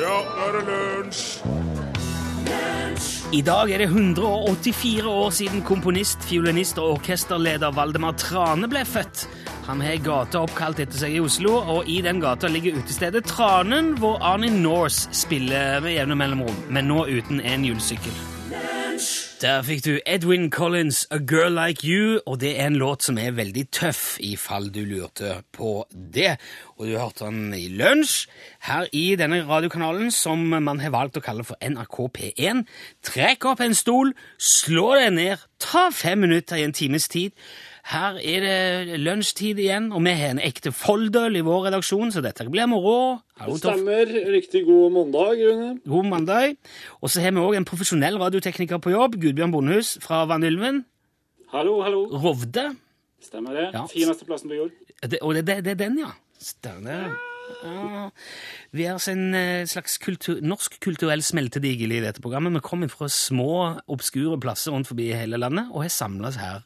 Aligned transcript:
Ja, 0.00 0.16
nå 0.24 0.44
er 0.46 0.54
det 0.56 0.60
lunsj! 0.64 1.24
I 3.36 3.42
dag 3.46 3.70
er 3.70 3.82
det 3.82 3.90
184 3.90 5.06
år 5.06 5.28
siden 5.30 5.60
komponist, 5.62 6.24
fiolinist 6.26 6.80
og 6.80 6.96
orkesterleder 6.96 7.74
Valdemar 7.76 8.16
Trane 8.18 8.66
ble 8.70 8.82
født. 8.88 9.26
Han 9.68 9.84
har 9.84 10.00
gata 10.02 10.40
oppkalt 10.42 10.80
etter 10.82 10.98
seg 11.04 11.14
i 11.14 11.20
Oslo, 11.22 11.60
og 11.60 11.86
i 11.86 12.00
den 12.02 12.18
gata 12.24 12.48
ligger 12.50 12.80
utestedet 12.80 13.28
Tranen, 13.28 13.92
hvor 14.00 14.18
Arnie 14.24 14.50
Norse 14.56 15.12
spiller 15.14 15.84
med 15.84 15.98
jevne 15.98 16.18
mellomrom, 16.18 16.66
men 16.72 16.90
nå 16.90 17.04
uten 17.06 17.44
en 17.44 17.68
hjulsykkel. 17.68 18.29
Der 19.40 19.62
fikk 19.64 19.80
du 19.86 19.94
Edwin 20.04 20.50
Collins' 20.50 21.06
A 21.10 21.16
Girl 21.16 21.54
Like 21.54 21.80
You, 21.86 22.18
og 22.26 22.42
det 22.42 22.50
er 22.60 22.66
en 22.66 22.74
låt 22.76 23.06
som 23.06 23.16
er 23.16 23.32
veldig 23.32 23.62
tøff, 23.72 24.18
i 24.20 24.34
fall 24.36 24.66
du 24.68 24.82
lurte 24.84 25.38
på 25.56 25.86
det. 25.88 26.34
Og 26.76 26.90
du 26.90 26.98
hørte 26.98 27.24
den 27.24 27.54
i 27.56 27.70
lunsj 27.72 28.26
her 28.68 28.84
i 28.92 29.14
denne 29.16 29.38
radiokanalen 29.48 30.12
som 30.12 30.44
man 30.52 30.82
har 30.84 30.92
valgt 30.92 31.16
å 31.16 31.24
kalle 31.24 31.46
for 31.48 31.56
NRK 31.64 31.96
P1. 32.18 32.60
Trekk 33.00 33.48
opp 33.48 33.64
en 33.64 33.78
stol, 33.78 34.12
slå 34.36 34.90
deg 35.00 35.16
ned, 35.16 35.48
ta 35.56 35.88
fem 35.88 36.20
minutter 36.20 36.60
i 36.60 36.68
en 36.68 36.76
times 36.76 37.08
tid. 37.08 37.32
Her 37.90 38.20
er 38.22 38.44
det 38.46 38.98
lunsjtid 39.02 39.58
igjen, 39.58 39.88
og 39.90 40.04
vi 40.04 40.12
har 40.14 40.36
en 40.36 40.40
ekte 40.42 40.70
folldøl 40.70 41.40
i 41.40 41.42
vår 41.42 41.64
redaksjon, 41.66 42.12
så 42.14 42.22
dette 42.22 42.44
blir 42.46 42.68
moro. 42.70 43.18
Toff. 43.34 43.58
Stemmer. 43.58 44.12
Riktig 44.30 44.62
god 44.68 44.94
mandag, 44.94 45.40
Rune. 45.40 45.70
God 45.82 46.06
mandag. 46.06 46.54
Og 47.02 47.10
så 47.10 47.24
har 47.24 47.34
vi 47.34 47.42
òg 47.42 47.58
en 47.58 47.66
profesjonell 47.66 48.20
radiotekniker 48.22 48.78
på 48.84 48.94
jobb, 48.94 49.18
Gudbjørn 49.18 49.56
Bondehus 49.56 49.96
fra 50.04 50.22
Vanylven. 50.30 50.84
Hallo, 51.50 51.80
hallo. 51.82 52.04
Rovde. 52.14 52.68
Stemmer 53.26 53.58
det. 53.58 53.66
Ja. 53.74 53.82
Fineste 53.90 54.28
plassen 54.28 54.54
på 54.54 54.60
jord. 54.60 54.78
Det, 55.02 55.18
og 55.18 55.34
det, 55.34 55.48
det, 55.50 55.58
det 55.66 55.74
er 55.74 55.82
den, 55.82 55.98
ja. 56.04 56.14
Stemmer. 56.38 57.10
Ja. 57.66 58.06
Vi 58.70 58.86
er 58.86 58.94
altså 58.94 59.16
en 59.16 59.34
eh, 59.34 59.66
slags 59.66 59.98
kultur, 59.98 60.38
norsk 60.46 60.78
kulturell 60.78 61.26
smeltedigel 61.26 61.98
i 61.98 62.04
dette 62.06 62.22
programmet. 62.22 62.54
Vi 62.54 62.62
kommer 62.70 62.92
fra 62.92 63.10
små, 63.10 63.80
obskure 63.90 64.38
plasser 64.38 64.70
rundt 64.70 64.86
forbi 64.86 65.10
hele 65.10 65.42
landet 65.42 65.74
og 65.74 65.82
har 65.82 65.96
samla 65.98 66.30
oss 66.30 66.38
her 66.38 66.62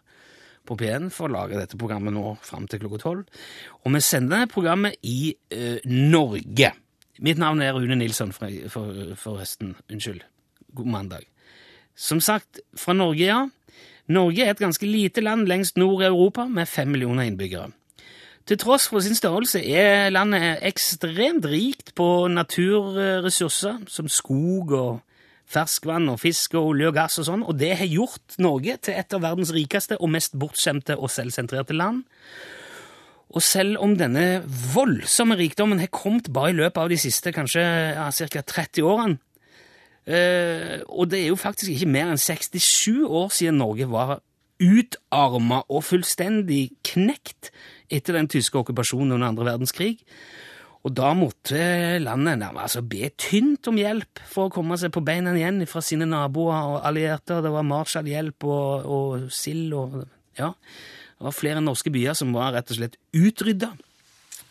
på 0.67 0.77
P1 0.81 1.11
for 1.15 1.29
å 1.29 1.35
lage 1.35 1.59
dette 1.59 1.79
programmet 1.81 2.15
nå 2.15 2.35
fram 2.45 2.69
til 2.71 2.83
klokka 2.83 3.03
tolv. 3.03 3.43
Og 3.85 3.95
vi 3.95 4.03
sender 4.05 4.49
programmet 4.51 4.97
i 5.05 5.35
uh, 5.55 5.79
Norge. 5.85 6.73
Mitt 7.25 7.39
navn 7.39 7.63
er 7.63 7.77
Rune 7.77 7.99
Nilsson, 8.01 8.33
for, 8.35 8.51
for, 8.73 9.15
forresten. 9.21 9.75
Unnskyld. 9.93 10.25
God 10.75 10.91
mandag. 10.91 11.29
Som 11.95 12.21
sagt, 12.25 12.59
fra 12.77 12.97
Norge, 12.97 13.29
ja. 13.29 13.45
Norge 14.11 14.45
er 14.45 14.53
et 14.53 14.61
ganske 14.61 14.87
lite 14.89 15.23
land 15.23 15.47
lengst 15.49 15.79
nord 15.81 16.03
i 16.03 16.09
Europa 16.11 16.49
med 16.51 16.69
fem 16.69 16.91
millioner 16.91 17.29
innbyggere. 17.29 17.71
Til 18.45 18.59
tross 18.61 18.91
for 18.93 19.01
sin 19.01 19.17
størrelse 19.17 19.63
er 19.65 20.11
landet 20.13 20.61
ekstremt 20.69 21.47
rikt 21.49 21.95
på 21.97 22.27
naturressurser 22.29 23.87
som 23.89 24.11
skog 24.13 24.75
og 24.77 24.91
ferskvann 25.51 26.09
og 26.13 26.21
fisk 26.23 26.57
og 26.59 26.73
olje 26.73 26.91
og 26.91 26.97
gass 26.97 27.21
og 27.21 27.29
sånn, 27.29 27.45
og 27.47 27.59
det 27.61 27.75
har 27.81 27.91
gjort 27.91 28.37
Norge 28.43 28.77
til 28.87 28.99
et 28.99 29.17
av 29.17 29.23
verdens 29.25 29.53
rikeste 29.55 29.99
og 30.01 30.13
mest 30.15 30.37
bortskjemte 30.41 30.97
og 30.97 31.13
selvsentrerte 31.13 31.77
land. 31.77 32.05
Og 33.35 33.43
selv 33.43 33.81
om 33.83 33.97
denne 33.99 34.45
voldsomme 34.47 35.37
rikdommen 35.39 35.81
har 35.83 35.91
kommet 35.95 36.31
bare 36.33 36.53
i 36.53 36.59
løpet 36.59 36.81
av 36.81 36.93
de 36.93 36.99
siste 37.01 37.33
kanskje 37.35 37.63
ja, 37.65 38.09
ca. 38.11 38.45
30 38.55 38.87
årene, 38.87 39.19
eh, 40.07 40.79
og 40.87 41.11
det 41.11 41.23
er 41.23 41.33
jo 41.33 41.41
faktisk 41.41 41.75
ikke 41.75 41.91
mer 41.91 42.13
enn 42.13 42.21
67 42.21 43.03
år 43.09 43.35
siden 43.35 43.59
Norge 43.63 43.91
var 43.91 44.21
utarma 44.63 45.65
og 45.67 45.83
fullstendig 45.83 46.69
knekt 46.87 47.51
etter 47.93 48.17
den 48.17 48.31
tyske 48.31 48.61
okkupasjonen 48.61 49.17
under 49.17 49.33
andre 49.33 49.49
verdenskrig, 49.51 49.99
og 50.85 50.93
da 50.93 51.15
måtte 51.17 51.61
landet 52.03 52.43
altså, 52.51 52.83
be 52.85 53.09
tynt 53.17 53.71
om 53.71 53.79
hjelp 53.81 54.21
for 54.29 54.51
å 54.51 54.53
komme 54.53 54.77
seg 54.81 54.93
på 54.93 55.03
beina 55.05 55.33
igjen 55.33 55.63
fra 55.69 55.81
sine 55.85 56.05
naboer 56.09 56.75
og 56.75 56.85
allierte. 56.85 57.41
Det 57.41 57.53
var 57.55 57.65
Marshall-hjelp 57.65 58.45
og, 58.45 58.85
og 58.85 59.25
sild 59.33 59.73
og 59.73 60.05
Ja. 60.37 60.53
Det 61.15 61.29
var 61.29 61.37
flere 61.37 61.61
norske 61.63 61.93
byer 61.95 62.17
som 62.19 62.35
var 62.35 62.53
rett 62.53 62.73
og 62.75 62.77
slett 62.77 62.99
utrydda. 63.17 63.71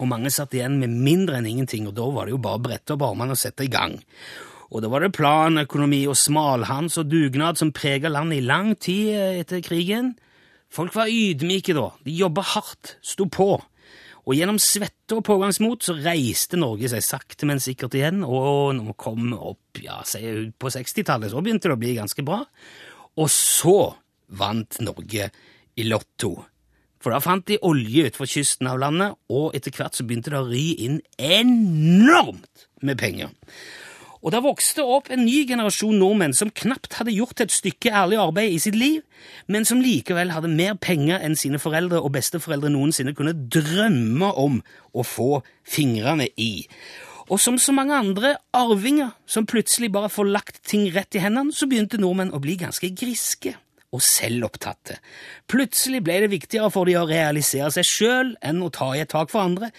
Og 0.02 0.08
mange 0.09 0.31
satt 0.34 0.56
igjen 0.56 0.80
med 0.81 0.96
mindre 1.06 1.38
enn 1.38 1.50
ingenting, 1.50 1.85
og 1.90 1.94
da 2.00 2.08
var 2.09 2.25
det 2.25 2.34
jo 2.34 2.40
bare 2.41 2.58
å 2.58 2.63
brette 2.63 2.96
opp 2.96 3.03
armene 3.06 3.35
og 3.35 3.40
sette 3.40 3.68
i 3.68 3.69
gang. 3.69 4.00
Og 4.74 4.81
da 4.81 4.90
var 4.90 5.03
det 5.03 5.12
planøkonomi 5.13 6.02
og 6.09 6.18
smalhans 6.18 6.97
og 6.97 7.12
dugnad 7.12 7.59
som 7.59 7.74
prega 7.75 8.09
landet 8.09 8.40
i 8.40 8.47
lang 8.47 8.72
tid 8.79 9.12
etter 9.44 9.62
krigen. 9.62 10.16
Folk 10.74 10.96
var 10.97 11.12
ydmyke 11.12 11.75
da. 11.78 11.91
De 12.02 12.16
jobba 12.16 12.41
hardt, 12.56 12.96
sto 13.06 13.28
på. 13.29 13.59
Og 14.23 14.38
gjennom 14.38 14.59
svette 14.61 15.17
og 15.17 15.25
pågangsmot 15.28 15.84
så 15.84 15.97
reiste 15.97 16.59
Norge 16.59 16.88
seg 16.91 17.03
sakte, 17.03 17.47
men 17.50 17.59
sikkert 17.63 17.97
igjen, 18.00 18.22
og 18.23 18.72
når 18.78 18.94
vi 18.94 18.95
kom 19.03 19.34
opp 19.35 19.81
ja, 19.84 20.00
på 20.00 20.72
60-tallet, 20.72 21.34
så 21.34 21.44
begynte 21.44 21.67
det 21.67 21.75
å 21.75 21.81
bli 21.81 21.97
ganske 21.97 22.23
bra. 22.23 22.39
Og 23.19 23.29
så 23.31 23.78
vant 24.39 24.79
Norge 24.81 25.28
i 25.75 25.88
Lotto. 25.89 26.38
For 27.03 27.11
da 27.11 27.19
fant 27.19 27.44
de 27.50 27.59
olje 27.67 28.07
utenfor 28.07 28.29
kysten 28.31 28.69
av 28.72 28.79
landet, 28.79 29.17
og 29.28 29.51
etter 29.57 29.75
hvert 29.75 29.97
så 29.97 30.06
begynte 30.07 30.31
det 30.31 30.40
å 30.40 30.47
ry 30.47 30.66
inn 30.85 31.01
enormt 31.19 32.69
med 32.79 33.00
penger. 33.01 33.34
Og 34.23 34.31
det 34.31 34.39
vokste 34.45 34.85
opp 34.88 35.09
en 35.11 35.25
ny 35.25 35.41
generasjon 35.50 35.97
nordmenn 36.00 36.35
som 36.35 36.51
knapt 36.56 36.95
hadde 36.95 37.11
gjort 37.11 37.44
et 37.44 37.51
stykke 37.51 37.91
ærlig 37.91 38.22
arbeid 38.23 38.53
i 38.56 38.61
sitt 38.63 38.78
liv, 38.79 39.01
men 39.51 39.67
som 39.67 39.84
likevel 39.84 40.31
hadde 40.31 40.51
mer 40.51 40.78
penger 40.79 41.19
enn 41.19 41.35
sine 41.39 41.59
foreldre 41.59 42.00
og 42.00 42.13
besteforeldre 42.16 42.72
noensinne 42.72 43.16
kunne 43.17 43.35
drømme 43.35 44.31
om 44.39 44.61
å 44.95 45.03
få 45.03 45.41
fingrene 45.67 46.29
i. 46.39 46.69
Og 47.31 47.39
som 47.39 47.59
så 47.59 47.75
mange 47.75 47.95
andre 47.95 48.38
arvinger 48.56 49.11
som 49.28 49.47
plutselig 49.47 49.91
bare 49.91 50.11
får 50.11 50.31
lagt 50.31 50.63
ting 50.67 50.88
rett 50.95 51.16
i 51.16 51.23
hendene, 51.23 51.51
så 51.55 51.67
begynte 51.67 52.00
nordmenn 52.00 52.34
å 52.35 52.41
bli 52.44 52.55
ganske 52.63 52.91
griske 52.95 53.57
og 53.94 54.01
selvopptatte. 54.03 54.97
Plutselig 55.51 56.01
ble 56.03 56.22
det 56.23 56.31
viktigere 56.31 56.72
for 56.73 56.88
de 56.88 56.95
å 56.97 57.07
realisere 57.07 57.69
seg 57.75 57.88
sjøl 57.88 58.35
enn 58.44 58.63
å 58.63 58.72
ta 58.73 58.94
i 58.95 59.03
et 59.03 59.11
tak 59.11 59.31
for 59.31 59.44
andre, 59.44 59.69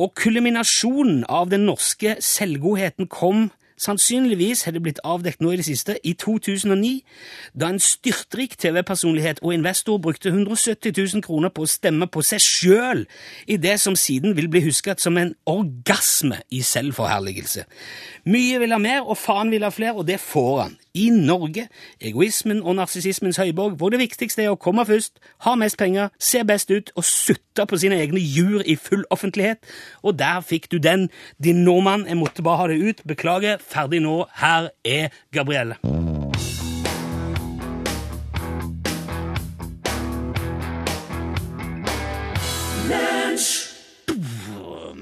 og 0.00 0.14
kulminasjonen 0.16 1.24
av 1.28 1.50
den 1.50 1.66
norske 1.68 2.16
selvgodheten 2.24 3.10
kom 3.10 3.50
Sannsynligvis 3.80 4.66
har 4.66 4.74
det 4.76 4.82
blitt 4.84 5.00
avdekt 5.08 5.40
nå 5.40 5.54
i 5.54 5.58
det 5.60 5.64
siste, 5.64 5.96
i 6.04 6.12
2009, 6.20 7.00
da 7.56 7.70
en 7.72 7.80
styrtrik 7.80 8.58
TV-personlighet 8.60 9.40
og 9.42 9.54
investor 9.56 9.98
brukte 10.02 10.28
170 10.28 10.92
000 11.16 11.24
kroner 11.24 11.52
på 11.54 11.64
å 11.64 11.70
stemme 11.70 12.08
på 12.12 12.22
seg 12.26 12.44
sjøl 12.44 13.06
i 13.48 13.56
det 13.60 13.78
som 13.80 13.96
siden 13.96 14.36
vil 14.36 14.50
bli 14.52 14.62
husket 14.66 15.00
som 15.00 15.16
en 15.16 15.32
orgasme 15.48 16.42
i 16.52 16.60
selvforherligelse. 16.66 17.64
Mye 18.28 18.60
vil 18.60 18.76
ha 18.76 18.80
mer, 18.82 19.00
og 19.06 19.16
faen 19.16 19.52
vil 19.52 19.64
ha 19.64 19.72
flere, 19.72 19.96
og 19.96 20.06
det 20.08 20.20
får 20.20 20.54
han. 20.66 20.76
I 20.94 21.10
Norge, 21.14 21.68
egoismen 22.00 22.62
og 22.62 22.74
narsissismens 22.74 23.36
høyborg, 23.38 23.76
hvor 23.78 23.92
det 23.94 24.00
viktigste 24.00 24.42
er 24.42 24.54
å 24.54 24.58
komme 24.58 24.82
først, 24.86 25.20
ha 25.46 25.54
mest 25.54 25.78
penger, 25.78 26.10
se 26.18 26.42
best 26.46 26.70
ut 26.70 26.90
og 26.96 27.06
sutte 27.06 27.66
på 27.66 27.78
sine 27.78 28.00
egne 28.02 28.22
jur 28.22 28.64
i 28.66 28.74
full 28.74 29.04
offentlighet. 29.10 29.62
Og 30.02 30.18
der 30.18 30.40
fikk 30.42 30.70
du 30.72 30.78
den, 30.82 31.08
din 31.38 31.62
nordmann. 31.64 32.08
Jeg 32.08 32.18
måtte 32.18 32.42
bare 32.42 32.64
ha 32.64 32.66
det 32.72 32.80
ut. 32.82 33.04
Beklager. 33.06 33.62
Ferdig 33.62 34.02
nå. 34.02 34.24
Her 34.40 34.70
er 34.84 35.14
Gabrielle. 35.32 35.78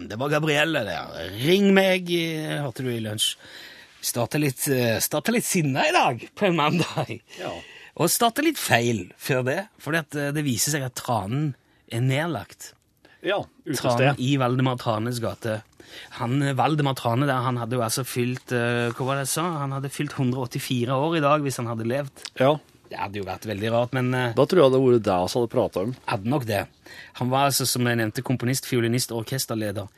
Det 0.09 0.17
var 0.21 0.29
Gabrielle 0.33 0.81
der. 0.85 1.17
Ring 1.47 1.73
meg, 1.77 2.09
eh, 2.11 2.61
hørte 2.63 2.83
du 2.83 2.89
i 2.91 3.01
lunsj. 3.01 3.37
Starta 4.01 4.39
litt, 4.39 4.63
starter 5.03 5.35
litt 5.35 5.45
sinna 5.47 5.83
i 5.89 5.93
dag, 5.95 6.23
på 6.39 6.47
en 6.47 6.57
mandag. 6.59 7.17
Ja. 7.41 7.51
Og 7.99 8.11
starter 8.13 8.47
litt 8.47 8.61
feil 8.61 9.09
før 9.19 9.43
det, 9.49 9.57
for 9.83 9.97
det 9.99 10.45
viser 10.47 10.77
seg 10.77 10.85
at 10.87 10.95
Tranen 11.01 11.55
er 11.91 12.05
nedlagt. 12.05 12.73
Ja, 13.27 13.41
Trane 13.67 13.75
utested. 13.75 14.21
i 14.23 14.37
Valdemar 14.39 14.79
Tranes 14.79 15.19
gate. 15.19 15.57
Han, 16.21 16.37
eh, 16.43 16.53
Valdemar 16.55 16.95
Trane 16.95 17.27
der, 17.27 17.41
han 17.43 17.57
hadde 17.59 17.75
jo 17.75 17.83
altså 17.83 18.05
fylt 18.07 18.53
eh, 18.53 18.91
Hva 18.93 19.07
var 19.09 19.17
det 19.19 19.25
jeg 19.25 19.31
sa? 19.33 19.45
Han 19.65 19.73
hadde 19.73 19.89
fylt 19.91 20.13
184 20.15 20.93
år 20.95 21.17
i 21.17 21.23
dag 21.25 21.43
hvis 21.43 21.57
han 21.59 21.67
hadde 21.71 21.87
levd. 21.89 22.23
Ja, 22.39 22.53
Det 22.89 22.97
hadde 23.01 23.19
jo 23.19 23.25
vært 23.27 23.49
veldig 23.49 23.73
rart, 23.75 23.97
men 23.97 24.13
eh, 24.15 24.31
da 24.37 24.45
tror 24.47 24.63
jeg 24.63 24.71
det 24.71 24.79
hadde 24.79 24.93
vært 24.93 25.07
deg 25.09 25.33
som 25.33 25.43
hadde 25.43 25.53
prata 25.57 25.83
om. 25.89 25.97
hadde 26.13 26.31
nok 26.37 26.47
det. 26.47 26.63
Han 27.19 27.33
var 27.33 27.49
altså, 27.49 27.67
som 27.67 27.89
jeg 27.89 27.99
nevnte, 27.99 28.23
komponist, 28.23 28.69
fiolinist 28.69 29.11
orkesterleder. 29.17 29.89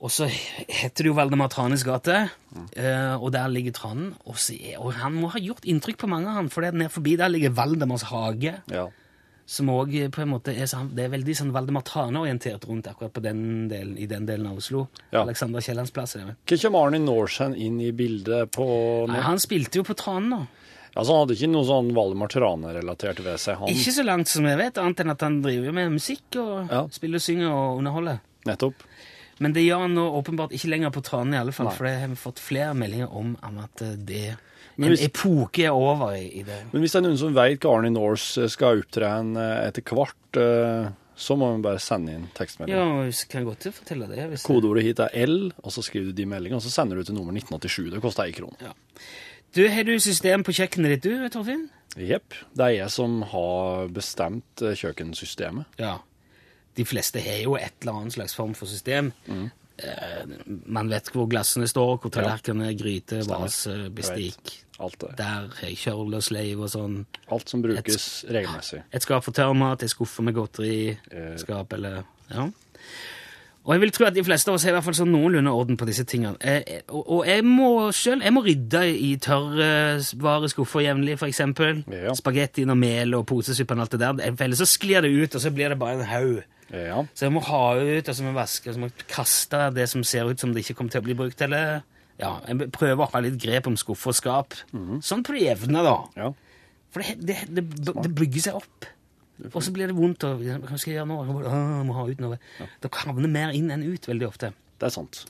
Og 0.00 0.08
så 0.08 0.26
heter 0.30 1.04
det 1.04 1.10
jo 1.10 1.16
Valdemar 1.18 1.50
Tranes 1.52 1.82
gate, 1.84 2.22
mm. 2.56 2.70
og 3.20 3.26
der 3.34 3.50
ligger 3.52 3.74
Tranen. 3.76 4.14
Og, 4.24 4.38
er, 4.54 4.78
og 4.80 4.94
han 4.96 5.12
må 5.12 5.28
ha 5.34 5.42
gjort 5.42 5.66
inntrykk 5.68 5.98
på 6.00 6.08
mange, 6.08 6.32
han, 6.32 6.48
for 6.52 6.64
nede 6.64 6.88
forbi 6.92 7.18
der 7.20 7.28
ligger 7.28 7.52
Valdemars 7.52 8.06
hage. 8.08 8.54
Ja. 8.72 8.86
Som 9.50 9.68
også 9.74 10.06
på 10.14 10.22
en 10.22 10.30
måte 10.30 10.54
er, 10.54 10.68
sånn, 10.70 10.92
det 10.94 11.04
er 11.04 11.12
veldig 11.12 11.34
sånn 11.34 11.50
Valdemar 11.52 11.82
Trane-orientert 11.84 12.64
rundt 12.70 12.86
akkurat 12.88 13.12
på 13.12 13.22
den 13.24 13.42
delen, 13.68 13.96
i 13.98 14.06
den 14.08 14.24
delen 14.28 14.46
av 14.46 14.60
Oslo. 14.62 14.86
Ja. 15.10 15.24
Alexander 15.24 15.60
Kiellands 15.60 15.92
plass. 15.92 16.16
Hva 16.16 16.58
kommer 16.62 16.86
Arne 16.86 17.02
Norsen 17.02 17.56
inn 17.58 17.80
i 17.82 17.90
bildet 17.92 18.54
på 18.56 18.64
nå? 18.64 19.10
Nei, 19.10 19.24
han 19.26 19.42
spilte 19.42 19.82
jo 19.82 19.84
på 19.84 19.98
Tranen, 19.98 20.32
da. 20.32 20.40
Altså, 20.94 21.12
han 21.12 21.24
hadde 21.26 21.36
ikke 21.36 21.50
noe 21.52 21.66
sånn 21.66 21.92
Valdemar 21.94 22.30
Trane-relatert 22.32 23.20
ved 23.26 23.42
seg, 23.42 23.60
han. 23.60 23.74
Ikke 23.74 23.92
så 23.94 24.06
langt 24.06 24.30
som 24.32 24.48
jeg 24.48 24.58
vet, 24.62 24.80
annet 24.80 25.04
enn 25.04 25.12
at 25.12 25.28
han 25.28 25.40
driver 25.44 25.76
med 25.76 25.96
musikk 25.98 26.40
og 26.40 26.70
Ja. 26.70 26.86
spiller, 26.94 27.18
synger 27.22 27.50
og 27.50 27.82
underholder. 27.82 28.22
Nettopp. 28.48 28.86
Men 29.40 29.54
det 29.56 29.62
gjør 29.64 29.86
han 29.86 29.94
nå 29.96 30.04
åpenbart 30.20 30.52
ikke 30.52 30.68
lenger 30.68 30.92
på 30.92 31.02
tranen, 31.06 31.34
i 31.34 31.40
alle 31.40 31.52
fall, 31.56 31.70
for 31.72 31.88
det 31.88 31.94
har 32.02 32.10
vi 32.12 32.18
fått 32.20 32.40
flere 32.44 32.74
meldinger 32.76 33.12
om, 33.16 33.34
om 33.46 33.58
at 33.64 33.82
eh, 33.86 33.94
det 33.96 34.22
en 34.80 34.86
hvis- 34.88 35.02
epoke 35.06 35.64
er 35.64 35.72
over 35.76 36.12
i, 36.16 36.26
i 36.40 36.42
det. 36.44 36.58
Men 36.72 36.82
hvis 36.84 36.92
det 36.92 37.00
er 37.00 37.06
noen 37.08 37.18
som 37.20 37.34
vet 37.36 37.60
hva 37.64 37.72
Arnie 37.78 37.92
Norse 37.94 38.46
skal 38.52 38.80
opptre 38.82 39.08
en 39.20 39.34
eh, 39.40 39.66
etter 39.70 39.82
hvert, 39.96 40.38
eh, 40.40 40.90
så 41.20 41.36
må 41.36 41.50
vi 41.56 41.62
bare 41.64 41.80
sende 41.84 42.14
inn 42.16 42.28
tekstmelding. 42.36 42.76
Ja, 42.76 42.84
vi 43.04 43.12
kan 43.28 43.44
godt 43.44 43.66
fortelle 43.76 44.06
det. 44.08 44.28
Kodeordet 44.44 44.84
hit 44.86 45.02
er 45.04 45.10
L, 45.26 45.50
og 45.60 45.72
så 45.74 45.82
skriver 45.84 46.12
du 46.12 46.16
de 46.20 46.24
meldingene, 46.30 46.60
og 46.60 46.64
så 46.64 46.72
sender 46.72 46.96
du 46.96 47.04
til 47.04 47.16
nummer 47.18 47.32
1987. 47.36 47.90
Det 47.92 48.00
koster 48.00 48.24
ei 48.24 48.32
krone. 48.32 48.72
Du, 49.56 49.66
Har 49.68 49.84
du 49.84 49.96
system 50.00 50.44
på 50.46 50.54
kjøkkenet 50.56 50.94
ditt, 50.96 51.08
du, 51.10 51.28
Torfinn? 51.34 51.66
Jepp. 51.98 52.36
Det 52.56 52.64
er 52.68 52.74
jeg 52.76 52.92
som 52.94 53.20
har 53.32 53.88
bestemt 53.92 54.62
kjøkkensystemet. 54.62 55.66
Ja. 55.80 55.98
De 56.76 56.84
fleste 56.86 57.20
har 57.24 57.42
jo 57.42 57.56
et 57.58 57.72
eller 57.82 57.98
annet 58.00 58.14
slags 58.14 58.34
form 58.38 58.54
for 58.54 58.70
system. 58.70 59.12
Eh, 59.80 60.24
man 60.66 60.90
vet 60.92 61.08
hvor 61.14 61.28
glassene 61.30 61.68
står, 61.70 61.98
hvor 62.02 62.12
tallerkenene, 62.14 62.74
gryte, 62.78 63.22
vase, 63.28 63.76
bestikk. 63.96 64.58
Alt 64.80 64.98
det. 65.02 65.12
Der 65.18 65.48
har 65.52 65.68
jeg 65.68 65.76
kjøl 65.76 66.14
og 66.16 66.68
sånn. 66.72 67.04
Alt 67.30 67.52
som 67.52 67.62
brukes 67.62 68.24
regelmessig. 68.28 68.82
Et 68.92 69.04
skap 69.04 69.24
for 69.24 69.36
tørrmat, 69.36 69.82
ei 69.84 69.92
skuffe 69.92 70.22
med 70.24 70.34
godteri, 70.34 70.96
Eh. 71.10 71.36
skap 71.36 71.72
eller 71.72 72.04
Ja. 72.30 72.48
Og 73.66 73.74
jeg 73.74 73.80
vil 73.80 73.90
tro 73.90 74.06
at 74.06 74.14
de 74.14 74.24
fleste 74.24 74.48
av 74.48 74.54
oss 74.54 74.62
har 74.64 74.70
i 74.70 74.72
hvert 74.72 74.84
fall 74.84 74.94
sånn 74.94 75.12
noenlunde 75.12 75.52
orden 75.52 75.76
på 75.76 75.84
disse 75.86 76.04
tingene. 76.04 76.36
Eh, 76.40 76.62
eh, 76.66 76.80
og, 76.88 77.10
og 77.10 77.26
jeg 77.26 77.44
må 77.44 77.92
selv, 77.92 78.22
jeg 78.24 78.32
må 78.32 78.42
rydde 78.42 78.80
i 78.96 79.16
tørrvareskuffer 79.16 80.80
jevnlig, 80.86 81.18
for 81.20 81.28
eksempel. 81.28 81.82
Ja. 81.92 82.14
Spagettien 82.16 82.72
og 82.72 82.78
mel 82.80 83.14
og 83.18 83.26
posesuppen 83.28 83.78
og 83.78 83.86
alt 83.86 83.90
det 83.96 84.00
der. 84.00 84.44
Ellers 84.46 84.62
så 84.62 84.68
sklir 84.68 85.04
det 85.04 85.12
ut, 85.12 85.34
og 85.36 85.44
så 85.44 85.52
blir 85.52 85.68
det 85.74 85.78
bare 85.78 85.98
en 86.00 86.08
haug. 86.08 86.40
Ja. 86.70 87.00
Så 87.14 87.26
jeg 87.26 87.34
må 87.34 87.40
ha 87.46 87.62
ut, 87.78 88.08
og 88.08 88.14
så 88.14 88.22
må 88.22 88.30
jeg 88.30 88.38
vaske, 88.38 88.68
og 88.70 88.76
så 88.76 88.80
må 88.82 88.88
jeg 88.90 89.06
kaste 89.10 89.62
det 89.74 89.88
som 89.90 90.04
ser 90.06 90.28
ut 90.30 90.38
som 90.42 90.52
det 90.54 90.62
ikke 90.64 90.76
kommer 90.78 90.94
til 90.94 91.02
å 91.02 91.06
bli 91.08 91.16
brukt. 91.18 91.42
Eller 91.46 91.80
ja, 92.20 92.36
jeg 92.46 92.70
prøver 92.76 93.02
å 93.06 93.10
ha 93.14 93.22
litt 93.24 93.38
grep 93.42 93.66
om 93.70 93.76
skuffer 93.80 94.12
og 94.12 94.18
skap. 94.18 94.54
Sånn 95.02 95.24
på 95.26 95.34
det 95.36 95.46
jevne, 95.48 95.82
da. 95.86 95.96
ja. 96.20 96.30
For 96.90 97.06
det, 97.06 97.16
det, 97.48 97.64
det, 97.70 97.94
det 97.94 98.10
bygger 98.18 98.42
seg 98.48 98.56
opp. 98.58 98.86
Og 99.54 99.60
så 99.64 99.70
blir 99.72 99.88
det 99.88 99.94
vondt. 99.96 100.24
Og, 100.26 100.40
hva 100.42 100.76
skal 100.78 100.90
jeg 100.90 100.98
gjøre 100.98 101.08
nå? 101.08 101.18
Jeg 101.24 101.32
må, 101.32 101.42
«Åh, 101.46 101.60
jeg 101.78 101.86
må 101.88 101.94
ha 101.96 102.06
ut 102.10 102.22
noe. 102.22 102.38
Da 102.82 102.90
havner 103.04 103.30
mer 103.30 103.54
inn 103.56 103.70
enn 103.72 103.84
ut 103.86 104.08
veldig 104.10 104.26
ofte. 104.26 104.50
Det 104.80 104.88
er 104.90 104.94
sant. 104.94 105.22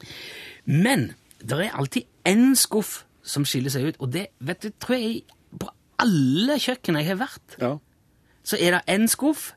Men 0.67 1.11
det 1.41 1.57
er 1.57 1.77
alltid 1.79 2.09
én 2.29 2.57
skuff 2.59 3.03
som 3.23 3.45
skiller 3.49 3.73
seg 3.73 3.91
ut, 3.91 4.01
og 4.01 4.11
det 4.17 4.27
vet 4.41 4.65
du, 4.65 4.71
tror 4.83 4.97
jeg 4.97 5.23
på 5.61 5.69
alle 6.01 6.57
kjøkken 6.61 6.97
jeg 6.97 7.07
har 7.11 7.19
vært 7.21 7.57
Ja. 7.61 7.75
så 8.49 8.57
er 8.57 8.79
det 8.79 8.81
en 8.89 9.05
skuff 9.13 9.51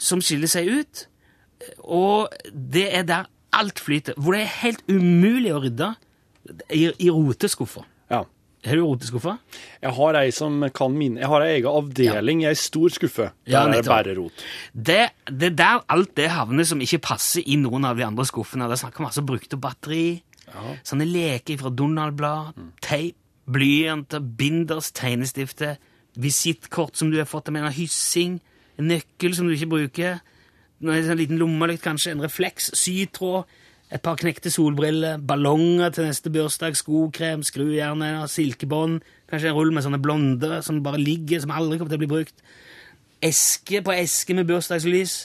som 0.00 0.22
skiller 0.24 0.50
seg 0.50 0.68
ut, 0.80 1.06
og 1.84 2.32
det 2.50 2.86
er 2.96 3.06
der 3.08 3.28
alt 3.56 3.80
flyter. 3.82 4.16
Hvor 4.16 4.32
det 4.36 4.44
er 4.46 4.52
helt 4.62 4.84
umulig 4.88 5.52
å 5.52 5.60
rydde 5.64 5.94
i, 6.72 6.86
i 6.88 7.10
roteskuffer. 7.12 7.84
ja. 8.10 8.24
Har 8.60 8.76
du 8.76 8.82
roteskuffer? 8.84 9.38
Jeg 9.80 9.92
har 9.96 10.16
ei 10.20 10.30
som 10.36 10.58
kan 10.76 10.92
minne 10.92 11.22
Jeg 11.22 11.28
har 11.32 11.40
ei 11.46 11.54
egen 11.54 11.70
avdeling 11.72 12.42
i 12.42 12.48
ei 12.50 12.56
stor 12.60 12.92
skuffe. 12.92 13.30
Der 13.48 13.54
Ja, 13.54 13.62
er 13.64 13.78
det 13.78 13.86
bare 13.88 14.12
rot. 14.18 14.42
Det, 14.76 14.98
det 15.32 15.46
er 15.48 15.54
der 15.56 15.78
alt 15.88 16.12
det 16.18 16.26
havner 16.28 16.68
som 16.68 16.82
ikke 16.84 16.98
passer 17.06 17.40
i 17.48 17.56
noen 17.56 17.86
av 17.88 17.96
de 17.96 18.04
andre 18.04 18.26
skuffene. 18.28 18.68
Det 18.68 18.76
er 18.76 18.82
snakk 18.82 19.00
om 19.00 19.08
altså 19.08 19.24
brukte 19.24 19.56
batteri, 19.56 20.20
sånne 20.84 21.06
leker 21.08 21.56
fra 21.62 21.72
Donald-blad, 21.72 22.60
teip, 22.84 23.16
blyanter, 23.48 24.20
binders, 24.20 24.92
tegnestifter, 24.92 25.78
visittkort 26.20 27.00
som 27.00 27.08
du 27.08 27.16
har 27.16 27.30
fått 27.32 27.48
av 27.48 27.56
en 27.56 27.72
hyssing, 27.72 28.42
en 28.80 28.90
nøkkel 28.90 29.36
som 29.36 29.48
du 29.48 29.54
ikke 29.54 29.70
bruker, 29.74 30.20
en 30.80 31.06
sånn 31.06 31.20
liten 31.20 31.40
lommelykt 31.40 31.84
kanskje, 31.84 32.14
en 32.14 32.24
refleks, 32.24 32.70
sytråd, 32.80 33.48
et 33.90 34.02
par 34.04 34.18
knekte 34.20 34.52
solbriller, 34.54 35.18
ballonger 35.18 35.90
til 35.94 36.06
neste 36.06 36.30
bursdag, 36.32 36.76
skokrem, 36.78 37.42
skrujern, 37.46 38.04
silkebånd, 38.30 39.00
kanskje 39.30 39.50
en 39.50 39.56
rull 39.56 39.72
med 39.74 39.84
sånne 39.86 39.98
blonde 40.02 40.60
som 40.66 40.78
bare 40.84 41.00
ligger, 41.02 41.42
som 41.42 41.52
aldri 41.54 41.80
kommer 41.80 41.90
til 41.92 41.98
å 41.98 42.04
bli 42.04 42.12
brukt. 42.12 42.44
Eske 43.20 43.82
på 43.84 43.92
eske 43.92 44.36
med 44.38 44.46
bursdagslys. 44.48 45.24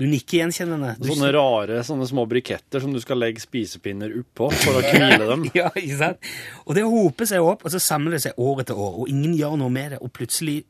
Du 0.00 0.04
nikker 0.08 0.42
gjenkjennende. 0.42 0.94
Du 0.98 1.08
Sånne 1.08 1.30
rare 1.34 1.80
sånne 1.86 2.06
små 2.08 2.24
briketter 2.28 2.82
som 2.82 2.92
du 2.94 3.00
skal 3.02 3.20
legge 3.22 3.42
spisepinner 3.42 4.12
oppå 4.18 4.48
for 4.50 4.80
å 4.80 4.84
hvile 4.84 5.28
dem. 5.28 5.46
Ja, 5.58 5.70
ikke 5.72 5.98
sant? 6.00 6.30
Og 6.66 6.76
det 6.76 6.84
hoper 6.88 7.28
seg 7.28 7.44
opp, 7.44 7.64
og 7.64 7.72
så 7.72 7.80
samler 7.82 8.16
det 8.16 8.22
seg 8.26 8.40
år 8.40 8.64
etter 8.64 8.78
år, 8.78 9.02
og 9.02 9.12
ingen 9.12 9.36
gjør 9.38 9.56
noe 9.60 9.72
med 9.72 9.94
det, 9.94 10.02
og 10.04 10.12
plutselig 10.16 10.62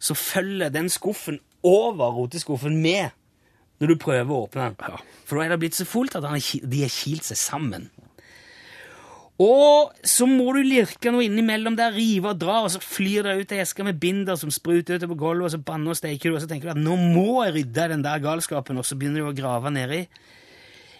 så 0.00 0.16
følger 0.16 0.72
den 0.72 0.88
skuffen 0.90 1.38
over 1.66 2.12
roteskuffen 2.16 2.76
med 2.82 3.10
når 3.80 3.88
du 3.94 3.96
prøver 4.00 4.28
å 4.34 4.44
åpne 4.46 4.68
den. 4.70 4.76
Ja. 4.92 4.98
For 5.24 5.38
da 5.38 5.44
er 5.46 5.54
det 5.54 5.60
blitt 5.62 5.78
så 5.78 5.86
fullt 5.88 6.16
at 6.18 6.24
de 6.24 6.30
har 6.82 6.92
kilt 6.92 7.24
seg 7.24 7.38
sammen. 7.40 7.88
Og 9.40 9.94
så 10.04 10.26
må 10.28 10.50
du 10.52 10.60
lirke 10.60 11.08
noe 11.14 11.24
innimellom 11.24 11.76
der, 11.78 11.94
rive 11.96 12.34
og 12.34 12.40
dra, 12.42 12.58
og 12.66 12.72
så 12.74 12.80
flyr 12.84 13.24
det 13.24 13.36
ut 13.40 13.54
ei 13.56 13.62
eske 13.62 13.86
med 13.86 13.96
binder 14.02 14.36
som 14.36 14.52
spruter 14.52 14.98
utover 15.00 15.16
gulvet, 15.16 15.46
og 15.48 15.54
så 15.54 15.60
banner 15.64 15.94
og 15.94 15.96
steker 15.96 16.28
du, 16.28 16.36
og 16.36 16.42
så 16.44 16.50
tenker 16.50 16.68
du 16.68 16.74
at 16.74 16.82
nå 16.82 16.96
må 17.00 17.38
jeg 17.46 17.54
rydde 17.56 17.86
den 17.94 18.04
der 18.04 18.20
galskapen, 18.20 18.76
og 18.76 18.84
så 18.84 18.98
begynner 19.00 19.24
du 19.24 19.30
å 19.30 19.36
grave 19.38 19.72
nedi. 19.72 20.02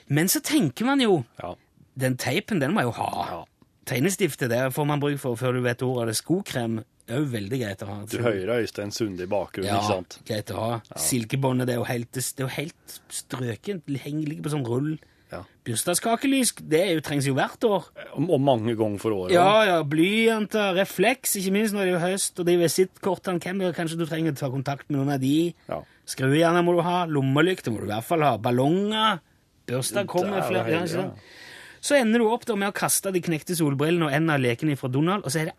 Men 0.09 0.33
så 0.33 0.41
tenker 0.41 0.89
man 0.89 1.05
jo 1.05 1.25
Ja. 1.43 1.53
den 2.01 2.17
teipen, 2.17 2.61
den 2.61 2.73
må 2.73 2.81
jeg 2.81 2.89
jo 2.89 2.97
ha. 3.03 3.27
Ja. 3.29 3.45
Tegnestiftet 3.91 4.49
det 4.49 4.73
får 4.73 4.87
man 4.87 5.01
bruk 5.01 5.19
for 5.21 5.37
før 5.37 5.53
du 5.53 5.61
vet 5.61 5.83
ordet. 5.83 6.09
Det 6.09 6.17
skokrem 6.17 6.81
er 7.13 7.23
jo 7.23 7.29
veldig 7.33 7.61
greit 7.61 7.85
å 7.85 7.91
ha. 7.91 7.99
Du 8.11 8.19
hører 8.23 8.53
Øystein 8.61 8.93
Sunde 8.95 9.27
i 9.27 9.31
bakgrunnen, 9.31 9.71
ja, 9.71 9.79
ikke 9.81 9.95
sant? 9.99 10.19
greit 10.29 10.51
å 10.55 10.65
ha. 10.65 10.73
Silkebåndet 11.01 11.71
det 11.71 11.77
er 11.77 11.81
jo 11.81 11.87
helt, 11.89 12.13
det 12.17 12.45
er 12.45 12.47
jo 12.47 12.53
helt 12.57 12.99
strøkent. 13.21 13.87
Det 13.87 14.03
henger 14.05 14.31
ligger 14.31 14.47
på 14.47 14.53
sånn 14.55 14.67
rull. 14.69 14.93
Ja. 15.31 15.45
Bursdagskakelys 15.67 16.53
det 16.73 16.81
jo, 16.91 17.03
trengs 17.07 17.27
jo 17.29 17.37
hvert 17.37 17.63
år. 17.67 17.87
Og, 18.19 18.33
mange 18.43 18.75
ganger 18.79 19.03
for 19.03 19.15
året. 19.15 19.35
Ja, 19.37 19.63
ja, 19.69 19.77
blyanter, 19.87 20.75
refleks, 20.79 21.37
ikke 21.39 21.55
minst 21.55 21.77
når 21.77 21.87
det 21.87 21.95
er 21.95 22.05
høst, 22.09 22.41
og 22.43 22.49
de 22.49 22.57
visittkortene, 22.59 23.43
hvem 23.43 23.63
er 23.63 23.71
det 23.71 23.79
kanskje 23.79 24.01
du 24.01 24.07
trenger 24.11 24.35
å 24.35 24.41
ta 24.41 24.51
kontakt 24.51 24.89
med 24.91 24.99
noen 24.99 25.15
av 25.15 25.23
de? 25.23 25.53
Ja. 25.71 25.81
Skrujerner 26.11 26.67
må 26.67 26.75
du 26.75 26.83
ha, 26.83 27.05
lommelykter 27.07 27.71
må 27.71 27.85
du 27.85 27.87
i 27.87 27.93
hvert 27.93 28.09
fall 28.09 28.27
ha, 28.27 28.35
ballonger, 28.43 29.23
bursdag 29.71 30.11
kommer 30.11 30.41
er 30.41 30.49
flere, 30.49 30.81
ganger. 30.81 30.97
ja? 30.99 31.79
Så 31.81 31.97
ender 31.97 32.21
du 32.21 32.29
opp 32.29 32.45
med 32.51 32.69
å 32.69 32.77
kaste 32.77 33.13
de 33.15 33.23
knekte 33.25 33.55
solbrillene 33.57 34.09
og 34.09 34.17
en 34.17 34.35
av 34.35 34.43
lekene 34.43 34.77
fra 34.77 34.91
Donald, 34.93 35.25
og 35.25 35.33
så 35.33 35.45
er 35.45 35.53
det 35.53 35.59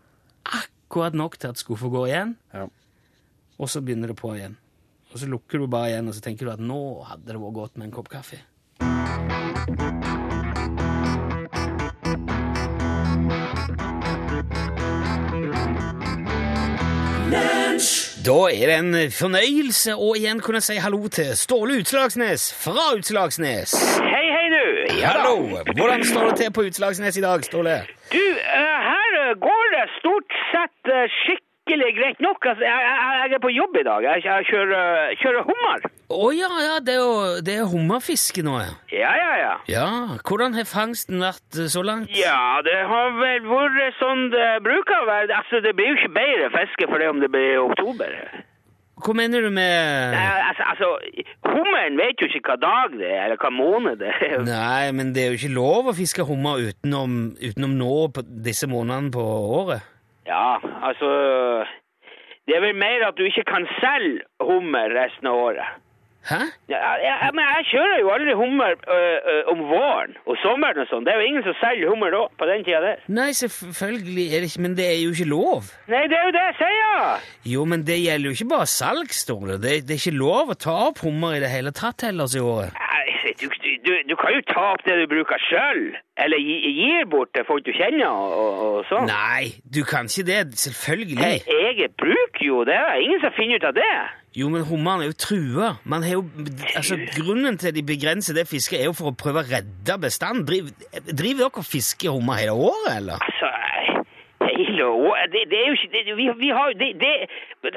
akkurat 0.92 1.14
nok 1.16 1.38
til 1.40 1.48
at 1.48 1.58
skuffa 1.58 1.88
går 1.88 2.08
igjen, 2.08 2.36
Ja. 2.54 2.68
og 3.60 3.70
så 3.70 3.82
begynner 3.82 4.08
det 4.08 4.18
på 4.18 4.36
igjen. 4.36 4.58
Og 5.14 5.20
så 5.20 5.26
lukker 5.28 5.60
du 5.60 5.68
bare 5.68 5.90
igjen, 5.90 6.08
og 6.08 6.14
så 6.14 6.22
tenker 6.22 6.46
du 6.46 6.52
at 6.52 6.60
nå 6.60 7.04
hadde 7.04 7.26
det 7.26 7.36
vært 7.40 7.54
godt 7.54 7.78
med 7.78 7.86
en 7.88 7.92
kopp 7.92 8.10
kaffe. 8.10 8.40
Da 18.22 18.36
er 18.54 18.70
det 18.70 18.76
en 18.78 18.96
fornøyelse 19.16 19.96
å 19.98 20.12
igjen 20.20 20.42
kunne 20.46 20.60
si 20.62 20.76
hallo 20.84 21.08
til 21.10 21.32
Ståle 21.40 21.80
Utslagsnes 21.82 22.52
fra 22.54 22.92
Utslagsnes. 22.98 23.74
Hei, 24.04 24.26
hei, 24.36 24.44
du. 24.54 24.66
Hallo! 25.02 25.34
Hvordan 25.74 26.04
står 26.06 26.28
det 26.30 26.36
til 26.44 26.52
på 26.54 26.68
Utslagsnes 26.70 27.18
i 27.18 27.24
dag, 27.24 27.46
Ståle? 27.48 27.80
Du, 28.12 28.20
uh, 28.22 28.78
her 28.86 29.01
går 29.40 29.72
det 29.76 29.86
stort 30.00 30.36
sett 30.52 30.92
eh, 30.92 31.08
skikkelig 31.22 31.90
greit 31.98 32.20
nok. 32.24 32.46
Altså, 32.46 32.66
jeg, 32.66 32.84
jeg, 32.88 33.16
jeg 33.32 33.38
er 33.38 33.44
på 33.46 33.54
jobb 33.56 33.80
i 33.80 33.86
dag. 33.88 34.06
Jeg, 34.08 34.24
jeg 34.26 34.48
kjører, 34.52 35.16
kjører 35.22 35.48
hummer. 35.50 35.88
Å 36.12 36.30
ja, 36.36 36.50
ja, 36.66 36.78
det 36.84 36.96
er 36.98 37.00
jo 37.00 37.42
det 37.48 37.56
er 37.62 37.70
hummerfiske 37.72 38.44
nå, 38.44 38.58
ja. 38.60 38.74
Ja, 38.92 39.12
ja, 39.16 39.32
ja. 39.40 39.54
Ja, 39.72 39.88
Hvordan 40.28 40.58
har 40.58 40.68
fangsten 40.68 41.24
vært 41.24 41.60
eh, 41.60 41.70
så 41.72 41.84
langt? 41.88 42.12
Ja, 42.18 42.60
det 42.68 42.80
har 42.92 43.16
vel 43.20 43.48
vært 43.48 44.00
sånn 44.02 44.30
det 44.36 44.48
bruker 44.68 45.04
å 45.04 45.10
være. 45.10 45.32
Altså, 45.40 45.64
det 45.64 45.76
blir 45.80 45.94
jo 45.94 46.00
ikke 46.02 46.16
bedre 46.20 46.52
fiske 46.60 46.90
for 46.92 47.00
det 47.00 47.12
om 47.14 47.24
det 47.24 47.32
blir 47.32 47.54
i 47.56 47.62
oktober. 47.62 48.18
Hva 49.02 49.16
mener 49.18 49.42
du 49.42 49.50
med 49.54 50.14
Nei, 50.14 50.26
altså, 50.46 50.66
altså, 50.72 50.90
hummeren 51.48 51.98
vet 51.98 52.22
jo 52.22 52.30
ikke 52.30 52.52
hva 52.52 52.58
dag 52.62 52.98
det 53.00 53.10
er, 53.10 53.24
eller 53.26 53.40
hva 53.42 53.52
måned 53.54 54.02
det 54.02 54.12
er. 54.14 54.36
Nei, 54.46 54.92
men 54.96 55.14
det 55.16 55.24
er 55.24 55.32
jo 55.34 55.40
ikke 55.40 55.56
lov 55.56 55.90
å 55.92 55.96
fiske 55.98 56.26
hummer 56.28 56.62
utenom, 56.62 57.22
utenom 57.42 57.78
nå 57.80 57.96
på 58.16 58.26
disse 58.46 58.70
månedene 58.70 59.14
på 59.16 59.26
året. 59.62 59.88
Ja, 60.30 60.60
altså 60.86 61.10
Det 62.46 62.54
er 62.58 62.62
vel 62.64 62.78
mer 62.78 63.08
at 63.08 63.18
du 63.18 63.26
ikke 63.26 63.46
kan 63.48 63.66
selge 63.80 64.28
hummer 64.44 64.94
resten 64.94 65.30
av 65.32 65.40
året. 65.50 65.82
Hæ? 66.30 66.38
Ja, 66.70 66.80
jeg, 67.02 67.16
jeg, 67.24 67.30
men 67.34 67.48
jeg 67.50 67.66
kjører 67.72 68.00
jo 68.02 68.10
aldri 68.14 68.34
hummer 68.38 68.76
ø, 68.78 68.98
ø, 69.32 69.36
om 69.54 69.64
våren 69.72 70.14
og 70.30 70.38
sommeren 70.44 70.84
og 70.84 70.90
sånn. 70.92 71.06
Det 71.08 71.14
er 71.16 71.18
jo 71.22 71.30
ingen 71.32 71.46
som 71.48 71.56
selger 71.58 71.90
hummer 71.90 72.14
da, 72.14 72.22
på 72.38 72.50
den 72.52 72.62
tida 72.68 72.82
der. 72.86 73.02
Nei, 73.10 73.32
selvfølgelig 73.40 74.28
er 74.30 74.44
det 74.46 74.52
ikke 74.52 74.66
Men 74.68 74.78
det 74.78 74.86
er 74.92 75.00
jo 75.02 75.16
ikke 75.16 75.30
lov. 75.32 75.72
Nei, 75.90 76.04
det 76.12 76.20
er 76.20 76.28
jo 76.30 76.36
det 76.38 76.46
jeg 76.52 76.58
sier! 76.62 77.26
Jo, 77.56 77.66
men 77.74 77.88
det 77.90 77.98
gjelder 78.04 78.30
jo 78.30 78.38
ikke 78.38 78.52
bare 78.54 78.70
salg, 78.70 79.10
står 79.18 79.48
det. 79.54 79.58
Det, 79.66 79.76
det 79.90 79.98
er 79.98 80.04
ikke 80.04 80.18
lov 80.22 80.54
å 80.54 80.60
ta 80.68 80.78
opp 80.92 81.02
hummer 81.08 81.40
i 81.40 81.42
det 81.44 81.50
hele 81.50 81.74
tatt 81.74 82.06
ellers 82.12 82.38
i 82.38 82.44
året. 82.46 82.78
Nei, 82.78 82.88
Du, 83.42 83.48
du, 83.86 83.92
du 84.10 84.16
kan 84.20 84.34
jo 84.36 84.42
ta 84.50 84.64
opp 84.76 84.82
det 84.86 84.96
du 85.00 85.06
bruker 85.10 85.40
sjøl, 85.42 85.80
eller 86.22 86.38
gi, 86.42 86.56
gir 86.78 87.06
bort 87.10 87.32
til 87.34 87.46
folk 87.48 87.64
du 87.66 87.72
kjenner 87.74 88.10
og, 88.12 88.62
og, 88.66 88.80
sånn. 88.90 89.08
Nei, 89.10 89.54
du 89.66 89.82
kan 89.88 90.10
ikke 90.10 90.26
det. 90.28 90.40
Selvfølgelig. 90.62 91.18
Nei, 91.22 91.38
jeg 91.82 91.90
bruker 91.98 92.44
jo, 92.46 92.62
det 92.70 92.78
ingen 93.02 93.22
som 93.24 93.34
finner 93.38 93.58
ut 93.62 93.70
av 93.72 93.78
det. 93.78 93.94
Jo, 94.32 94.48
men 94.48 94.64
hummeren 94.64 95.02
er 95.04 95.10
jo 95.12 95.16
trua. 95.20 95.74
Man 95.84 96.04
har 96.08 96.14
jo, 96.14 96.22
altså, 96.76 96.96
grunnen 97.18 97.58
til 97.60 97.68
at 97.68 97.76
de 97.76 97.84
begrenser 97.84 98.34
det 98.38 98.46
fisket, 98.48 98.80
er 98.80 98.86
jo 98.88 98.94
for 98.96 99.12
å 99.12 99.16
prøve 99.24 99.40
å 99.44 99.48
redde 99.50 99.98
bestanden. 100.00 100.46
Driv, 100.48 100.70
driver 101.12 101.40
dere 101.44 101.52
og 101.52 101.66
fisker 101.68 102.10
hummer 102.16 102.36
hele 102.40 102.56
året, 102.56 102.96
eller? 102.96 103.20
Altså, 103.28 103.48
hele 104.56 104.86
året 104.88 105.28
det, 105.36 105.44
det 105.52 105.58
er 105.60 105.68
jo 105.68 105.76
ikke 105.78 105.92
det, 105.96 106.02
vi, 106.20 106.26
vi 106.40 106.50
har, 106.56 106.68
det, 106.80 106.90
det, 107.04 107.12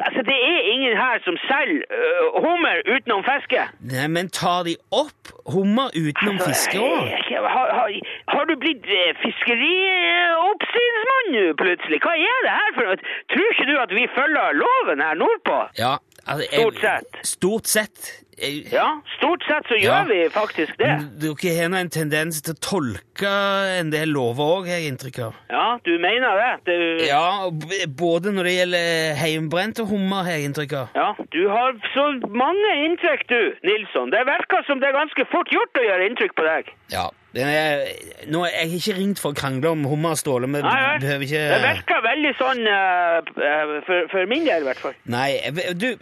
altså, 0.06 0.20
det 0.30 0.38
er 0.52 0.58
ingen 0.74 0.94
her 0.98 1.16
som 1.26 1.34
selger 1.48 1.82
uh, 1.90 2.38
hummer 2.46 2.76
utenom 2.86 3.22
fiske. 3.26 3.60
Nei, 3.90 4.06
men 4.14 4.30
tar 4.38 4.60
de 4.68 4.74
opp 4.94 5.22
hummer 5.50 5.88
utenom 5.98 6.38
fiske 6.46 6.78
òg? 6.78 7.10
Altså, 7.18 7.42
Har, 7.54 7.68
har, 7.78 7.88
har 8.34 8.44
du 8.48 8.54
blitt 8.62 8.84
eh, 8.86 9.12
fiskerioppsynsmann 9.26 11.26
nå, 11.34 11.44
plutselig? 11.60 11.98
Hva 12.06 12.14
er 12.14 12.38
det 12.46 12.52
her 12.62 12.70
for 12.78 12.82
noe? 12.88 12.96
Tror 13.34 13.46
ikke 13.52 13.68
du 13.70 13.74
at 13.82 13.90
vi 13.98 14.04
følger 14.16 14.46
loven 14.62 14.98
her 15.04 15.14
nordpå? 15.18 15.58
Ja, 15.78 15.94
altså, 16.26 16.50
jeg- 16.50 16.60
Stort 16.60 16.80
sett. 16.80 17.24
Stort 17.24 17.66
sett. 17.66 18.12
Jeg, 18.34 18.66
Ja, 18.72 19.00
stort 19.18 19.44
sett 19.46 19.62
så 19.70 19.76
Ja. 19.78 20.02
gjør 20.02 20.08
vi 20.08 20.28
faktisk 20.34 20.76
det. 20.76 21.20
Dere 21.22 21.54
har 21.60 21.68
nå 21.68 21.76
en 21.78 21.88
tendens 21.90 22.40
til 22.42 22.54
å 22.54 22.58
tolke 22.58 23.30
en 23.78 23.90
del 23.90 24.08
lover 24.08 24.42
òg, 24.42 24.66
har 24.66 24.80
jeg 24.80 24.90
inntrykk 24.90 25.18
av. 25.26 25.34
Ja, 25.50 25.78
du 25.84 25.92
mener 25.98 26.34
det? 26.34 26.64
det 26.66 27.06
Ja, 27.06 27.48
både 27.94 28.32
når 28.34 28.42
det 28.48 28.54
gjelder 28.58 29.14
heimbrent 29.22 29.78
og 29.80 29.86
hummer, 29.88 30.24
har 30.24 30.32
jeg 30.32 30.48
inntrykk 30.50 30.72
av. 30.80 30.88
Ja, 30.96 31.14
du 31.30 31.48
har 31.48 31.72
så 31.94 32.06
mange 32.28 32.70
inntrykk, 32.88 33.22
du, 33.28 33.54
Nilsson. 33.62 34.10
Det 34.10 34.26
virker 34.26 34.66
som 34.66 34.80
det 34.80 34.88
er 34.88 34.98
ganske 34.98 35.24
fort 35.30 35.46
gjort 35.54 35.78
å 35.78 35.86
gjøre 35.86 36.08
inntrykk 36.10 36.34
på 36.34 36.42
deg. 36.48 36.72
Ja. 36.90 37.10
er, 37.36 37.86
nå, 38.30 38.44
jeg 38.46 38.68
har 38.70 38.78
ikke 38.78 38.96
ringt 38.98 39.18
for 39.18 39.30
å 39.32 39.34
krangle 39.34 39.70
om 39.70 39.84
hummer 39.84 40.14
ståle, 40.14 40.46
men 40.48 40.62
Nei, 40.62 40.98
behøver 40.98 41.22
ikke 41.22 41.44
Det 41.54 41.62
virker 41.62 42.02
veldig 42.02 42.34
sånn 42.38 42.66
eh, 42.66 43.16
eh, 43.46 43.80
for, 43.86 44.08
for 44.10 44.26
min 44.26 44.44
del, 44.44 44.62
i 44.62 44.64
hvert 44.66 44.82
fall. 44.82 44.94
Nei, 45.06 45.38
du 45.74 45.94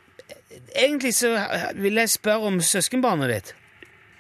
Egentlig 0.77 1.15
så 1.15 1.35
vil 1.75 2.01
jeg 2.01 2.09
spørre 2.09 2.53
om 2.53 2.61
søskenbarnet 2.61 3.35
ditt. 3.35 3.55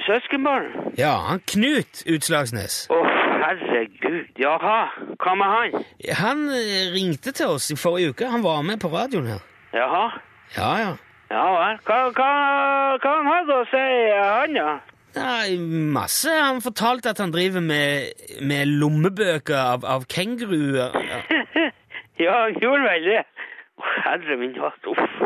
Søskenbarn? 0.06 0.92
Ja, 0.98 1.14
han 1.28 1.40
Knut 1.46 2.02
Utslagsnes. 2.10 2.86
Å, 2.90 2.98
herregud. 3.44 4.32
Jaha, 4.40 4.78
hva 5.22 5.34
med 5.38 5.54
han? 5.54 5.86
Han 6.18 6.44
eh, 6.50 6.90
ringte 6.94 7.32
til 7.32 7.54
oss 7.54 7.70
i 7.70 7.78
forrige 7.78 8.12
uke. 8.12 8.30
Han 8.32 8.42
var 8.42 8.62
med 8.66 8.80
på 8.82 8.90
radioen 8.92 9.30
her. 9.30 9.42
Jaha. 9.74 10.04
Ja, 10.56 10.70
ja. 10.82 10.92
Ja 11.32 11.44
vel. 11.56 11.78
Hva, 11.86 11.98
hva, 12.16 12.30
hva 13.00 13.12
han 13.18 13.30
hadde 13.30 13.60
å 13.60 13.68
si, 13.70 13.84
han, 14.18 14.58
da? 14.58 14.72
Nei, 15.16 15.56
masse. 15.94 16.32
Han 16.32 16.60
fortalte 16.64 17.12
at 17.12 17.20
han 17.22 17.32
driver 17.32 17.64
med, 17.64 18.12
med 18.40 18.68
lommebøker 18.80 19.56
av, 19.56 19.86
av 19.88 20.04
kenguruer. 20.12 20.92
Ja. 20.92 21.22
ja, 22.24 22.36
han 22.46 22.58
gjorde 22.60 22.84
vel 22.88 23.08
det. 23.12 23.22
Herre 24.02 24.36
min 24.40 24.56
hatt, 24.60 24.92
uff. 24.92 25.22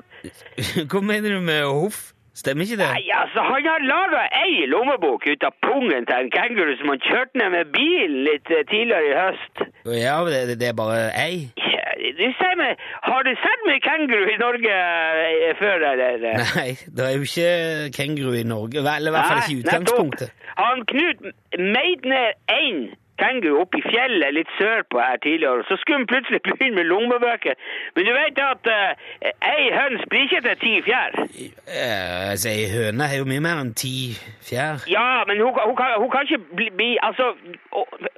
Hva 0.91 1.01
mener 1.05 1.37
du 1.37 1.41
med 1.45 1.65
hoff? 1.65 2.13
Stemmer 2.37 2.67
ikke 2.67 2.77
det? 2.77 2.87
Nei, 2.93 3.07
altså, 3.17 3.41
han 3.41 3.65
har 3.65 3.85
laga 3.89 4.23
ei 4.43 4.67
lommebok 4.69 5.23
ut 5.25 5.45
av 5.49 5.55
pungen 5.65 6.05
til 6.05 6.19
en 6.21 6.29
kenguru 6.35 6.75
som 6.77 6.91
han 6.93 7.01
kjørte 7.01 7.41
ned 7.41 7.55
med 7.55 7.71
bilen 7.73 8.19
litt 8.27 8.51
eh, 8.53 8.61
tidligere 8.69 9.07
i 9.09 9.15
høst. 9.17 9.63
Ja, 9.97 10.19
det, 10.29 10.59
det 10.61 10.69
er 10.69 10.77
bare 10.77 10.99
ei? 11.17 11.47
Ja, 11.57 11.95
du 12.19 12.21
sier 12.37 12.59
meg, 12.61 12.83
har 13.09 13.25
du 13.25 13.33
sett 13.41 13.65
mye 13.71 13.81
kenguru 13.87 14.29
i 14.29 14.37
Norge 14.43 14.77
eh, 14.77 15.55
før, 15.63 15.87
eller? 15.95 16.29
Nei, 16.59 16.69
det 16.85 17.07
er 17.09 17.17
jo 17.17 17.25
ikke 17.25 17.97
kenguru 17.97 18.37
i 18.37 18.45
Norge. 18.53 18.85
Eller 18.85 19.09
i 19.09 19.17
hvert 19.17 19.33
fall 19.33 19.41
ikke 19.41 19.55
i 19.55 19.57
Nei, 19.57 19.65
nettopp. 19.65 19.73
utgangspunktet. 19.73 20.47
Han 20.61 20.85
Knut 20.93 21.27
meid 21.57 22.05
ned 22.13 22.37
én 22.53 22.85
kenguru 23.21 23.61
opp 23.63 23.77
i 23.79 23.83
fjellet 23.87 24.35
litt 24.37 24.51
sørpå 24.59 25.01
her 25.01 25.21
tidligere, 25.25 25.63
og 25.63 25.69
så 25.69 25.79
skulle 25.81 26.03
hun 26.03 26.11
plutselig 26.11 26.43
begynne 26.47 26.77
med 26.79 26.89
lommebøker. 26.91 27.55
Men 27.97 28.09
du 28.09 28.13
vet 28.17 28.43
at 28.45 28.71
uh, 28.73 29.31
ei 29.53 29.71
høns 29.75 30.05
blir 30.11 30.27
ikke 30.27 30.43
til 30.49 30.61
ti 30.65 30.75
fjær. 30.89 31.17
Eh, 31.23 32.31
altså, 32.33 32.53
Ei 32.53 32.69
høne 32.73 33.09
er 33.09 33.19
jo 33.21 33.29
mye 33.29 33.45
mer 33.45 33.63
enn 33.63 33.75
ti 33.79 33.97
fjær. 34.49 34.85
Ja, 34.91 35.25
men 35.29 35.41
hun, 35.43 35.57
hun, 35.57 35.77
kan, 35.79 35.97
hun 36.03 36.13
kan 36.13 36.29
ikke 36.29 36.43
bli, 36.59 36.71
bli 36.77 36.93
Altså, 37.03 37.33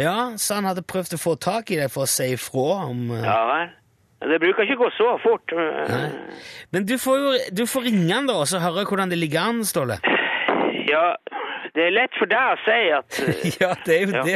Ja, 0.00 0.32
så 0.36 0.54
han 0.58 0.66
hadde 0.68 0.82
prøvd 0.88 1.14
å 1.16 1.18
få 1.20 1.32
tak 1.40 1.70
i 1.72 1.76
det 1.80 1.88
for 1.92 2.02
å 2.04 2.10
si 2.10 2.26
ifra 2.34 2.68
om 2.88 2.98
eh, 3.12 3.24
Ja 3.24 3.40
vel. 3.50 3.68
Det 4.22 4.38
bruker 4.38 4.62
ikke 4.62 4.78
gå 4.78 4.86
så 4.94 5.18
fort. 5.18 5.50
Nei. 5.56 6.10
Men 6.70 6.84
du 6.86 6.94
får 7.02 7.16
jo 7.18 7.30
du 7.58 7.66
får 7.66 7.82
ringe 7.88 8.14
han 8.14 8.28
da, 8.30 8.34
og 8.38 8.46
så 8.46 8.62
høre 8.62 8.84
hvordan 8.86 9.10
det 9.10 9.18
ligger 9.18 9.40
an, 9.50 9.64
Ståle. 9.66 9.96
Ja, 10.86 11.16
det 11.74 11.82
er 11.86 11.90
lett 11.96 12.14
for 12.18 12.26
deg 12.28 12.52
å 12.52 12.56
si 12.66 12.90
at 12.92 13.20
eh, 13.24 13.28
Ja, 13.62 13.70
det 13.86 13.92
er 13.96 14.00
jo 14.04 14.08
Ja. 14.12 14.22
det, 14.26 14.34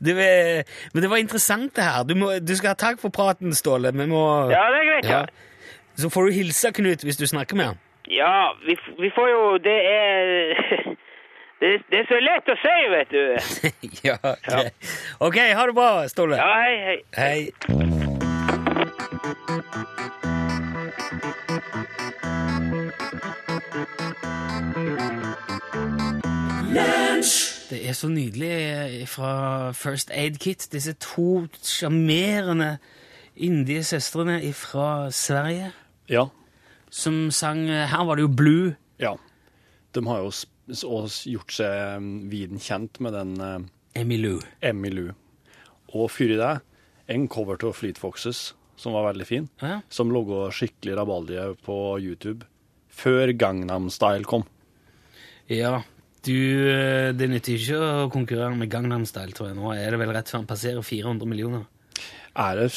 det 0.00 0.14
er- 0.22 0.64
Men 0.94 1.02
det 1.02 1.10
var 1.10 1.16
interessant, 1.22 1.74
det 1.76 1.82
her. 1.84 2.04
Du, 2.06 2.14
må, 2.14 2.30
du 2.38 2.54
skal 2.56 2.68
ha 2.74 2.78
takk 2.78 3.00
for 3.02 3.10
praten, 3.10 3.52
Ståle. 3.54 3.90
Vi 3.92 4.06
må 4.06 4.22
Ja, 4.52 4.68
det 4.70 4.78
er 4.84 4.88
greit. 4.92 5.04
Ja. 5.10 5.18
Ja. 5.20 5.26
Så 6.00 6.08
får 6.14 6.22
du 6.30 6.34
hilse 6.38 6.70
Knut 6.72 7.02
hvis 7.04 7.16
du 7.18 7.26
snakker 7.26 7.56
med 7.58 7.66
ham. 7.72 7.78
Ja, 8.10 8.52
vi, 8.66 8.74
vi 8.98 9.10
får 9.14 9.28
jo 9.30 9.58
Det 9.62 9.76
er 9.90 10.54
det, 11.60 11.68
det 11.90 11.98
er 12.00 12.06
så 12.08 12.18
lett 12.24 12.48
å 12.48 12.54
si, 12.62 12.76
vet 12.94 13.10
du. 13.12 13.22
ja, 14.08 14.16
greit. 14.46 14.74
Ok, 15.20 15.36
ha 15.58 15.66
det 15.66 15.74
bra, 15.76 15.90
Ståle. 16.08 16.36
Ja, 16.40 16.54
hei, 16.62 17.02
hei. 17.18 17.50
Hei. 17.68 17.80
Det 27.70 27.78
er 27.88 27.94
så 27.94 28.08
nydelig 28.10 29.06
fra 29.08 29.70
First 29.76 30.10
Aid 30.10 30.38
Kit, 30.42 30.64
disse 30.72 30.92
to 30.98 31.44
sjarmerende 31.62 32.78
indiesøstrene 33.36 34.40
fra 34.54 35.10
Sverige, 35.14 35.72
Ja. 36.08 36.24
som 36.90 37.30
sang 37.30 37.66
Her 37.68 38.04
var 38.04 38.16
det 38.16 38.22
jo 38.22 38.28
Blue. 38.36 38.76
ja. 38.98 39.14
De 39.94 40.06
har 40.06 40.18
jo 40.22 40.30
gjort 41.26 41.50
seg 41.52 41.96
um, 41.96 42.30
viden 42.30 42.58
kjent 42.62 43.00
med 43.00 43.12
den, 43.12 43.40
eh, 43.40 44.00
Emmylou. 44.00 44.40
Emmylou. 44.62 45.14
Og 45.94 46.10
fyri 46.10 46.36
det, 46.38 46.60
en 47.08 47.26
cover 47.28 47.56
til 47.56 47.72
Fleet 47.72 47.98
Foxes, 47.98 48.54
som 48.76 48.92
var 48.92 49.12
veldig 49.12 49.26
fin, 49.26 49.48
Ja. 49.62 49.80
som 49.90 50.10
logga 50.10 50.50
skikkelig 50.52 50.96
rabalder 50.96 51.56
på 51.64 51.98
YouTube 52.00 52.46
før 52.88 53.32
Gangnam 53.36 53.90
Style 53.90 54.22
kom. 54.24 54.44
Ja, 55.48 55.82
du, 56.26 56.36
eh, 56.70 57.10
det 57.16 57.28
nytter 57.30 57.56
ikke 57.56 57.80
å 57.80 58.08
konkurrere 58.12 58.56
med 58.56 58.70
Gangnam 58.72 59.06
Style, 59.08 59.32
tror 59.36 59.50
jeg. 59.50 59.56
Nå 59.60 59.72
er 59.76 59.90
det 59.90 60.00
vel 60.02 60.12
rett 60.14 60.28
før 60.30 60.42
han 60.42 60.50
passerer 60.50 60.82
400 60.84 61.26
millioner. 61.28 61.66
Er 62.40 62.54
det, 62.60 62.68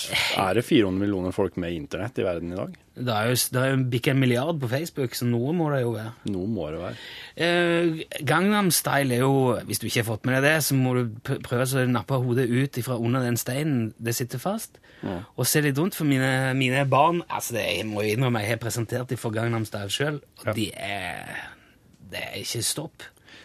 er 0.41 0.55
det 0.57 0.63
400 0.65 0.97
millioner 0.97 1.31
folk 1.31 1.57
med 1.61 1.75
internett 1.75 2.17
i 2.17 2.23
verden 2.25 2.51
i 2.51 2.57
dag? 2.57 2.71
Det 2.97 3.13
er 3.13 3.27
jo, 3.29 3.35
det 3.53 3.59
er 3.61 3.67
jo 3.69 3.83
bikka 3.93 4.11
en 4.11 4.19
milliard 4.19 4.57
på 4.59 4.69
Facebook, 4.71 5.13
så 5.17 5.27
noe 5.29 5.53
må 5.53 5.67
det 5.69 5.83
jo 5.83 5.91
være. 5.93 6.13
Noe 6.33 6.49
må 6.49 6.65
det 6.73 6.79
være. 6.81 6.97
Eh, 7.37 8.01
Gangnam 8.25 8.71
Style 8.73 9.13
er 9.13 9.21
jo 9.21 9.59
Hvis 9.69 9.79
du 9.81 9.85
ikke 9.87 10.01
har 10.01 10.07
fått 10.09 10.25
med 10.25 10.35
deg 10.39 10.47
det, 10.47 10.55
så 10.65 10.73
må 10.77 10.95
du 10.97 11.03
prøve 11.45 11.67
å 11.69 11.85
nappe 11.89 12.17
hodet 12.25 12.47
ut 12.49 12.81
fra 12.85 12.97
under 12.97 13.21
den 13.21 13.37
steinen 13.37 13.93
det 14.01 14.15
sitter 14.17 14.41
fast, 14.41 14.79
og 15.03 15.45
se 15.45 15.61
litt 15.61 15.77
rundt. 15.77 15.95
For 15.99 16.07
mine, 16.09 16.53
mine 16.57 16.85
barn 16.89 17.21
altså 17.29 17.53
det, 17.57 17.65
Jeg 17.77 17.85
må 17.91 18.01
innrømme 18.07 18.41
jeg 18.41 18.55
har 18.55 18.61
presentert 18.65 19.09
dem 19.13 19.21
for 19.21 19.35
Gangnam 19.35 19.65
Style 19.69 19.89
sjøl, 19.93 20.21
og 20.41 20.47
Ja. 20.49 20.53
de 20.57 20.71
er 20.73 21.49
Det 22.09 22.19
er 22.21 22.39
ikke 22.41 22.63
stopp. 22.65 23.03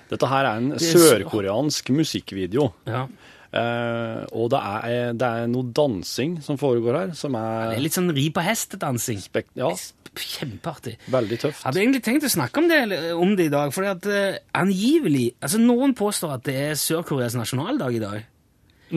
Dette 0.08 0.28
her 0.30 0.46
er 0.48 0.60
en 0.62 0.72
er 0.76 0.82
sørkoreansk 0.82 1.90
musikkvideo. 1.94 2.70
Ja. 2.88 3.06
Eh, 3.48 4.24
og 4.36 4.50
det 4.52 4.58
er, 4.60 5.12
det 5.16 5.28
er 5.28 5.46
noe 5.48 5.70
dansing 5.72 6.38
som 6.44 6.58
foregår 6.60 6.98
her, 6.98 7.12
som 7.16 7.32
Det 7.32 7.40
er 7.40 7.76
er 7.78 7.84
litt 7.86 7.96
sånn 7.96 8.10
ri 8.16 8.26
på 8.34 8.44
hest-dansing. 8.44 9.22
ja, 9.56 9.70
Kjempeartig. 10.18 10.96
veldig 11.12 11.36
tøft. 11.38 11.62
Hadde 11.62 11.78
egentlig 11.80 12.02
tenkt 12.02 12.24
å 12.26 12.32
snakke 12.32 12.58
om 12.58 12.66
det, 12.68 12.80
om 13.14 13.36
det 13.38 13.46
i 13.46 13.52
dag, 13.52 13.70
for 13.72 13.86
at 13.86 14.04
eh, 14.10 14.40
angivelig 14.56 15.30
altså 15.40 15.60
Noen 15.62 15.94
påstår 15.94 16.34
at 16.38 16.44
det 16.48 16.56
er 16.72 16.74
Sør-Koreas 16.80 17.36
nasjonaldag 17.38 17.94
i 17.94 18.02
dag. 18.02 18.26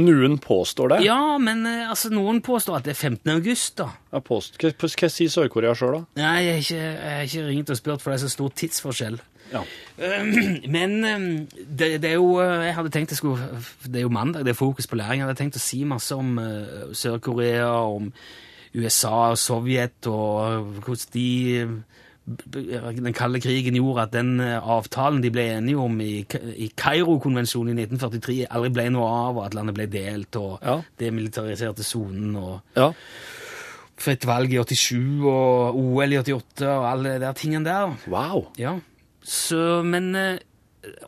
Noen 0.01 0.37
påstår 0.39 0.93
det. 0.95 0.99
Ja, 1.05 1.37
men 1.37 1.65
eh, 1.67 1.89
altså, 1.91 2.09
noen 2.15 2.39
påstår 2.41 2.79
at 2.79 2.87
det 2.87 2.95
er 2.95 2.99
15. 3.11 3.27
august, 3.35 3.75
da. 3.81 3.89
Ja, 4.15 4.21
hva, 4.23 4.39
hva 4.39 5.09
sier 5.11 5.31
Sør-Korea 5.31 5.75
sjøl, 5.77 5.99
da? 5.99 6.23
Nei, 6.23 6.37
jeg 6.47 6.53
har 6.55 6.63
ikke, 6.65 6.79
jeg 6.79 7.17
har 7.17 7.27
ikke 7.27 7.47
ringt 7.51 7.73
og 7.75 7.79
spurt, 7.81 8.01
for 8.03 8.11
det 8.13 8.19
er 8.19 8.23
så 8.25 8.31
stor 8.35 8.55
tidsforskjell. 8.63 9.19
Ja. 9.51 9.61
Men 10.71 10.93
eh, 11.05 11.25
det, 11.67 11.89
det 12.01 12.09
er 12.11 12.17
jo 12.17 12.37
eh, 12.39 12.65
Jeg 12.69 12.75
hadde 12.77 12.89
tenkt 12.93 13.11
jeg 13.11 13.17
skulle 13.19 13.59
Det 13.85 13.99
er 13.99 14.05
jo 14.05 14.13
mandag, 14.13 14.45
det 14.47 14.53
er 14.55 14.59
fokus 14.59 14.87
på 14.87 14.95
læring. 14.95 15.19
Jeg 15.21 15.27
hadde 15.27 15.39
tenkt 15.41 15.59
å 15.59 15.63
si 15.63 15.83
masse 15.85 16.15
om 16.15 16.37
eh, 16.39 16.91
Sør-Korea, 16.95 17.67
om 17.91 18.11
USA 18.73 19.31
og 19.33 19.37
Sovjet, 19.41 20.07
og 20.07 20.69
hvordan 20.85 21.09
de 21.13 21.25
Den 22.53 23.13
kalde 23.17 23.41
krigen 23.43 23.75
gjorde 23.75 24.05
at 24.05 24.13
den 24.13 24.35
eh, 24.39 24.55
avtalen 24.61 25.19
de 25.23 25.31
ble 25.33 25.43
enige 25.57 25.81
om 25.81 25.97
i, 26.05 26.21
i 26.55 26.69
Kairo-konvensjonen 26.77 27.75
i 27.81 27.85
1943, 27.89 28.45
aldri 28.47 28.71
ble 28.77 28.85
noe 28.95 29.09
av, 29.09 29.39
og 29.41 29.45
at 29.49 29.57
landet 29.57 29.75
ble 29.75 29.87
delt, 29.91 30.37
og 30.39 30.61
Ja. 30.63 30.77
demilitariserte 31.01 31.83
sonen, 31.83 32.35
og 32.39 32.61
ja. 32.77 32.91
fritt 34.01 34.23
valg 34.29 34.53
i 34.53 34.61
87, 34.61 35.25
og 35.27 35.81
OL 35.81 36.13
i 36.15 36.21
88, 36.21 36.69
og 36.69 36.87
alle 36.93 37.17
de 37.25 37.33
tingene 37.41 37.65
der. 37.67 37.97
Wow. 38.07 38.47
Ja, 38.61 38.77
så, 39.23 39.81
men 39.85 40.15
eh, 40.15 40.39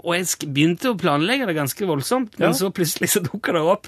Og 0.04 0.14
jeg 0.16 0.50
begynte 0.54 0.92
å 0.92 0.98
planlegge 1.00 1.48
det 1.50 1.56
ganske 1.58 1.88
voldsomt, 1.90 2.36
men 2.40 2.52
Ja. 2.52 2.54
så 2.58 2.70
plutselig 2.70 3.10
så 3.16 3.24
dukka 3.26 3.56
det 3.56 3.62
opp 3.66 3.88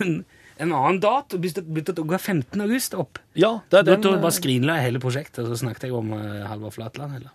en, 0.00 0.24
en 0.56 0.72
annen 0.72 1.00
dato. 1.02 1.36
Begynte 1.38 1.92
å 1.92 1.98
dukke 1.98 2.18
15. 2.18 2.60
august 2.64 2.94
opp. 2.96 3.18
Ja, 3.36 3.60
det 3.68 3.82
er 3.82 3.88
den 3.90 4.00
da 4.06 4.14
eh, 4.16 4.22
bare 4.22 4.32
skrinla 4.38 4.78
jeg 4.80 4.88
hele 4.90 5.02
prosjektet, 5.02 5.42
og 5.44 5.52
så 5.52 5.60
snakket 5.64 5.90
jeg 5.90 5.96
om 5.98 6.14
Halvor 6.48 6.72
Flatland. 6.72 7.18
Eller? 7.20 7.34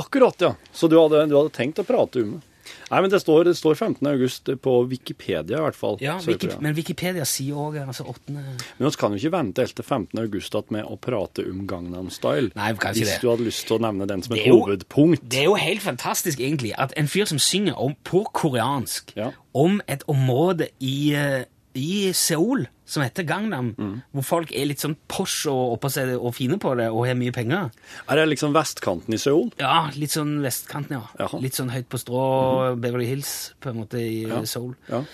Akkurat, 0.00 0.40
ja. 0.40 0.54
Så 0.72 0.88
du 0.88 0.96
hadde, 1.00 1.26
du 1.28 1.36
hadde 1.36 1.52
tenkt 1.52 1.82
å 1.82 1.84
prate 1.84 2.22
om 2.24 2.38
det? 2.38 2.46
Nei, 2.90 3.00
men 3.00 3.10
det 3.10 3.20
står, 3.22 3.44
det 3.44 3.56
står 3.56 3.74
15. 3.76 4.06
august 4.10 4.44
på 4.62 4.72
Wikipedia, 4.90 5.58
i 5.58 5.62
hvert 5.62 5.76
fall. 5.78 5.96
Ja, 6.00 6.18
Wiki, 6.26 6.48
men 6.60 6.74
Wikipedia 6.74 7.24
sier 7.24 7.54
òg 7.54 7.76
altså 7.86 8.04
8. 8.08 8.32
Men 8.34 8.56
vi 8.78 8.90
kan 8.98 9.12
jo 9.14 9.18
ikke 9.20 9.32
vente 9.36 9.62
helt 9.62 9.74
til 9.78 9.84
15. 9.84 10.18
august 10.24 10.56
med 10.70 10.84
å 10.84 10.96
prate 11.00 11.44
om 11.50 11.66
Gangnam 11.66 12.10
Style. 12.10 12.50
Nei, 12.56 12.72
kanskje 12.72 12.80
kan 12.80 12.90
ikke 12.94 13.00
Hvis 13.04 13.12
det. 13.14 13.20
du 13.22 13.30
hadde 13.30 13.44
lyst 13.46 13.66
til 13.66 13.78
å 13.78 13.80
nevne 13.86 14.06
den 14.10 14.22
som 14.22 14.36
et 14.36 14.46
jo- 14.46 14.58
hovedpunkt. 14.64 15.28
Det 15.28 15.38
er 15.40 15.44
jo 15.44 15.54
helt 15.54 15.82
fantastisk, 15.82 16.38
egentlig, 16.40 16.72
at 16.78 16.92
en 16.96 17.06
fyr 17.06 17.24
som 17.26 17.38
synger 17.38 17.78
om, 17.78 17.94
på 18.04 18.24
koreansk 18.32 19.12
Ja. 19.16 19.30
om 19.54 19.80
et 19.88 20.02
område 20.08 20.68
i, 20.80 21.14
eh, 21.14 21.44
i 21.74 22.10
Seoul 22.12 22.66
som 22.84 23.02
heter 23.04 23.22
Gangnam, 23.22 23.74
Mm. 23.78 24.02
hvor 24.12 24.22
folk 24.24 24.50
er 24.52 24.64
litt 24.66 24.80
sånn 24.80 24.96
posh 25.08 25.46
og 25.46 25.78
og 25.84 26.34
fine 26.34 26.58
på 26.58 26.74
det 26.76 26.88
og 26.90 27.06
har 27.06 27.14
mye 27.14 27.30
penger. 27.32 27.70
Er 28.08 28.16
det 28.16 28.28
liksom 28.28 28.52
vestkanten 28.52 29.14
i 29.14 29.18
Seoul? 29.18 29.52
Ja, 29.58 29.88
litt 29.94 30.10
sånn 30.10 30.40
vestkanten, 30.42 30.90
ja. 30.98 31.02
Jaha. 31.18 31.40
Litt 31.40 31.54
sånn 31.54 31.70
høyt 31.70 31.88
på 31.88 31.98
strå, 31.98 32.74
Beverly 32.80 33.06
Hills, 33.06 33.54
på 33.60 33.70
en 33.70 33.76
måte, 33.76 33.94
i 34.00 34.26
Ja. 34.26 34.42
Seoul. 34.44 34.74
Ja. 34.88 35.04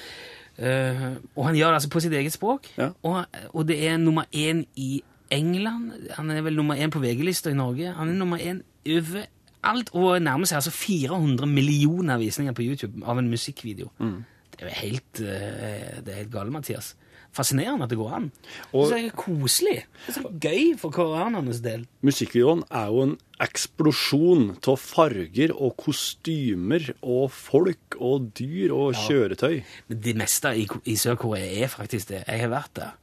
Uh, 0.59 1.17
og 1.37 1.45
han 1.45 1.55
gjør 1.55 1.69
det 1.75 1.83
altså 1.83 1.91
på 1.91 2.01
sitt 2.01 2.13
eget 2.13 2.33
språk, 2.33 2.67
Ja. 2.79 2.91
og, 3.03 3.27
og 3.53 3.67
det 3.67 3.77
er 3.85 3.99
nummer 3.99 4.25
én 4.33 4.65
i 4.77 5.03
England. 5.31 5.93
Han 6.17 6.31
er 6.31 6.41
vel 6.41 6.55
nummer 6.57 6.77
én 6.77 6.89
på 6.91 6.99
VG-lista 7.03 7.51
i 7.51 7.55
Norge. 7.55 7.93
Han 7.93 8.09
er 8.09 8.15
nummer 8.15 8.39
én 8.39 8.63
overalt, 8.89 9.91
og 9.93 10.23
nærmer 10.23 10.47
seg 10.47 10.57
altså 10.63 10.71
400 10.73 11.47
millioner 11.47 12.17
visninger 12.19 12.53
på 12.55 12.63
YouTube 12.65 13.03
av 13.05 13.19
en 13.19 13.29
musikkvideo. 13.29 13.91
Mm. 14.01 14.25
Det 14.57 14.65
er 14.67 14.71
jo 14.71 14.79
helt, 14.81 15.21
eh, 15.21 16.01
det 16.03 16.09
er 16.15 16.23
helt 16.23 16.33
galt, 16.33 16.53
Mathias. 16.53 16.95
Fascinerende 17.37 17.85
at 17.85 17.91
det 17.93 17.99
går 17.99 18.13
an. 18.17 18.31
Og- 18.73 18.89
så 18.89 18.97
er 18.97 19.03
det 19.11 19.17
koselig. 19.17 19.83
Det 20.07 20.17
er 20.17 20.21
så 20.23 20.31
gøy 20.41 20.79
for 20.79 20.91
koreanernes 20.91 21.61
del. 21.61 21.87
Musikkvideoen 22.03 22.63
er 22.71 22.87
jo 22.87 23.03
en 23.03 23.19
eksplosjon 23.45 24.55
av 24.67 24.79
farger 24.81 25.53
og 25.55 25.77
kostymer 25.77 26.95
og 27.03 27.31
folk 27.31 27.97
og 28.01 28.31
dyr 28.39 28.73
og 28.73 28.95
kjøretøy. 28.95 29.63
Men 29.89 30.01
det 30.01 30.17
meste 30.17 30.53
i, 30.57 30.67
i 30.87 30.95
Sør-Korea 30.97 31.65
er 31.65 31.69
faktisk 31.69 32.09
det. 32.15 32.23
Jeg 32.27 32.41
har 32.41 32.49
vært 32.55 32.73
der. 32.79 32.95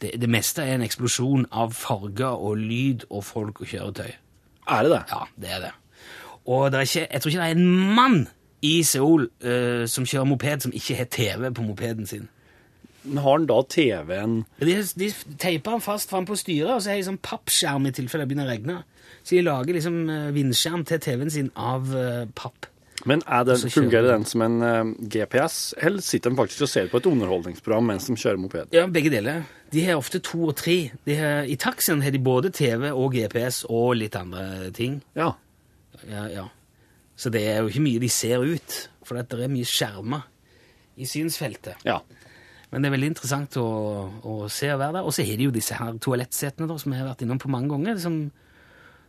Det, 0.00 0.12
det 0.20 0.28
meste 0.30 0.62
er 0.62 0.74
en 0.76 0.82
eksplosjon 0.86 1.46
av 1.50 1.74
farger 1.74 2.34
og 2.38 2.56
lyd 2.60 3.06
og 3.10 3.24
folk 3.24 3.60
og 3.64 3.66
kjøretøy. 3.70 4.12
Er 4.68 4.82
det 4.86 4.92
det? 4.94 5.02
Ja, 5.10 5.24
det 5.40 5.50
er 5.50 5.60
det. 5.66 5.72
Og 6.46 6.70
det 6.70 6.78
er 6.78 6.86
ikke, 6.88 7.06
jeg 7.10 7.22
tror 7.22 7.30
ikke 7.32 7.42
det 7.42 7.50
er 7.50 7.58
en 7.58 7.94
mann 7.96 8.18
i 8.64 8.78
Seoul 8.86 9.28
uh, 9.44 9.84
som 9.90 10.06
kjører 10.08 10.28
moped, 10.28 10.64
som 10.66 10.74
ikke 10.74 10.96
har 10.98 11.10
TV 11.12 11.50
på 11.54 11.66
mopeden 11.66 12.08
sin. 12.08 12.28
Men 13.04 13.20
har 13.20 13.34
han 13.36 13.46
da 13.48 13.58
TV-en 13.68 14.36
De, 14.60 14.76
de 14.96 15.10
teiper 15.40 15.76
han 15.76 15.82
fast 15.84 16.12
fram 16.12 16.24
på 16.28 16.38
styret, 16.40 16.72
og 16.72 16.82
så 16.82 16.94
har 16.94 17.00
de 17.00 17.08
sånn 17.10 17.20
pappskjerm 17.24 17.88
i 17.90 17.92
tilfelle 17.96 18.24
det 18.24 18.32
begynner 18.32 18.48
å 18.48 18.54
regne. 18.54 18.78
Så 19.24 19.36
de 19.36 19.42
lager 19.44 19.76
liksom 19.76 19.98
eh, 20.12 20.30
vindskjerm 20.36 20.86
til 20.88 21.02
TV-en 21.04 21.32
sin 21.32 21.50
av 21.56 21.92
uh, 21.92 22.24
papp. 22.36 22.70
Men 23.04 23.20
er 23.28 23.44
den, 23.44 23.60
fungerer 23.68 24.08
de. 24.08 24.12
den 24.14 24.24
som 24.28 24.44
en 24.46 24.56
uh, 24.64 24.94
GPS, 25.12 25.74
eller 25.76 26.04
sitter 26.04 26.32
de 26.32 26.40
faktisk 26.40 26.64
og 26.64 26.72
ser 26.72 26.88
på 26.92 27.00
et 27.00 27.08
underholdningsprogram 27.10 27.92
mens 27.92 28.08
de 28.08 28.16
kjører 28.16 28.40
moped? 28.40 28.72
Ja, 28.76 28.86
begge 28.88 29.12
deler. 29.12 29.44
De 29.74 29.84
har 29.84 30.00
ofte 30.00 30.22
to 30.24 30.46
og 30.48 30.56
tre. 30.60 30.78
De 31.04 31.16
har, 31.18 31.48
I 31.50 31.58
taxien 31.60 32.04
har 32.04 32.14
de 32.14 32.22
både 32.24 32.52
TV 32.54 32.88
og 32.92 33.16
GPS 33.16 33.64
og 33.68 33.98
litt 34.00 34.16
andre 34.16 34.70
ting. 34.76 35.02
Ja. 35.18 35.34
Ja, 36.08 36.28
ja. 36.32 36.48
Så 37.16 37.30
det 37.30 37.44
er 37.46 37.62
jo 37.62 37.70
ikke 37.70 37.84
mye 37.84 38.02
de 38.02 38.10
ser 38.10 38.42
ut, 38.42 38.78
for 39.06 39.20
det 39.20 39.38
er 39.46 39.52
mye 39.52 39.68
skjermer 39.68 40.26
i 40.96 41.08
synsfeltet. 41.08 41.82
ja. 41.86 42.00
Men 42.74 42.82
det 42.82 42.88
er 42.88 42.94
veldig 42.96 43.08
interessant 43.12 43.56
å, 43.60 43.68
å 44.26 44.32
se 44.50 44.66
og 44.74 44.80
være 44.80 44.96
der. 44.96 45.06
Og 45.06 45.14
så 45.14 45.22
har 45.22 45.36
de 45.38 45.46
jo 45.46 45.54
disse 45.54 45.76
her 45.78 45.98
toalettsetene 46.02 46.66
da, 46.66 46.74
som 46.82 46.90
jeg 46.90 47.04
har 47.04 47.12
vært 47.12 47.22
innom 47.22 47.38
på 47.38 47.50
mange 47.52 47.70
ganger, 47.70 48.00
som, 48.02 48.16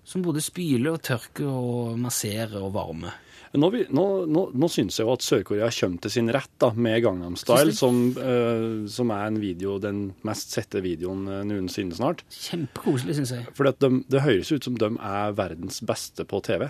som 0.05 0.21
både 0.21 0.43
spyler 0.45 0.91
og 0.91 1.01
tørker 1.01 1.49
og 1.49 1.95
masserer 1.97 2.59
og 2.61 2.75
varmer. 2.75 3.15
Nå, 3.55 3.71
nå, 3.71 4.05
nå, 4.29 4.43
nå 4.53 4.69
syns 4.69 4.99
jeg 4.99 5.07
jo 5.07 5.15
at 5.15 5.25
Sør-Korea 5.25 5.71
kommer 5.73 6.03
til 6.03 6.13
sin 6.13 6.29
rett 6.35 6.51
da, 6.61 6.69
med 6.75 6.99
Gangnam 7.07 7.37
Style, 7.39 7.73
som, 7.73 7.97
uh, 8.19 8.85
som 8.91 9.13
er 9.15 9.29
en 9.31 9.41
video, 9.41 9.79
den 9.81 10.09
mest 10.27 10.53
sette 10.53 10.83
videoen 10.85 11.25
eh, 11.31 11.43
noensinne 11.47 11.95
snart. 11.97 12.25
Kjempekoselig, 12.35 13.15
syns 13.17 13.33
jeg. 13.33 13.47
For 13.57 13.65
det, 13.65 13.89
det 14.11 14.25
høres 14.27 14.51
ut 14.51 14.67
som 14.67 14.77
de 14.77 14.91
er 14.93 15.37
verdens 15.39 15.79
beste 15.87 16.27
på 16.27 16.43
TV. 16.45 16.67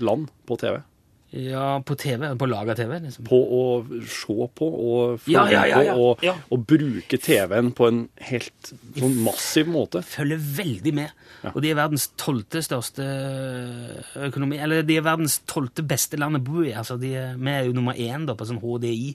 Land 0.00 0.30
på 0.48 0.56
TV. 0.60 0.80
Ja, 1.32 1.80
på 1.80 1.94
TV, 1.96 2.26
på 2.36 2.46
laga 2.46 2.74
TV, 2.76 2.98
liksom. 3.00 3.24
På 3.24 3.38
å 3.40 3.60
se 4.04 4.34
på 4.52 4.66
og 4.68 5.22
følge 5.24 5.32
Ja, 5.32 5.44
ja, 5.48 5.62
ja, 5.86 5.94
på 5.96 6.10
og, 6.10 6.26
og 6.52 6.64
bruke 6.68 7.16
TV-en 7.16 7.70
på 7.72 7.86
en 7.88 8.02
helt 8.28 8.72
sånn 8.98 9.14
massiv 9.24 9.70
måte. 9.72 10.02
Følger 10.04 10.42
veldig 10.58 10.92
med. 10.98 11.14
Og 11.54 11.56
de 11.64 11.70
er 11.72 11.78
verdens 11.78 12.10
tolvte 12.20 12.60
største 12.62 13.06
økonomi 14.28 14.60
Eller 14.62 14.84
de 14.86 14.98
er 15.00 15.06
verdens 15.06 15.38
tolvte 15.48 15.82
beste 15.88 16.20
land 16.20 16.36
å 16.36 16.42
bo 16.44 16.66
i. 16.66 16.74
Altså, 16.76 16.98
de 17.00 17.14
er, 17.16 17.32
vi 17.40 17.54
er 17.54 17.64
jo 17.70 17.78
nummer 17.80 17.96
én 17.96 18.28
da, 18.28 18.36
på 18.36 18.50
sånn 18.50 18.60
HDI. 18.60 19.14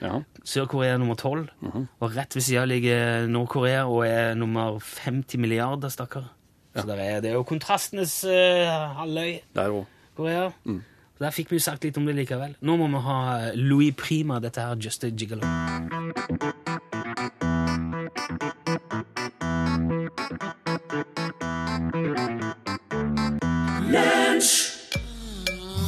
Ja. 0.00 0.22
Sør-Korea 0.48 0.96
er 0.96 1.02
nummer 1.02 1.20
tolv. 1.20 1.52
Og 1.60 2.16
rett 2.16 2.32
ved 2.38 2.48
sida 2.48 2.64
ligger 2.70 3.28
Nord-Korea 3.28 3.84
og 3.90 4.06
er 4.08 4.32
nummer 4.40 4.80
50 4.80 5.44
milliarder, 5.44 5.92
stakkar. 5.92 6.32
Så 6.78 6.88
der 6.88 7.00
er, 7.02 7.20
det 7.20 7.34
er 7.34 7.36
jo 7.36 7.44
kontrastenes 7.44 8.22
uh, 8.24 8.96
halvøy, 9.02 9.40
Der 9.56 9.72
òg. 9.74 9.86
Korea. 10.18 10.50
Mm. 10.66 10.82
Der 11.18 11.34
fikk 11.34 11.50
vi 11.50 11.58
jo 11.58 11.64
sagt 11.64 11.86
litt 11.86 11.98
om 11.98 12.06
det 12.06 12.14
likevel. 12.18 12.54
Nå 12.62 12.76
må 12.78 12.90
vi 12.92 13.02
ha 13.06 13.18
Louis 13.58 13.94
Prima, 13.94 14.38
dette 14.42 14.62
her 14.62 14.76
Just 14.76 15.06
a 15.06 15.10
Gigolo. 15.10 15.46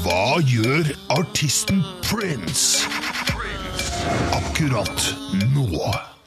Hva 0.01 0.41
gjør 0.49 0.89
artisten 1.13 1.85
Prince? 2.07 2.89
akkurat 4.61 5.15
nå. 5.55 6.20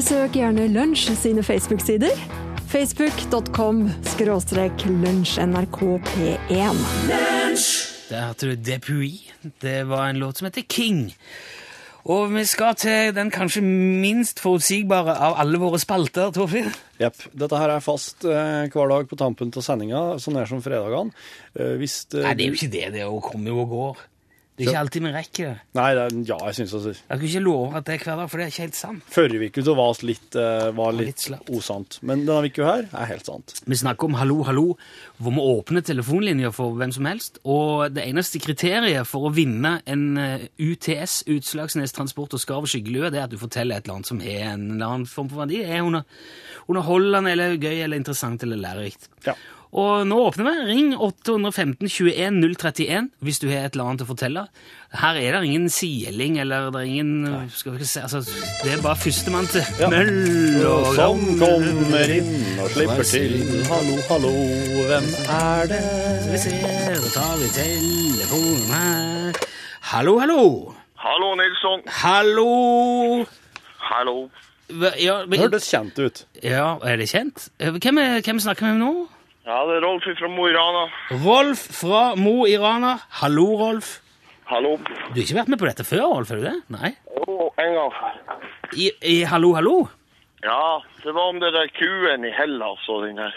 Besøk 0.00 0.32
gjerne 0.32 0.62
Lunsj 0.72 1.10
sine 1.12 1.42
Facebook-sider. 1.44 2.14
Facebook.com 2.72 3.82
skråstrek 4.08 4.86
lunsjnrkp1. 4.88 6.78
Der 8.08 8.22
hørte 8.24 8.48
du 8.48 8.54
Depuy. 8.56 9.10
Det 9.60 9.82
var 9.90 10.06
en 10.08 10.22
låt 10.22 10.40
som 10.40 10.48
heter 10.48 10.64
King. 10.72 11.10
Og 12.08 12.32
vi 12.32 12.46
skal 12.48 12.78
til 12.80 13.12
den 13.12 13.28
kanskje 13.28 13.60
minst 13.60 14.40
forutsigbare 14.40 15.18
av 15.20 15.36
alle 15.42 15.60
våre 15.60 15.76
spalter, 15.82 16.32
Torfinn. 16.32 16.72
Jepp. 17.02 17.20
Dette 17.36 17.60
her 17.60 17.74
er 17.74 17.84
fast 17.84 18.24
eh, 18.24 18.72
hver 18.72 18.88
dag 18.94 19.10
på 19.10 19.20
tampen 19.20 19.52
av 19.52 19.66
sendinga, 19.66 20.16
sånn 20.16 20.40
er 20.40 20.48
som 20.48 20.64
fredagene. 20.64 21.12
Eh, 21.52 21.76
hvis 21.82 22.06
eh, 22.14 22.24
Nei, 22.24 22.38
det 22.38 22.46
er 22.46 22.54
jo 22.54 22.56
ikke 22.62 22.72
det. 22.72 22.86
Det 22.96 23.04
er 23.04 23.20
kommer 23.28 23.52
jo 23.52 23.66
og 23.66 23.76
går. 23.76 24.00
Det 24.60 24.66
er 24.66 24.74
ikke 24.74 24.80
alltid 24.84 25.04
vi 25.06 25.12
rekker 25.14 25.46
det. 25.48 25.54
Nei, 25.78 25.88
det 25.96 26.02
er, 26.04 26.16
ja, 26.28 26.36
jeg 26.50 26.56
syns 26.58 26.72
det. 26.84 26.92
Jeg 27.00 27.20
kunne 27.20 27.28
ikke 27.30 27.42
love 27.46 27.68
at 27.78 27.86
det 27.86 27.94
er 27.94 28.02
hver 28.04 28.18
dag, 28.20 28.30
for 28.30 28.40
det 28.40 28.44
er 28.44 28.52
ikke 28.52 28.64
helt 28.66 28.78
sant. 28.78 29.06
Forrige 29.14 29.48
uke 29.48 29.64
så 29.64 29.74
var 29.78 29.94
det 29.96 30.08
litt, 30.10 30.36
eh, 30.36 30.66
var 30.76 30.96
litt 30.98 31.24
litt 31.30 31.52
osant. 31.56 31.96
Men 32.06 32.24
denne 32.28 32.50
uka 32.50 32.66
her 32.66 32.88
er 32.92 33.08
helt 33.10 33.30
sant. 33.30 33.54
Vi 33.64 33.78
snakker 33.80 34.10
om 34.10 34.18
Hallo, 34.20 34.42
hallo, 34.44 34.66
hvor 35.18 35.34
vi 35.36 35.44
åpner 35.54 35.84
telefonlinjer 35.86 36.52
for 36.54 36.76
hvem 36.76 36.92
som 36.92 37.08
helst. 37.08 37.40
Og 37.48 37.88
det 37.94 38.04
eneste 38.04 38.42
kriteriet 38.42 39.08
for 39.08 39.30
å 39.30 39.32
vinne 39.34 39.78
en 39.88 40.04
eh, 40.20 40.46
UTS, 40.60 41.22
Utslagsnes 41.32 41.96
Transport 41.96 42.36
og 42.36 42.42
Skarv 42.42 42.68
skyggelue, 42.70 43.10
det 43.10 43.22
er 43.22 43.28
at 43.30 43.32
du 43.32 43.40
forteller 43.40 43.80
et 43.80 43.88
eller 43.88 44.00
annet 44.00 44.12
som 44.12 44.20
har 44.20 44.52
en 44.52 44.66
eller 44.76 44.86
annen 44.90 45.08
form 45.08 45.32
for 45.32 45.44
verdi. 45.46 45.62
Er 45.64 45.86
under, 45.86 46.04
underholdende 46.68 47.32
eller 47.32 47.56
gøy 47.56 47.80
eller 47.80 48.00
interessant 48.00 48.44
eller 48.44 48.60
lærerikt. 48.60 49.08
Ja. 49.24 49.34
Og 49.72 50.02
nå 50.10 50.16
åpner 50.26 50.46
vi. 50.48 50.52
Ring 50.66 50.88
815 50.98 51.86
21 51.86 52.40
031 52.58 53.10
hvis 53.22 53.38
du 53.38 53.46
har 53.52 53.68
et 53.68 53.76
eller 53.76 53.86
annet 53.92 54.02
å 54.02 54.06
fortelle. 54.08 54.42
Her 54.98 55.14
er 55.20 55.36
det 55.36 55.42
ingen 55.46 55.68
siling 55.70 56.40
eller 56.42 56.72
det 56.74 56.80
er 56.80 56.88
ingen 56.90 57.50
skal 57.54 57.76
vi 57.76 57.78
ikke 57.78 57.86
se, 57.86 58.00
altså, 58.02 58.22
Det 58.64 58.72
er 58.74 58.82
bare 58.82 58.98
førstemann 58.98 59.46
til 59.46 59.62
Ja. 59.78 59.88
møll 59.92 60.66
og 60.66 60.88
Som 60.96 61.22
kommer 61.38 62.10
inn 62.16 62.58
og 62.58 62.70
slipper 62.74 63.06
til. 63.06 63.36
Hallo, 63.70 63.94
hallo, 64.10 64.32
hvem 64.90 65.06
er 65.38 65.70
det? 65.70 65.80
Skal 66.24 66.32
vi 66.32 66.42
se, 66.42 66.50
da 67.04 67.12
tar 67.14 67.38
vi 67.38 67.48
telefonen 67.60 68.74
her. 68.74 69.38
Hallo, 69.92 70.18
hallo. 70.18 70.74
Hallo, 70.98 71.30
Nilsson. 71.38 71.86
Hallo. 72.02 73.24
Hallo. 73.78 74.30
Ja, 74.98 75.24
men- 75.26 75.40
hørtes 75.40 75.70
kjent 75.70 75.96
ut. 75.98 76.24
ja, 76.42 76.76
er 76.84 76.96
det 76.96 77.08
kjent? 77.08 77.48
Eh, 77.60 77.70
Hvem, 77.70 77.98
er, 77.98 78.20
hvem 78.20 78.38
snakker 78.38 78.66
vi 78.66 78.72
med 78.78 78.82
nå? 78.86 79.08
Ja, 79.48 79.62
det 79.66 79.78
er 79.78 79.84
Rolf 79.86 80.04
fra 80.18 80.28
Mo 80.28 80.46
i 80.48 80.52
Rana. 80.52 80.82
Rolf 81.24 81.62
fra 81.80 82.02
Mo 82.20 82.44
i 82.46 82.56
Rana. 82.60 82.98
Hallo, 83.22 83.46
Rolf. 83.60 83.94
Hallo. 84.50 84.74
Du 84.82 85.16
har 85.16 85.22
ikke 85.22 85.38
vært 85.38 85.52
med 85.52 85.60
på 85.62 85.68
dette 85.68 85.86
før, 85.86 86.04
Rolf? 86.12 86.30
er 86.30 86.40
du 86.42 86.44
det? 86.44 86.56
Nei? 86.74 86.90
Jo, 87.16 87.48
en 87.62 87.72
gang 87.78 87.94
før. 87.96 88.18
I, 88.76 88.90
i 89.06 89.16
Hallo, 89.30 89.54
hallo? 89.56 89.76
Ja, 90.44 90.80
det 91.04 91.14
var 91.16 91.32
om 91.32 91.40
det 91.40 91.52
der 91.56 91.72
kuen 91.76 92.24
i 92.28 92.32
Hellas 92.36 92.84
og 92.92 93.06
den 93.06 93.20
der. 93.20 93.34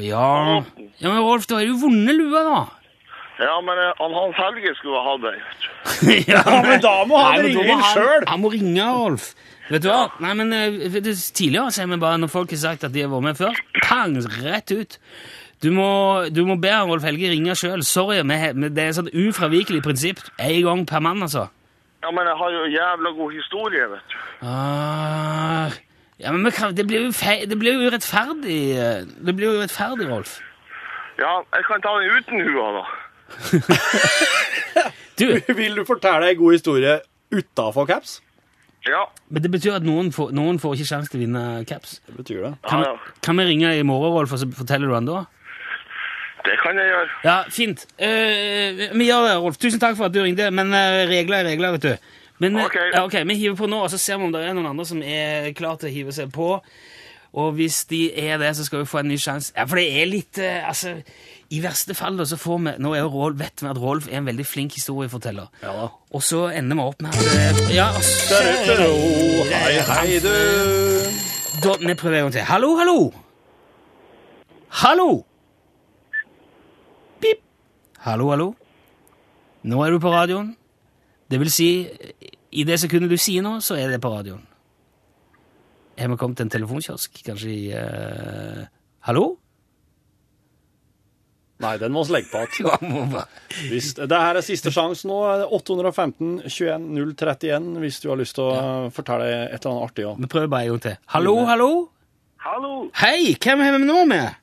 Ja. 0.00 0.62
ja, 0.98 1.08
men 1.08 1.22
Rolf, 1.22 1.46
da 1.46 1.60
har 1.60 1.68
du 1.70 1.78
vunnet 1.82 2.16
lua, 2.18 2.42
da. 2.48 2.60
Ja, 3.42 3.56
men 3.64 3.78
eh, 3.82 3.92
han 3.98 4.12
Hans 4.14 4.36
Helge 4.38 4.74
skulle 4.78 5.00
ha 5.02 5.14
hatt 5.16 5.24
ei. 5.32 6.20
ja, 6.32 6.42
men 6.62 6.80
da 6.84 6.92
må 7.08 7.18
han 7.18 7.32
Nei, 7.32 7.42
men 7.42 7.54
da 7.56 7.60
ringe 7.62 7.72
inn 7.72 7.80
han- 7.82 7.96
selv. 7.96 8.28
Han 8.30 8.40
må 8.44 8.50
ringe, 8.52 8.88
Rolf. 8.98 9.32
Vet 9.72 9.82
du 9.84 9.88
hva? 9.88 10.02
Nei, 10.22 10.32
men 10.38 10.52
eh, 10.52 10.76
vet 10.92 11.04
du, 11.06 11.12
Tidligere 11.14 11.72
sier 11.74 11.88
vi 11.90 11.96
bare 12.02 12.18
når 12.22 12.30
folk 12.32 12.50
har 12.54 12.60
sagt 12.62 12.84
at 12.86 12.92
de 12.94 13.02
har 13.06 13.10
vært 13.12 13.26
med 13.30 13.38
før, 13.40 13.58
pang, 13.86 14.14
rett 14.44 14.70
ut. 14.76 14.98
Du 15.62 15.68
må, 15.74 15.88
du 16.34 16.42
må 16.46 16.56
be 16.60 16.70
Rolf 16.74 17.04
Helge 17.06 17.30
ringe 17.30 17.54
sjøl. 17.58 17.82
Sorry, 17.86 18.20
vi 18.26 18.38
har- 18.44 18.54
men 18.58 18.74
det 18.74 18.82
er 18.84 18.88
et 18.92 18.98
sånt 19.00 19.14
ufravikelig 19.14 19.82
prinsipp. 19.86 20.22
Én 20.42 20.62
gang 20.66 20.86
per 20.86 21.00
mann, 21.00 21.22
altså. 21.22 21.48
Ja, 22.02 22.10
men 22.10 22.26
jeg 22.26 22.34
har 22.38 22.50
jo 22.50 22.62
jævla 22.66 23.12
god 23.18 23.32
historie, 23.36 23.84
vet 23.92 24.08
du. 24.10 24.16
Ah, 24.50 25.70
ja, 26.18 26.32
men 26.34 26.44
vi 26.44 26.50
kan, 26.50 26.74
det 26.74 26.86
blir 26.90 27.06
jo 27.06 27.12
feil, 27.14 27.46
det 27.50 27.58
blir 27.60 27.74
jo 27.78 27.88
urettferdig. 27.90 28.58
eh, 28.74 29.04
Det 29.26 29.34
blir 29.38 29.46
jo 29.52 29.58
urettferdig, 29.60 30.08
Rolf. 30.10 30.40
Ja, 31.18 31.42
jeg 31.54 31.64
kan 31.68 31.80
ta 31.84 31.92
den 32.00 32.10
uten 32.18 32.42
hua, 32.48 32.66
da. 32.80 32.84
Du, 35.18 35.40
Vil 35.60 35.76
du 35.76 35.84
fortelle 35.86 36.30
ei 36.32 36.36
god 36.38 36.56
historie 36.56 36.98
utafor 37.32 37.86
caps? 37.86 38.20
Ja. 38.82 39.04
men 39.30 39.44
det 39.44 39.50
betyr 39.52 39.76
at 39.76 39.84
noen 39.86 40.08
får, 40.10 40.32
noen 40.34 40.56
får 40.58 40.72
ikke 40.74 40.88
sjanse 40.88 41.12
til 41.12 41.20
å 41.20 41.22
vinne 41.22 41.42
caps. 41.70 42.00
Det 42.08 42.16
betyr 42.16 42.40
det. 42.42 42.50
Kan, 42.66 42.80
ja. 42.82 43.12
kan 43.22 43.38
vi 43.38 43.44
ringe 43.46 43.70
i 43.78 43.84
morgen, 43.86 44.10
Rolf, 44.16 44.32
og 44.34 44.40
så 44.42 44.48
forteller 44.56 44.90
du 44.90 44.96
han 44.96 45.06
da? 45.06 45.20
Det 46.42 46.56
kan 46.58 46.80
jeg 46.80 46.90
gjøre. 46.90 47.12
Ja, 47.22 47.36
fint. 47.54 47.84
Uh, 47.94 48.82
vi 48.98 49.06
gjør 49.06 49.28
det, 49.28 49.36
Rolf. 49.44 49.60
Tusen 49.62 49.78
takk 49.78 49.94
for 50.00 50.08
at 50.08 50.16
du 50.16 50.18
ringte, 50.24 50.50
men 50.50 50.74
uh, 50.74 51.04
regler 51.06 51.44
er 51.44 51.52
regler, 51.52 51.76
vet 51.76 51.86
du. 51.86 52.16
Men 52.42 52.58
okay. 52.64 52.90
Uh, 52.90 53.04
ok, 53.04 53.20
vi 53.30 53.38
hiver 53.44 53.60
på 53.60 53.70
nå, 53.70 53.84
og 53.86 53.92
så 53.92 54.02
ser 54.02 54.18
vi 54.18 54.26
om 54.26 54.34
det 54.34 54.42
er 54.48 54.58
noen 54.58 54.72
andre 54.72 54.88
som 54.88 55.04
er 55.06 55.52
klar 55.54 55.78
til 55.78 55.92
å 55.92 55.94
hive 55.94 56.16
seg 56.18 56.34
på. 56.34 56.56
Og 57.38 57.54
hvis 57.54 57.84
de 57.92 58.08
er 58.18 58.42
det, 58.42 58.50
så 58.58 58.66
skal 58.66 58.82
vi 58.82 58.90
få 58.90 59.04
en 59.04 59.12
ny 59.14 59.20
sjanse. 59.22 59.54
Ja, 59.54 59.70
for 59.70 59.78
det 59.78 59.86
er 60.02 60.10
litt 60.10 60.42
Altså, 60.42 60.98
i 61.52 61.58
verste 61.60 61.92
fall 61.94 62.16
da, 62.16 62.24
så 62.24 62.38
får 62.40 62.60
vi 62.64 62.72
Nå 62.80 62.94
er 62.96 63.04
Rolf, 63.12 63.36
vet 63.40 63.60
vi 63.60 63.68
at 63.68 63.80
Rolf 63.80 64.06
er 64.08 64.20
en 64.22 64.28
veldig 64.28 64.46
flink 64.48 64.76
historieforteller. 64.78 65.50
Ja 65.62 65.72
da. 65.76 65.88
Og 66.16 66.22
så 66.24 66.46
ender 66.54 66.78
vi 66.78 66.86
opp 66.86 67.02
med 67.04 67.12
at 67.12 67.34
eh, 67.36 67.74
Ja, 67.76 67.90
Hei, 69.52 69.74
hei, 69.88 70.16
du. 70.24 70.30
da, 71.64 71.74
vi 71.82 71.94
prøver 71.98 72.16
en 72.22 72.24
gang 72.28 72.32
til. 72.38 72.46
Hallo, 72.48 72.72
hallo! 72.80 72.96
Hallo! 74.82 75.08
Pip! 77.20 77.42
Hallo, 78.06 78.30
hallo. 78.32 78.48
Nå 79.68 79.82
er 79.84 79.92
du 79.92 80.00
på 80.02 80.10
radioen. 80.12 80.54
Det 81.30 81.38
vil 81.40 81.52
si, 81.52 81.68
i 82.52 82.64
det 82.68 82.80
sekundet 82.80 83.12
du 83.12 83.18
sier 83.20 83.44
noe, 83.44 83.60
så 83.64 83.76
er 83.78 83.92
det 83.92 84.00
på 84.02 84.10
radioen. 84.12 84.42
Har 86.00 86.08
vi 86.08 86.16
kommet 86.16 86.40
til 86.40 86.48
en 86.48 86.54
telefonkiosk? 86.56 87.20
Kanskje 87.28 87.52
i 87.52 87.62
uh, 87.76 88.64
Hallo? 89.06 89.36
Nei, 91.62 91.76
den 91.78 91.94
må 91.94 92.02
vi 92.06 92.16
legge 92.16 92.30
på 92.32 92.42
igjen. 92.42 93.14
Ja, 93.72 94.06
det 94.08 94.18
her 94.18 94.38
er 94.38 94.44
siste 94.44 94.72
sjanse 94.74 95.06
nå. 95.08 95.18
815 95.54 96.42
21 96.48 96.86
031 97.14 97.72
hvis 97.82 98.00
du 98.02 98.08
har 98.10 98.18
lyst 98.20 98.36
til 98.38 98.48
å 98.48 98.90
fortelle 98.94 99.28
et 99.28 99.58
eller 99.60 99.74
annet 99.74 99.88
artig. 99.88 100.06
også. 100.08 100.22
Vi 100.24 100.30
prøver 100.34 100.52
bare 100.52 100.66
en 100.66 100.74
gang 100.74 100.84
til. 100.88 101.00
Hallo, 101.14 101.34
hallo? 101.46 101.72
Hallo! 102.42 102.72
Hei, 102.98 103.36
hvem 103.38 103.60
har 103.62 103.76
vi 103.76 103.84
nå 103.86 104.04
med? 104.10 104.38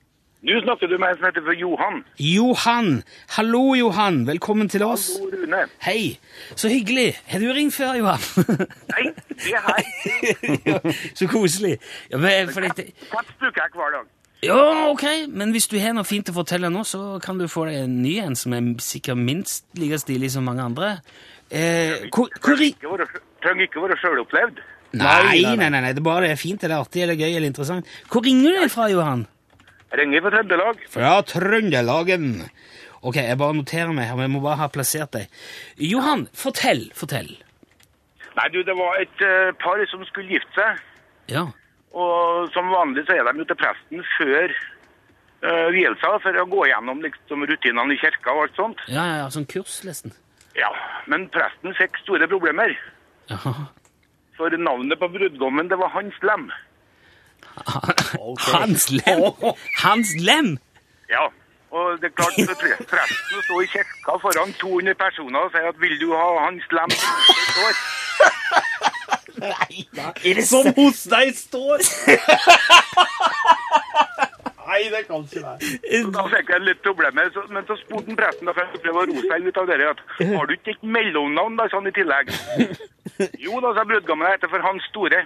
Nå 0.47 0.61
snakker 0.63 0.87
du 0.87 0.95
med 0.95 1.11
en 1.11 1.17
som 1.17 1.25
heter 1.27 1.55
Johan. 1.59 1.97
Johan. 2.23 3.01
Hallo, 3.35 3.63
Johan. 3.75 4.21
Velkommen 4.27 4.69
til 4.71 4.85
oss. 4.87 5.09
Hallo, 5.17 5.33
Rune. 5.41 5.65
Hei. 5.83 6.19
Så 6.55 6.71
hyggelig. 6.71 7.09
Har 7.27 7.43
du 7.43 7.49
ringt 7.51 7.75
før, 7.75 7.97
Johan? 7.99 8.23
Nei, 8.93 9.09
det 9.33 9.51
er 9.57 9.67
jeg. 9.73 10.61
ja, 10.69 10.79
så 11.11 11.27
koselig. 11.27 11.75
Ja, 12.13 12.21
men, 12.23 12.53
fordi... 12.55 12.71
det, 12.77 12.87
Katt 13.11 13.75
hver 13.75 13.97
dag. 13.97 14.07
Ja, 14.45 14.87
ok, 14.87 15.03
men 15.35 15.51
hvis 15.51 15.67
du 15.67 15.75
har 15.81 15.95
noe 15.97 16.07
fint 16.07 16.29
å 16.31 16.35
fortelle 16.35 16.69
nå, 16.71 16.85
så 16.87 17.17
kan 17.23 17.39
du 17.39 17.47
få 17.51 17.65
deg 17.67 17.81
en 17.83 17.97
ny 18.03 18.13
en 18.23 18.37
som 18.39 18.55
er 18.55 18.69
sikkert 18.83 19.19
minst 19.19 19.65
like 19.79 19.99
stilig 19.99 20.31
som 20.35 20.47
mange 20.47 20.63
andre. 20.63 20.93
Eh, 21.51 22.07
hvor, 22.13 22.31
hvor 22.39 23.05
Trenger 23.39 23.69
ikke 23.69 23.81
være 23.83 23.95
sjølopplevd. 23.99 24.57
Nei, 24.99 25.41
nei, 25.45 25.67
nei, 25.69 25.69
nei, 25.69 25.91
det 25.93 26.01
er 26.01 26.05
bare 26.05 26.25
det 26.25 26.33
er 26.33 26.39
fint, 26.39 26.63
eller 26.65 26.81
artig, 26.81 27.03
eller 27.05 27.19
gøy, 27.19 27.29
eller 27.29 27.47
interessant. 27.47 27.91
Hvor 28.11 28.23
ringer 28.25 28.57
du 28.63 28.71
fra, 28.73 28.87
Johan? 28.91 29.27
Jeg 29.91 30.01
ringer 30.01 30.23
fra 30.25 30.31
Trøndelag. 30.33 30.81
Fra 30.95 31.11
Trøndelagen. 31.29 32.25
Ok, 32.99 33.19
jeg 33.21 33.37
bare 33.39 33.55
noterer 33.55 33.93
meg, 33.95 34.09
her, 34.09 34.23
jeg 34.25 34.33
må 34.33 34.41
bare 34.43 34.59
ha 34.63 34.67
plassert 34.73 35.13
deg. 35.15 35.39
Johan, 35.83 36.25
fortell, 36.35 36.87
fortell. 36.97 37.31
Nei, 38.35 38.49
du, 38.53 38.59
det 38.65 38.75
var 38.77 38.99
et 38.99 39.23
uh, 39.23 39.53
par 39.61 39.79
som 39.91 40.03
skulle 40.09 40.35
gifte 40.35 40.57
seg. 40.57 40.83
Ja, 41.31 41.47
Og 41.97 42.51
som 42.53 42.69
vanlig 42.69 43.05
så 43.07 43.15
er 43.17 43.25
de 43.25 43.41
jo 43.41 43.47
til 43.49 43.57
presten 43.57 44.03
før 44.17 44.53
uh, 44.53 45.67
vielsa 45.73 46.11
for 46.21 46.37
å 46.37 46.45
gå 46.51 46.67
gjennom 46.69 47.01
liksom, 47.05 47.45
rutinene 47.49 47.95
i 47.95 48.01
kirka 48.01 48.35
og 48.35 48.45
alt 48.45 48.59
sånt. 48.59 48.83
ja, 48.87 49.05
ja, 49.07 49.15
ja 49.23 49.29
sånn 49.33 49.47
kurs, 49.49 49.79
nesten. 49.87 50.13
Ja, 50.57 50.69
men 51.09 51.27
presten 51.33 51.73
fikk 51.77 51.97
store 52.03 52.27
problemer. 52.29 52.73
Ja. 53.31 53.39
For 54.37 54.53
navnet 54.57 54.99
på 55.01 55.09
brudgommen, 55.11 55.69
det 55.69 55.77
var 55.79 55.91
Hans 55.93 56.15
Lem. 56.25 56.49
Hans 58.53 58.89
Lem! 58.93 59.25
Hans 59.83 60.13
Lem! 60.19 60.57
Ja, 61.09 61.25
og 61.71 62.01
det 62.01 62.09
er 62.09 62.15
klart 62.17 62.37
for 62.37 62.55
presten 62.89 63.37
å 63.37 63.41
stå 63.45 63.61
i 63.63 63.69
kirka 63.73 64.11
foran 64.23 64.53
200 64.61 64.97
personer 64.97 65.39
og 65.45 65.51
si 65.53 65.61
at 65.71 65.77
vil 65.81 65.97
du 66.01 66.09
ha 66.13 66.27
Hans 66.45 66.65
Lem 66.73 66.89
som 69.39 69.53
står? 69.55 70.13
Er 70.29 70.41
Som 70.49 70.69
hos 70.77 71.03
deg 71.11 71.33
står! 71.37 71.83
Nei, 74.69 74.83
det 74.93 75.01
kan 75.07 75.23
ikke 75.25 75.41
være. 75.41 75.57
Da 76.13 76.23
fikk 76.29 76.51
jeg 76.53 76.61
litt 76.67 76.81
problemer, 76.85 77.31
men 77.49 77.65
så 77.65 77.75
spurte 77.79 78.13
presten 78.19 78.45
da, 78.45 78.53
for 78.53 78.61
jeg 78.67 78.81
prøvde 78.83 79.01
å 79.01 79.07
roe 79.09 79.23
seg 79.25 79.47
ut 79.49 79.57
av 79.63 79.69
det, 79.71 79.77
at 79.89 80.03
har 80.29 80.45
du 80.45 80.53
ikke 80.53 80.75
et 80.75 80.83
mellomnavn 80.97 81.57
da, 81.57 81.65
sånn 81.73 81.89
i 81.89 81.93
tillegg? 81.95 82.29
Jo 83.41 83.57
da, 83.65 83.71
sa 83.79 83.85
brudgommen, 83.89 84.27
jeg 84.29 84.37
heter 84.37 84.51
for 84.53 84.61
Hans 84.67 84.85
Store. 84.91 85.23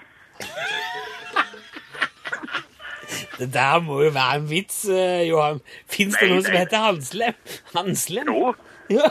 Det 3.38 3.49
der 3.54 3.80
må 3.84 3.99
jo 4.06 4.12
være 4.15 4.36
en 4.39 4.47
vits, 4.49 4.84
eh, 4.89 5.23
Johan. 5.28 5.60
Fins 5.91 6.15
det 6.19 6.28
Nei, 6.30 6.36
noe 6.38 6.45
som 6.45 6.56
heter 6.58 6.84
Hanslem? 6.88 7.36
Hanslem? 7.76 8.30
Jo, 8.32 8.54
Ja. 8.93 9.10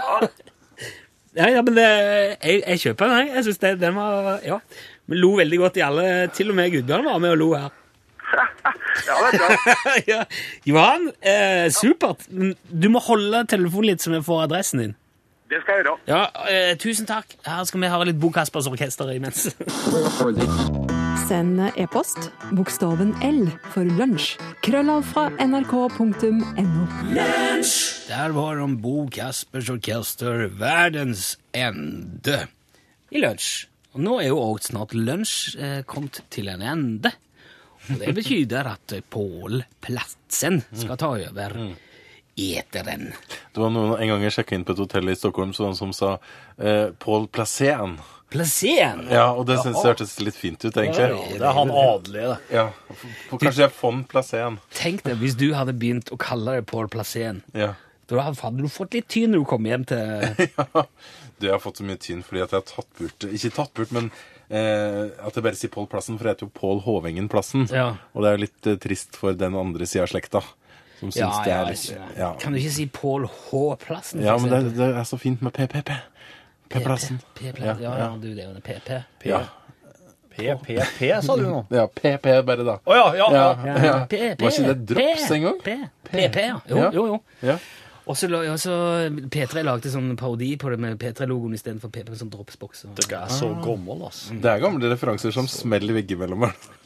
ja, 1.37 1.47
ja, 1.59 1.63
men 1.65 1.75
det, 1.77 1.87
jeg, 1.87 2.63
jeg 2.67 2.81
kjøper 2.87 3.09
den, 3.13 3.19
jeg. 3.27 3.35
Jeg 3.37 3.45
synes 3.51 3.63
den 3.85 3.95
var 4.01 4.41
Ja. 4.47 4.59
Vi 5.11 5.19
lo 5.19 5.35
veldig 5.39 5.59
godt 5.59 5.79
i 5.81 5.85
alle. 5.85 6.09
Til 6.35 6.53
og 6.53 6.59
med 6.59 6.71
Gudbjørn 6.73 7.09
var 7.11 7.19
med 7.23 7.35
og 7.35 7.41
lo 7.41 7.53
her. 7.59 7.71
ja, 8.33 9.17
det 9.19 9.29
er 9.29 9.39
bra. 9.39 9.77
ja. 10.13 10.25
Johan, 10.69 11.11
eh, 11.21 11.69
supert. 11.75 12.27
Du 12.31 12.89
må 12.93 13.03
holde 13.05 13.45
telefonen 13.51 13.93
litt, 13.93 14.05
så 14.05 14.15
vi 14.15 14.23
får 14.25 14.47
adressen 14.47 14.85
din. 14.85 14.95
Det 15.53 15.59
skal 15.61 15.75
jeg 15.77 15.85
gjøre. 15.85 15.99
Ja, 16.09 16.23
eh, 16.49 16.71
Tusen 16.81 17.05
takk. 17.09 17.35
Her 17.45 17.65
skal 17.69 17.83
vi 17.83 17.91
ha 17.93 17.99
litt 18.09 18.21
Bo 18.21 18.31
Kaspers 18.33 18.71
Orkester 18.71 19.11
imens. 19.13 19.51
Send 21.29 21.61
e-post 21.77 22.31
bokstaven 22.57 23.13
L 23.27 23.51
for 23.75 23.85
lunsj. 23.99 24.39
Krøllav 24.65 25.05
fra 25.11 25.27
nrk.no. 25.45 26.87
Der 28.09 28.33
var 28.39 28.63
om 28.65 28.79
Bo 28.81 29.05
Kaspers 29.13 29.69
Orkester, 29.73 30.47
verdens 30.57 31.35
ende, 31.53 32.47
i 33.13 33.21
lunsj. 33.21 33.67
Og 33.93 34.01
nå 34.01 34.19
er 34.23 34.31
jo 34.31 34.39
også 34.41 34.73
snart 34.73 34.95
lunsj 34.97 35.57
eh, 35.61 35.81
kommet 35.89 36.23
til 36.33 36.49
en 36.53 36.63
ende. 36.65 37.13
Og 37.91 37.99
det 38.01 38.15
betyr 38.15 38.55
at 38.71 38.95
Pål 39.11 39.65
Platsen 39.83 40.63
skal 40.71 40.97
ta 41.01 41.11
over 41.17 41.57
eteren. 42.39 43.11
Det 43.53 43.61
var 43.61 43.73
noen 43.75 43.97
en 43.99 44.13
gang 44.15 44.25
jeg 44.25 44.37
sjekka 44.39 44.57
inn 44.57 44.65
på 44.65 44.77
et 44.77 44.83
hotell 44.85 45.13
i 45.13 45.17
Stockholm, 45.19 45.53
så 45.53 45.67
noen 45.67 45.77
som 45.77 45.93
sa 45.97 46.15
eh, 46.57 46.95
Paul 47.03 47.27
Placén. 47.29 47.99
Plassen! 48.33 49.03
Ja, 49.13 49.27
og 49.37 49.45
det 49.51 49.59
synes 49.61 49.77
jeg 49.77 49.91
hørtes 49.91 50.15
litt 50.25 50.39
fint 50.39 50.63
ut, 50.65 50.73
egentlig. 50.73 51.11
Ja, 51.11 51.19
Det 51.37 51.45
er 51.45 51.57
han 51.59 51.73
adelige, 51.83 52.29
det. 52.31 52.57
Ja, 52.57 52.67
for 53.29 53.43
Kanskje 53.43 53.67
jeg 53.67 53.75
von 53.77 54.05
Placén. 54.09 54.57
Tenk 54.79 55.05
deg 55.05 55.19
hvis 55.21 55.37
du 55.37 55.51
hadde 55.53 55.75
begynt 55.77 56.09
å 56.15 56.21
kalle 56.21 56.57
deg 56.57 56.69
Pål 56.71 56.89
Plassen. 56.93 57.43
Ja. 57.53 57.75
Da 58.09 58.25
hadde 58.29 58.63
du 58.63 58.71
fått 58.73 58.97
litt 58.97 59.11
tyn 59.13 59.33
når 59.35 59.45
du 59.45 59.51
kom 59.53 59.69
hjem 59.69 59.85
til 59.89 60.01
ja. 60.57 60.87
Du, 61.43 61.49
jeg 61.51 61.57
har 61.57 61.63
fått 61.65 61.81
så 61.83 61.87
mye 61.89 61.99
tynn 62.01 62.23
fordi 62.25 62.45
at 62.45 62.55
jeg 62.55 62.63
har 62.63 62.69
tatt 62.71 62.89
bort 63.01 63.27
Ikke 63.29 63.51
tatt 63.59 63.73
bort, 63.77 63.93
men 63.97 64.09
eh, 64.49 65.11
at 65.27 65.35
jeg 65.39 65.45
bare 65.49 65.59
sier 65.59 65.73
Pål 65.75 65.89
Plassen, 65.91 66.17
for 66.21 66.31
jeg 66.31 66.37
heter 66.39 66.47
jo 66.47 66.53
Pål 66.61 66.83
Hovengen-plassen. 66.87 67.67
Ja. 67.75 67.89
Og 68.15 68.23
det 68.25 68.31
er 68.31 68.37
jo 68.39 68.43
litt 68.47 68.69
eh, 68.71 68.79
trist 68.87 69.19
for 69.19 69.35
den 69.39 69.57
andre 69.59 69.89
sida 69.91 70.07
av 70.07 70.13
slekta. 70.15 70.45
Som 71.03 71.11
syns 71.11 71.19
Ja, 71.19 71.31
det 71.43 71.55
er 71.59 71.71
litt 71.73 71.87
ja. 71.91 72.05
ja. 72.21 72.31
Kan 72.39 72.55
du 72.55 72.61
ikke 72.63 72.75
si 72.77 72.87
Pål 72.95 73.27
H. 73.27 73.63
Plassen? 73.83 74.23
ja, 74.23 74.37
men 74.39 74.53
det, 74.55 74.61
det 74.79 74.91
er 75.03 75.09
så 75.09 75.19
fint 75.19 75.43
med 75.43 75.53
PPP. 75.57 75.91
P-plassen. 76.73 77.19
Ja, 77.43 77.75
ja, 77.83 78.07
du, 78.17 78.31
det 78.33 78.45
er 78.47 78.49
jo 78.49 78.55
det. 78.55 78.63
PP. 78.65 78.95
Ja. 79.29 79.43
PPP, 80.33 81.23
sa 81.27 81.35
du 81.37 81.43
nå? 81.45 81.67
ja, 81.79 81.83
PP 81.93 82.25
bare, 82.47 82.65
da. 82.65 82.79
Å 82.89 82.95
ja, 82.97 83.09
ja, 83.19 83.27
ja. 83.35 83.43
Ja, 83.67 83.75
ja. 83.85 83.97
P- 84.09 84.21
Var 84.41 84.55
ikke 84.55 84.71
det 84.71 84.87
drops 84.95 85.27
P- 85.29 85.35
en 85.37 85.43
gang? 85.45 85.59
P- 85.67 85.89
PP, 86.09 86.39
ja. 86.47 86.55
Jo, 86.71 86.79
Ja. 86.79 86.91
jo, 86.97 87.05
jo. 87.11 87.57
Og 88.13 88.19
så 88.21 88.29
ja, 88.45 88.55
P3 89.33 89.65
lagde 89.67 89.91
sånn 89.93 90.13
parodi 90.21 90.53
på 90.61 90.71
det 90.73 90.79
med 90.83 90.99
P3-logoen 91.01 91.57
istedenfor 91.57 91.93
PP 91.95 92.13
som 92.21 92.31
dropsboks. 92.33 92.85
og- 92.91 93.01
Dere 93.01 93.25
er 93.25 93.33
så 93.33 93.51
gamle, 93.65 93.99
altså. 94.11 94.37
Det 94.41 94.53
er 94.53 94.61
gamle 94.61 94.93
referanser 94.93 95.33
som 95.35 95.49
smeller 95.51 95.97
veggimellom 95.97 96.45
hverandre. 96.47 96.79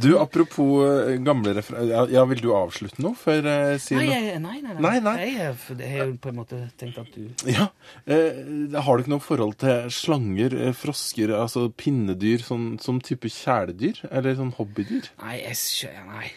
Du, 0.00 0.14
apropos 0.22 0.84
eh, 0.86 1.16
gamle 1.20 1.52
referanser 1.56 1.90
ja, 1.90 2.04
ja, 2.14 2.22
vil 2.30 2.40
du 2.40 2.52
avslutte 2.54 3.02
noe 3.02 3.18
før 3.18 3.42
jeg 3.50 3.80
sier 3.84 3.98
Nei, 3.98 4.06
noe? 4.06 4.38
nei, 4.38 4.60
nei. 4.62 4.76
Nei, 4.80 4.92
nei. 5.04 5.14
Jeg, 5.34 5.56
for 5.60 5.74
det 5.80 5.88
har 5.90 6.06
jo 6.06 6.14
på 6.22 6.30
en 6.30 6.38
måte 6.38 6.60
tenkt 6.80 7.00
at 7.02 7.10
du 7.12 7.50
Ja. 7.50 7.66
Eh, 8.06 8.38
har 8.80 8.96
du 8.96 9.02
ikke 9.02 9.12
noe 9.12 9.20
forhold 9.24 9.58
til 9.60 9.90
slanger, 9.92 10.54
eh, 10.68 10.72
frosker, 10.72 11.34
altså 11.36 11.66
pinnedyr, 11.74 12.38
sånn, 12.46 12.78
sånn 12.80 13.02
type 13.04 13.28
kjæledyr? 13.28 14.00
Eller 14.10 14.38
sånn 14.38 14.54
hobbydyr? 14.56 15.10
Nei, 15.20 15.36
jeg 15.42 15.58
Nei. 16.06 16.30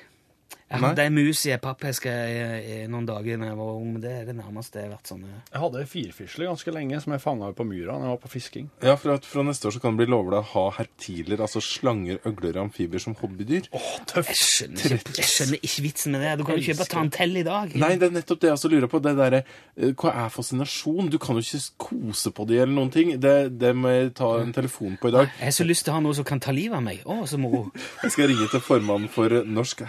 Jeg 0.65 0.81
hadde 0.81 1.03
ei 1.05 1.11
mus 1.13 1.43
i 1.45 1.51
ei 1.53 1.59
pappeske 1.61 2.09
i- 2.09 2.83
i 2.83 2.87
noen 2.89 3.05
dager 3.05 3.37
da 3.37 3.45
jeg 3.51 3.57
var 3.59 3.73
ung, 3.77 3.99
det 4.01 4.11
er 4.11 4.25
det 4.25 4.35
nærmeste 4.35 4.79
jeg 4.81 4.89
har 4.89 4.95
vært 4.97 5.07
sånn 5.11 5.23
eh. 5.23 5.41
Jeg 5.53 5.61
hadde 5.61 5.83
firfisle 5.85 6.47
ganske 6.49 6.73
lenge 6.73 7.01
som 7.03 7.13
jeg 7.13 7.21
fanga 7.21 7.51
på 7.53 7.63
myra 7.69 7.93
når 7.99 8.07
jeg 8.07 8.13
var 8.15 8.21
på 8.23 8.31
fisking. 8.33 8.69
Ja, 8.81 8.95
for 8.97 9.13
at 9.13 9.25
fra 9.29 9.43
neste 9.45 9.67
år 9.69 9.75
så 9.75 9.81
kan 9.83 9.95
det 9.95 10.07
bli 10.07 10.15
lovlig 10.15 10.39
å 10.39 10.43
ha 10.55 10.63
herptiler, 10.79 11.37
altså 11.45 11.61
slanger, 11.61 12.17
øgler 12.25 12.57
og 12.57 12.63
amfibier 12.65 12.99
som 12.99 13.13
hobbydyr. 13.19 13.69
Jeg 13.69 14.35
skjønner, 14.41 14.97
ikke, 14.97 15.15
jeg 15.21 15.29
skjønner 15.29 15.59
ikke 15.61 15.83
vitsen 15.85 16.11
med 16.17 16.21
det. 16.25 16.33
Du 16.39 16.43
kan 16.49 16.57
jo 16.57 16.61
ikke 16.65 16.77
bare 16.81 16.93
ta 16.95 16.99
en 17.05 17.13
tell 17.13 17.37
i 17.37 17.43
dag. 17.45 17.75
Nei, 17.75 17.91
det 18.01 18.09
er 18.09 18.15
nettopp 18.17 18.39
det 18.41 18.49
jeg 18.49 18.57
også 18.57 18.71
lurer 18.73 18.87
på. 18.89 19.01
Det 19.05 19.15
derre 19.21 19.43
eh, 19.77 19.93
Hva 19.93 20.15
er 20.25 20.29
fascinasjon? 20.33 21.09
Du 21.13 21.19
kan 21.21 21.35
jo 21.37 21.45
ikke 21.45 21.61
kose 21.77 22.31
på 22.33 22.47
de 22.49 22.57
eller 22.57 22.73
noen 22.73 22.91
ting. 22.91 23.13
Det, 23.21 23.35
det 23.59 23.75
må 23.77 23.93
jeg 23.93 24.13
ta 24.17 24.31
en 24.41 24.51
telefon 24.51 24.97
på 24.97 25.09
i 25.09 25.15
dag. 25.19 25.29
Jeg 25.37 25.45
har 25.51 25.55
så 25.61 25.63
lyst 25.69 25.85
til 25.85 25.93
å 25.93 25.99
ha 25.99 26.01
noe 26.01 26.17
som 26.17 26.25
kan 26.25 26.39
ta 26.41 26.51
livet 26.51 26.75
av 26.77 26.83
meg. 26.83 27.05
Å, 27.05 27.21
så 27.29 27.37
moro. 27.37 27.69
Jeg 28.03 28.11
skal 28.17 28.27
ringe 28.33 28.49
til 28.49 28.59
formannen 28.65 29.09
for 29.13 29.29
Norsk 29.45 29.85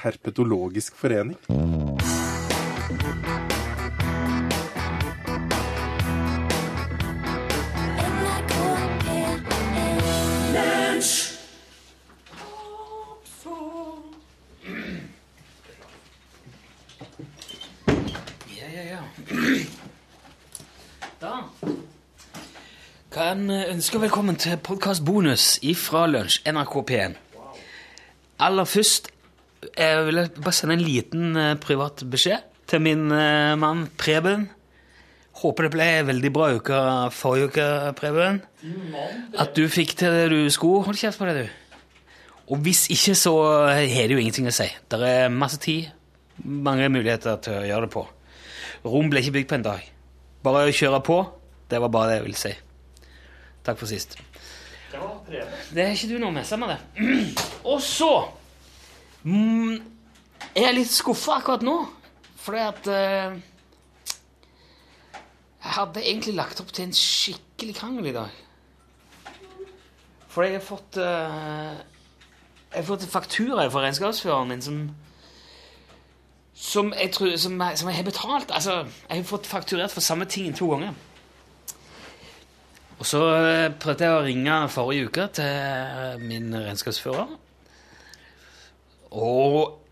herpetologisk 0.66 0.96
forening. 0.96 1.36
Kan 23.10 23.50
velkommen 24.00 24.36
til 24.36 24.56
podkast-bonus 24.56 25.58
ifra 25.62 26.06
Lunsj, 26.06 26.42
NRK 26.52 26.90
P1. 26.90 27.12
Aller 28.38 28.64
først 28.64 29.15
jeg 29.72 30.04
vil 30.06 30.22
bare 30.36 30.54
sende 30.54 30.76
en 30.76 30.84
liten 30.84 31.36
eh, 31.40 31.56
privat 31.60 32.04
beskjed 32.10 32.44
til 32.70 32.82
min 32.82 33.10
eh, 33.14 33.54
mann 33.58 33.86
Preben. 33.98 34.48
Håper 35.36 35.66
det 35.66 35.72
ble 35.74 35.86
en 35.98 36.08
veldig 36.08 36.32
bra 36.32 36.48
uke 36.56 36.80
forrige 37.12 37.50
uke, 37.50 37.66
Preben. 37.98 38.40
At 39.36 39.54
du 39.56 39.66
fikk 39.68 39.96
til 40.00 40.14
det 40.14 40.30
du 40.32 40.40
skulle. 40.54 40.84
Hold 40.86 40.98
kjeft 41.00 41.20
på 41.20 41.28
det, 41.28 41.46
du. 41.46 41.62
Og 42.46 42.62
hvis 42.62 42.86
ikke, 42.94 43.14
så 43.18 43.34
har 43.74 43.82
det 43.82 44.14
jo 44.14 44.22
ingenting 44.22 44.46
å 44.48 44.54
si. 44.54 44.68
Det 44.88 45.00
er 45.02 45.32
masse 45.34 45.58
tid, 45.62 45.90
mange 46.44 46.88
muligheter 46.92 47.40
til 47.42 47.58
å 47.58 47.66
gjøre 47.66 47.88
det 47.88 47.92
på. 47.96 48.04
Rom 48.86 49.10
ble 49.10 49.22
ikke 49.22 49.34
bygd 49.40 49.50
på 49.50 49.58
en 49.58 49.66
dag. 49.66 49.90
Bare 50.46 50.68
å 50.68 50.74
kjøre 50.74 51.02
på, 51.04 51.18
det 51.70 51.82
var 51.82 51.92
bare 51.92 52.12
det 52.12 52.18
jeg 52.20 52.26
ville 52.28 52.40
si. 52.40 52.54
Takk 53.66 53.80
for 53.80 53.90
sist. 53.90 54.14
Det 55.74 55.82
er 55.82 55.92
ikke 55.92 56.12
du 56.12 56.20
noe 56.22 56.32
med, 56.32 56.46
samme 56.46 56.70
det. 56.70 56.78
Og 57.72 57.80
så 57.82 58.10
Mm, 59.26 59.80
jeg 60.54 60.64
er 60.68 60.74
litt 60.76 60.92
skuffa 60.92 61.40
akkurat 61.40 61.64
nå, 61.66 61.80
fordi 62.38 62.62
at 62.62 62.88
eh, 62.92 63.38
Jeg 65.66 65.74
hadde 65.74 66.02
egentlig 66.04 66.34
lagt 66.36 66.60
opp 66.62 66.68
til 66.70 66.86
en 66.86 66.94
skikkelig 66.94 67.74
krangel 67.74 68.06
i 68.06 68.12
dag. 68.14 68.36
For 70.30 70.46
jeg 70.46 70.60
har 70.60 70.62
fått 70.62 70.98
eh, 71.02 71.72
Jeg 72.70 72.78
har 72.78 72.86
fått 72.86 73.08
faktura 73.10 73.66
fra 73.72 73.82
regnskapsføreren 73.82 74.54
min 74.54 74.62
som 74.62 74.78
som 76.56 76.88
jeg, 76.96 77.10
tror, 77.12 77.34
som, 77.36 77.58
jeg, 77.60 77.78
som 77.78 77.88
jeg 77.90 77.96
har 77.98 78.04
betalt. 78.06 78.50
Altså, 78.50 78.86
jeg 79.10 79.18
har 79.18 79.26
fått 79.28 79.46
fakturert 79.46 79.92
for 79.92 80.00
samme 80.00 80.24
ting 80.24 80.54
to 80.56 80.70
ganger. 80.70 80.94
Og 82.96 83.04
så 83.04 83.20
eh, 83.34 83.72
prøvde 83.76 84.06
jeg 84.06 84.14
å 84.14 84.22
ringe 84.24 84.54
forrige 84.72 85.10
uke 85.10 85.26
til 85.36 86.24
min 86.24 86.54
regnskapsfører. 86.54 87.34
Og 89.16 89.82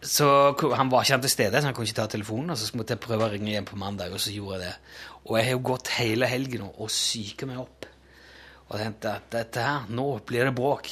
så 0.00 0.26
Han 0.76 0.88
var 0.88 1.04
ikke 1.04 1.20
til 1.26 1.30
stede, 1.30 1.60
så 1.60 1.68
han 1.68 1.74
kunne 1.76 1.84
ikke 1.84 1.98
ta 1.98 2.06
telefonen. 2.08 2.54
Og 2.54 2.58
så 2.58 2.72
måtte 2.78 2.96
jeg 2.96 3.04
prøve 3.04 3.26
å 3.26 3.32
ringe 3.32 3.50
igjen 3.52 3.68
på 3.68 3.76
mandag, 3.76 4.12
og 4.16 4.20
så 4.22 4.32
gjorde 4.32 4.56
jeg 4.56 4.62
det. 4.64 4.76
Og 5.26 5.36
jeg 5.36 5.44
har 5.44 5.52
jo 5.52 5.64
gått 5.70 5.88
hele 5.98 6.26
helgen 6.26 6.62
og- 6.70 6.88
psyka 6.88 7.46
meg 7.46 7.58
opp. 7.60 7.86
Og 8.70 8.78
tenkte 8.78 9.16
at 9.16 9.30
dette 9.30 9.60
her, 9.60 9.84
nå 9.90 10.24
blir 10.24 10.44
det 10.46 10.54
bråk. 10.54 10.88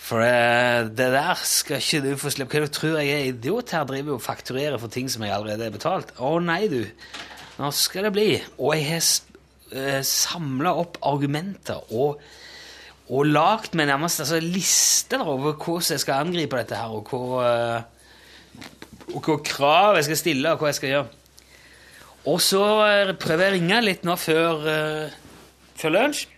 For 0.00 0.22
eh, 0.24 0.84
det 0.88 1.10
der 1.12 1.34
skal 1.44 1.80
ikke 1.80 2.02
du 2.04 2.16
få 2.16 2.30
slippe. 2.32 2.56
Hva 2.56 2.66
du 2.66 2.72
tror 2.72 3.00
jeg 3.00 3.10
er 3.10 3.32
idiot 3.32 3.70
her? 3.70 3.84
Driver 3.84 4.16
og 4.16 4.22
fakturerer 4.22 4.78
for 4.80 4.88
ting 4.88 5.10
som 5.12 5.22
jeg 5.26 5.32
allerede 5.34 5.66
har 5.66 5.74
betalt. 5.74 6.14
Å 6.16 6.38
nei, 6.40 6.68
du. 6.72 6.84
Nå 7.58 7.70
skal 7.76 8.08
det 8.08 8.12
bli. 8.16 8.28
Og 8.58 8.72
jeg 8.78 8.86
har 8.88 9.02
uh, 9.74 10.00
samla 10.06 10.72
opp 10.80 11.00
argumenter 11.10 11.82
og, 11.92 12.22
og 13.10 13.26
lagd 13.26 13.74
meg 13.78 13.88
nærmest 13.90 14.22
altså, 14.22 14.38
lister 14.42 15.24
over 15.24 15.56
hvordan 15.58 15.96
jeg 15.96 16.02
skal 16.02 16.22
angripe 16.22 16.58
dette 16.60 16.78
her, 16.78 16.92
og 16.94 17.10
hva, 17.10 17.46
eh, 17.46 18.66
og 19.16 19.24
hva 19.26 19.38
krav 19.46 19.98
jeg 19.98 20.06
skal 20.06 20.20
stille, 20.20 20.52
og 20.52 20.60
hva 20.62 20.70
jeg 20.70 20.78
skal 20.78 20.92
gjøre. 20.94 21.08
Og 22.30 22.38
så 22.44 22.64
eh, 22.86 23.14
prøver 23.18 23.48
jeg 23.48 23.54
å 23.54 23.56
ringe 23.56 23.80
litt 23.82 24.06
nå 24.06 24.14
før, 24.20 24.68
eh, 24.70 25.16
før 25.80 25.96
lunsj. 25.96 26.28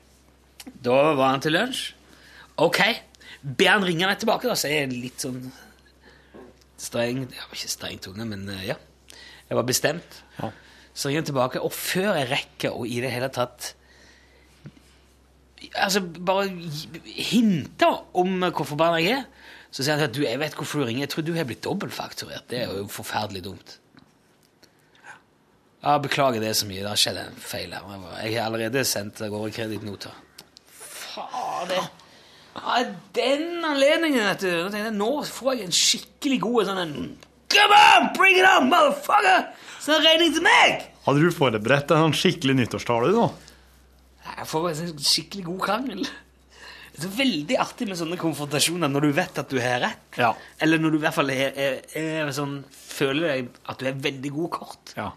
Da 0.86 0.96
var 1.18 1.34
han 1.34 1.44
til 1.44 1.56
lunsj. 1.58 1.82
Ok, 2.62 2.80
be 3.42 3.68
han 3.68 3.84
ringe 3.84 4.08
meg 4.08 4.22
tilbake, 4.22 4.48
da, 4.48 4.56
så 4.56 4.70
er 4.70 4.84
jeg 4.84 4.94
litt 4.94 5.24
sånn 5.24 5.44
streng 6.82 7.22
Jeg 7.28 7.44
var 7.46 7.54
ikke 7.54 7.70
streng 7.70 8.00
tunge, 8.02 8.24
men 8.26 8.48
ja. 8.64 8.78
Jeg 9.48 9.58
var 9.58 9.68
bestemt. 9.68 10.22
Så 10.92 11.08
ringer 11.08 11.20
han 11.20 11.28
tilbake, 11.28 11.60
og 11.60 11.72
før 11.76 12.14
jeg 12.16 12.30
rekker 12.32 12.74
å 12.76 12.86
i 12.88 12.98
det 13.04 13.12
hele 13.12 13.28
tatt 13.32 13.74
Altså, 15.80 16.02
bare 16.02 16.50
hinte 17.04 17.88
om 18.18 18.42
hvor 18.50 18.66
forbanna 18.68 18.98
jeg 19.00 19.22
er, 19.22 19.22
så 19.72 19.80
sier 19.80 19.96
han 19.96 20.04
at 20.04 20.12
du, 20.12 20.20
jeg 20.26 20.40
vet 20.40 20.56
hvorfor 20.58 20.82
du 20.82 20.90
ringer. 20.90 21.06
Jeg 21.06 21.12
tror 21.14 21.24
du 21.24 21.32
har 21.36 21.48
blitt 21.48 21.62
dobbeltfakturert. 21.64 22.44
Det 22.50 22.60
er 22.60 22.74
jo 22.76 22.84
forferdelig 22.92 23.44
dumt. 23.46 23.78
Ja, 25.82 25.96
Beklager 25.98 26.44
det 26.44 26.52
så 26.58 26.68
mye. 26.68 26.82
Det 26.84 26.90
har 26.92 27.00
skjedd 27.00 27.18
en 27.22 27.40
feil 27.42 27.72
her. 27.74 27.88
Jeg 28.22 28.36
har 28.36 28.50
allerede 28.50 28.84
sendt 28.86 29.22
av 29.24 29.32
gårde 29.32 29.50
kredittnoter. 29.56 30.14
Fader. 30.68 31.88
Ja, 32.52 32.82
den 33.16 33.64
anledningen, 33.64 34.20
vet 34.28 34.44
du. 34.44 34.50
Nå 34.68 34.78
jeg, 34.82 34.92
nå 34.94 35.10
får 35.26 35.54
jeg 35.56 35.70
en 35.70 35.76
skikkelig 35.76 36.38
god 36.44 36.68
sånn 36.68 36.82
en 36.84 36.96
Come 37.52 37.76
on, 37.76 38.06
bring 38.16 38.38
it 38.40 38.46
on, 38.48 38.70
motherfucker! 38.70 39.42
Sånn 39.84 40.00
regning 40.00 40.30
til 40.32 40.44
meg! 40.46 40.86
Hadde 41.04 41.20
du 41.20 41.34
forberedt 41.36 41.90
en 41.92 42.06
sånn 42.06 42.14
skikkelig 42.16 42.54
nyttårstale, 42.62 43.10
du 43.12 43.18
nå? 43.18 43.26
Jeg 44.22 44.48
får 44.50 44.68
en 44.70 44.92
skikkelig 45.02 45.44
god 45.48 45.64
krangel. 45.66 46.04
Det 46.92 47.00
er 47.00 47.06
så 47.06 47.10
veldig 47.16 47.56
artig 47.62 47.86
med 47.88 47.96
sånne 47.96 48.18
konfrontasjoner 48.20 48.90
når 48.92 49.06
du 49.06 49.12
vet 49.16 49.38
at 49.40 49.52
du 49.52 49.58
har 49.62 49.80
rett. 49.80 50.18
Ja. 50.20 50.32
Eller 50.60 50.80
når 50.80 50.92
du 50.92 50.98
i 50.98 51.02
hvert 51.06 51.16
fall 51.16 51.32
er, 51.32 51.54
er, 51.56 51.78
er 51.96 52.32
sånn, 52.36 52.58
føler 52.68 53.28
deg 53.30 53.54
at 53.72 53.80
du 53.80 53.88
er 53.88 54.02
veldig 54.06 54.32
god 54.34 54.50
kort. 54.58 54.92
Ja. 54.98 55.08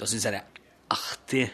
Da 0.00 0.08
syns 0.10 0.26
jeg 0.26 0.34
det 0.34 0.40
er 0.42 0.64
artig. 0.96 1.44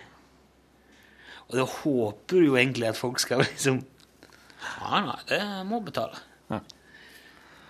Og 1.46 1.60
da 1.60 1.66
håper 1.68 2.40
du 2.40 2.48
jo 2.48 2.56
egentlig 2.58 2.88
at 2.88 2.98
folk 2.98 3.20
skal 3.22 3.44
liksom 3.44 3.82
Ja, 4.80 5.04
nei, 5.04 5.20
det 5.28 5.42
må 5.68 5.82
betale. 5.84 6.18
Ja. 6.50 6.62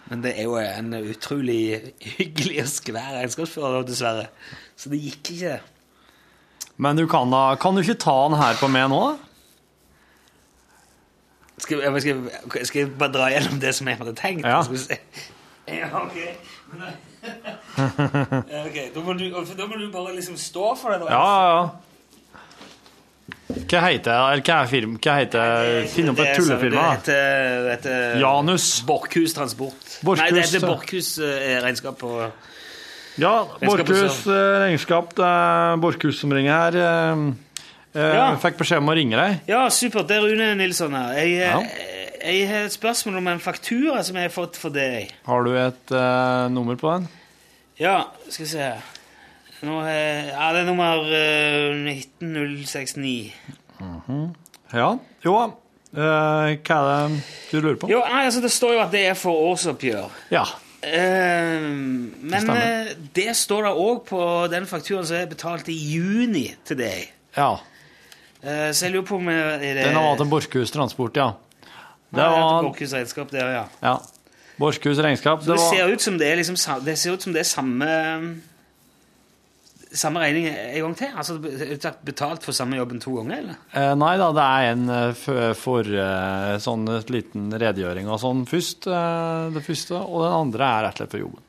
Men 0.07 0.23
det 0.23 0.37
er 0.39 0.47
jo 0.47 0.55
en 0.61 0.95
utrolig 1.01 1.95
hyggelig 2.15 2.61
og 2.63 2.71
skvær 2.71 3.17
regnskapsfører, 3.19 3.83
dessverre. 3.89 4.29
Så 4.79 4.93
det 4.93 5.03
gikk 5.03 5.33
ikke. 5.35 5.57
Men 6.79 6.97
du 6.99 7.07
kan 7.09 7.31
da 7.33 7.55
Kan 7.61 7.75
du 7.75 7.81
ikke 7.83 7.95
ta 8.03 8.17
den 8.29 8.37
her 8.41 8.55
på 8.61 8.69
meg 8.69 8.89
nå? 8.93 9.03
Skal, 11.59 11.81
jeg, 11.81 12.03
skal, 12.03 12.19
jeg- 12.55 12.67
skal 12.69 12.81
jeg 12.83 12.91
bare 13.01 13.13
dra 13.15 13.31
gjennom 13.33 13.61
det 13.63 13.73
som 13.75 13.89
jeg 13.89 13.97
hadde 13.97 14.13
tenkt? 14.19 14.45
Ja. 14.45 14.59
Skal 14.63 14.77
vi 14.77 14.83
se. 14.83 14.99
Ja, 15.73 15.89
ok. 16.03 16.19
Da- 16.77 16.93
ok, 18.67 18.77
da 18.95 19.01
må, 19.03 19.13
du, 19.19 19.25
da 19.33 19.67
må 19.67 19.79
du 19.81 19.89
bare 19.93 20.13
liksom 20.15 20.37
stå 20.39 20.75
for 20.79 20.93
det. 20.95 21.01
da. 21.01 21.11
Ja, 21.11 21.27
ja. 21.49 21.67
Hva 23.57 23.81
heter? 23.89 24.13
Eller 24.35 24.43
hva 24.47 24.59
er 24.63 24.69
firm... 24.71 24.95
Hva 25.03 25.15
heter 25.23 25.87
Finn 25.91 26.11
opp 26.13 26.21
et 26.23 26.35
sånn- 26.37 26.45
tullefirma. 26.53 26.85
Det 26.93 26.93
heter, 27.01 27.65
det 27.65 27.73
heter 27.79 28.21
Janus. 28.23 28.67
Borkhus 28.87 29.35
Transport. 29.35 29.89
Borkhus, 30.07 30.23
Nei, 30.23 30.29
det 30.37 30.45
heter. 30.47 30.67
Borkhus 30.69 31.11
eh, 31.25 31.57
Regnskap 31.65 31.99
på 32.05 32.13
Ja, 33.19 33.47
Borchhus 33.63 34.27
eh, 34.29 34.61
regnskap. 34.67 35.15
Det 35.17 35.25
er 35.25 35.77
Borchhus 35.81 36.19
som 36.21 36.33
ringer 36.37 36.53
her. 36.53 36.77
eh, 36.77 37.23
eh, 37.97 38.15
Ja. 38.17 38.27
Fikk 38.43 38.59
beskjed 38.61 38.79
om 38.83 38.91
å 38.93 38.97
ringe 38.99 39.17
deg. 39.17 39.39
Ja, 39.49 39.67
supert. 39.73 40.09
Det 40.09 40.17
er 40.19 40.27
Rune 40.27 40.51
Nilsson 40.61 40.93
her. 40.95 41.15
Jeg, 41.17 41.39
Ja. 41.41 41.61
jeg 42.27 42.49
har 42.51 42.67
et 42.67 42.73
spørsmål 42.77 43.17
om 43.23 43.29
en 43.29 43.41
faktura 43.41 44.03
som 44.05 44.17
jeg 44.17 44.29
har 44.29 44.35
fått 44.35 44.57
for 44.61 44.71
deg. 44.75 45.13
Har 45.27 45.45
du 45.45 45.55
et 45.57 45.93
uh, 45.93 46.49
nummer 46.53 46.77
på 46.77 46.93
den? 46.93 47.09
Ja, 47.79 48.05
skal 48.29 48.45
vi 48.47 48.51
se 48.51 48.73
Nå 49.63 49.79
er, 49.89 50.29
Ja, 50.35 50.53
det 50.53 50.61
er 50.61 50.67
nummer 50.69 51.01
uh, 51.01 51.73
19069. 52.21 53.33
Ja. 54.75 54.91
Jo. 55.25 55.35
uh, 55.37 55.51
hva 55.97 56.51
er 56.53 57.09
det 57.09 57.23
du 57.51 57.61
lurer 57.63 57.79
på? 57.81 57.89
Jo, 57.89 58.03
altså 58.05 58.43
Det 58.45 58.51
står 58.53 58.75
jo 58.77 58.81
at 58.85 58.93
det 58.93 59.07
er 59.09 59.15
for 59.17 59.33
årsoppgjør. 59.55 60.11
Ja. 60.31 60.45
Eh, 60.87 61.61
men 61.67 62.41
stemmer. 62.41 62.91
eh, 62.91 62.93
det 63.17 63.33
står 63.37 63.67
da 63.67 63.73
òg 63.75 64.05
på 64.07 64.21
den 64.53 64.69
fakturaen 64.71 65.07
som 65.09 65.17
er 65.19 65.27
betalt 65.31 65.69
i 65.73 65.77
juni 65.77 66.49
til 66.65 66.79
deg. 66.83 67.11
ja. 67.37 67.57
Eh, 68.47 68.71
så 68.71 68.85
jeg 68.87 68.93
lurer 68.93 69.07
på 69.09 69.17
om 69.17 69.27
det, 69.27 69.73
Den 69.75 69.95
har 69.97 70.05
vært 70.13 70.21
en 70.23 70.31
Borchhus 70.31 70.71
Transport, 70.71 71.17
ja. 71.17 71.33
Det 72.15 72.23
var 72.23 72.63
Borchhus 72.63 72.93
regnskap, 72.93 73.31
det, 73.33 73.41
ja. 73.41 73.65
Ja. 73.83 73.97
Borchhus 74.61 74.99
regnskap. 75.03 75.41
Det, 75.43 75.57
var 75.57 75.73
ser 75.73 75.89
ut 75.91 76.01
som 76.05 76.19
det 76.19 76.29
er 76.31 76.37
liksom 76.37 76.57
Det 76.85 76.99
ser 76.99 77.17
ut 77.17 77.23
som 77.23 77.33
det 77.33 77.41
er 77.41 77.49
samme 77.49 77.89
Samme 79.97 80.21
regning 80.21 80.47
en 80.51 80.83
gang 80.85 80.95
til? 80.99 81.15
Altså 81.17 81.39
uttalt 81.41 82.03
betalt 82.05 82.45
for 82.45 82.57
samme 82.57 82.77
jobben 82.77 83.01
to 83.01 83.15
ganger, 83.17 83.39
eller? 83.41 83.59
Eh, 83.73 83.95
nei 83.97 84.13
da, 84.21 84.29
det 84.37 84.45
er 84.45 84.71
en 84.75 84.85
for, 85.17 85.55
for 85.57 85.89
eh, 85.89 86.53
sånn 86.63 86.85
liten 87.13 87.49
redegjøring 87.57 88.11
og 88.13 88.21
sånn 88.21 88.45
først. 88.49 88.91
eh, 88.93 89.51
det 89.57 89.65
første, 89.65 89.97
og 89.97 90.27
den 90.27 90.39
andre 90.43 90.69
er 90.69 90.89
rett 90.89 90.97
og 90.99 91.05
slett 91.05 91.17
for 91.17 91.25
jobben. 91.25 91.43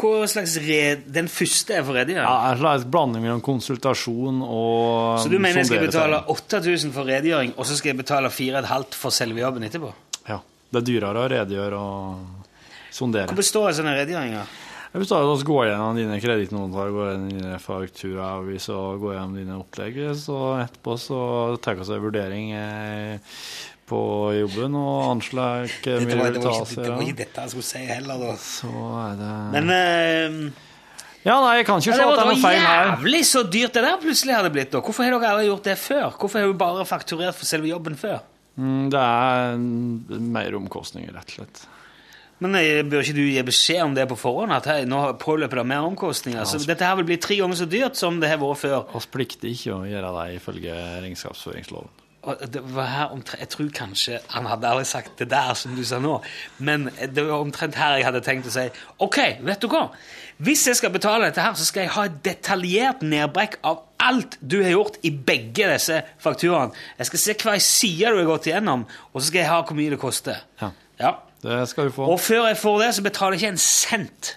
Hva 0.00 0.28
slags 0.30 0.54
red... 0.64 1.02
Den 1.12 1.28
første 1.28 1.74
er 1.76 1.84
for 1.84 1.98
redegjøring? 1.98 2.24
Ja, 2.24 2.52
En 2.54 2.60
slags 2.62 2.86
blanding 2.88 3.24
mellom 3.26 3.42
konsultasjon 3.44 4.40
og 4.46 5.18
Så 5.20 5.28
du 5.28 5.36
mener 5.38 5.60
jeg 5.60 5.68
skal 5.68 5.84
betale 5.84 6.22
8000 6.32 6.94
for 6.94 7.10
redegjøring, 7.10 7.52
og 7.58 7.68
så 7.68 7.76
skal 7.76 7.92
jeg 7.92 8.00
betale 8.00 8.30
4500 8.32 8.96
for 8.96 9.12
selve 9.14 9.42
jobben 9.42 9.66
etterpå? 9.66 9.92
Ja. 10.30 10.38
Det 10.70 10.80
er 10.80 10.86
dyrere 10.86 11.24
å 11.24 11.28
redegjøre 11.34 11.78
og 11.82 12.50
sondere. 12.94 13.28
Hva 13.30 13.40
består 13.42 13.72
en 13.72 13.80
sånn 13.80 13.90
redegjøring 14.90 14.94
du 14.94 14.98
Jeg 14.98 15.00
består 15.00 15.22
av 15.22 15.30
å 15.30 15.42
gå 15.46 15.58
gjennom 15.68 15.96
dine 15.96 16.20
kredittnoter, 16.20 16.90
går 16.90 17.10
gjennom 17.12 17.28
dine 17.30 17.58
fakturaavvis 17.62 18.68
og 18.74 19.00
gå 19.00 19.12
gjennom 19.14 19.36
dine 19.38 19.58
opplegg. 19.60 19.98
Så 20.18 20.38
etterpå 20.64 20.96
så 20.98 21.20
tar 21.62 21.74
vi 21.76 21.80
oss 21.84 21.90
en 21.94 22.02
vurdering 22.02 22.50
eh, 22.52 23.18
på 23.86 24.00
jobben 24.38 24.74
og 24.78 25.10
anslag 25.10 25.68
hvor 25.70 25.84
Det 25.84 26.06
mye 26.06 26.16
var, 26.18 26.26
det 26.30 26.40
vil 26.40 26.42
ta 26.42 26.64
seg. 26.64 26.82
det 26.84 26.90
var 26.90 27.02
ikke 27.06 27.20
dette 27.24 27.40
jeg 27.46 27.50
skulle 27.50 27.68
si 27.70 27.84
heller, 27.86 28.18
da. 28.18 28.34
Så 28.36 28.72
er 29.04 29.16
det 29.20 29.32
Men 29.54 29.70
Uh, 29.70 30.66
Ja, 31.20 31.34
nei, 31.44 31.56
jeg 31.58 31.66
kan 31.68 31.78
ikke 31.82 31.90
ja, 31.90 31.96
se 31.96 32.00
det 32.00 32.06
at 32.06 32.16
det 32.16 32.22
er 32.22 32.28
noe 32.30 32.36
det 32.36 32.42
var 32.46 32.54
jævlig 32.56 33.18
så 33.28 33.42
dyrt 33.44 33.74
det 33.76 33.82
der 33.84 33.98
plutselig 34.00 34.34
hadde 34.38 34.50
blitt. 34.54 34.70
da. 34.72 34.80
Hvorfor 34.80 35.04
har 35.04 35.12
dere 35.12 35.32
aldri 35.34 35.48
gjort 35.50 35.66
det 35.68 35.74
før? 35.76 36.06
Hvorfor 36.16 36.40
har 36.40 36.46
du 36.48 36.54
bare 36.62 36.86
fakturert 36.88 37.36
for 37.36 37.44
selve 37.44 37.68
jobben 37.68 37.94
før? 38.00 38.22
Mm, 38.56 38.88
Det 38.90 39.02
er 39.04 39.58
mer 40.32 40.56
omkostninger, 40.56 41.12
rett 41.12 41.28
og 41.28 41.42
slett. 41.42 41.60
Men 42.40 42.56
bør 42.88 43.04
ikke 43.04 43.16
du 43.18 43.22
gi 43.26 43.42
beskjed 43.44 43.82
om 43.84 43.94
det 43.96 44.06
på 44.08 44.16
forhånd? 44.16 44.54
At 44.56 44.68
hei, 44.70 44.78
nå 44.88 45.00
påløper 45.20 45.60
det 45.60 45.66
mer 45.68 45.86
omkostninger? 45.88 46.46
Så 46.48 46.62
dette 46.64 46.86
her 46.88 46.96
vil 47.00 47.08
bli 47.12 47.18
tre 47.20 47.36
ganger 47.40 47.58
så 47.60 47.68
dyrt 47.68 48.00
som 48.00 48.20
det 48.22 48.30
har 48.32 48.40
vært 48.40 48.62
før. 48.62 48.84
Vi 48.94 49.02
plikter 49.12 49.50
ikke 49.52 49.74
å 49.76 49.82
gjøre 49.88 50.12
det 50.16 50.28
ifølge 50.38 50.78
regnskapsføringsloven. 51.04 51.96
Jeg 52.20 53.46
tror 53.48 53.68
kanskje 53.72 54.18
han 54.34 54.48
hadde 54.48 54.68
aldri 54.68 54.88
sagt 54.88 55.22
det 55.22 55.30
der 55.32 55.54
som 55.56 55.72
du 55.76 55.80
sa 55.88 55.96
nå, 56.04 56.18
men 56.60 56.90
det 57.00 57.22
var 57.24 57.40
omtrent 57.40 57.78
her 57.80 57.94
jeg 57.96 58.04
hadde 58.04 58.20
tenkt 58.26 58.50
å 58.50 58.52
si 58.52 58.66
OK, 59.00 59.16
vet 59.40 59.62
du 59.62 59.70
hva? 59.72 59.86
Hvis 60.40 60.66
jeg 60.68 60.76
skal 60.76 60.92
betale 60.92 61.30
dette 61.30 61.40
her, 61.44 61.56
så 61.56 61.64
skal 61.68 61.86
jeg 61.86 61.94
ha 61.94 62.04
et 62.08 62.18
detaljert 62.24 63.00
nedbrekk 63.04 63.58
av 63.68 63.82
alt 64.04 64.36
du 64.40 64.58
har 64.60 64.72
gjort 64.72 65.00
i 65.04 65.12
begge 65.12 65.68
disse 65.72 66.02
fakturaene. 66.20 66.76
Jeg 67.00 67.08
skal 67.08 67.24
se 67.24 67.38
hver 67.40 67.64
side 67.64 68.12
du 68.12 68.20
har 68.20 68.30
gått 68.34 68.48
igjennom, 68.52 68.84
og 69.12 69.18
så 69.20 69.26
skal 69.28 69.42
jeg 69.42 69.52
ha 69.52 69.58
hvor 69.64 69.80
mye 69.80 69.96
det 69.96 70.00
koster. 70.00 70.44
Ja. 70.60 70.70
Ja, 71.00 71.14
Det 71.42 71.60
skal 71.70 71.88
du 71.88 71.94
få. 71.94 72.08
Og 72.12 72.20
før 72.20 72.46
jeg 72.50 72.58
får 72.60 72.78
det, 72.82 72.90
så 72.96 73.04
betaler 73.06 73.36
jeg 73.36 73.42
ikke 73.42 73.54
en 73.54 73.62
cent. 73.64 74.34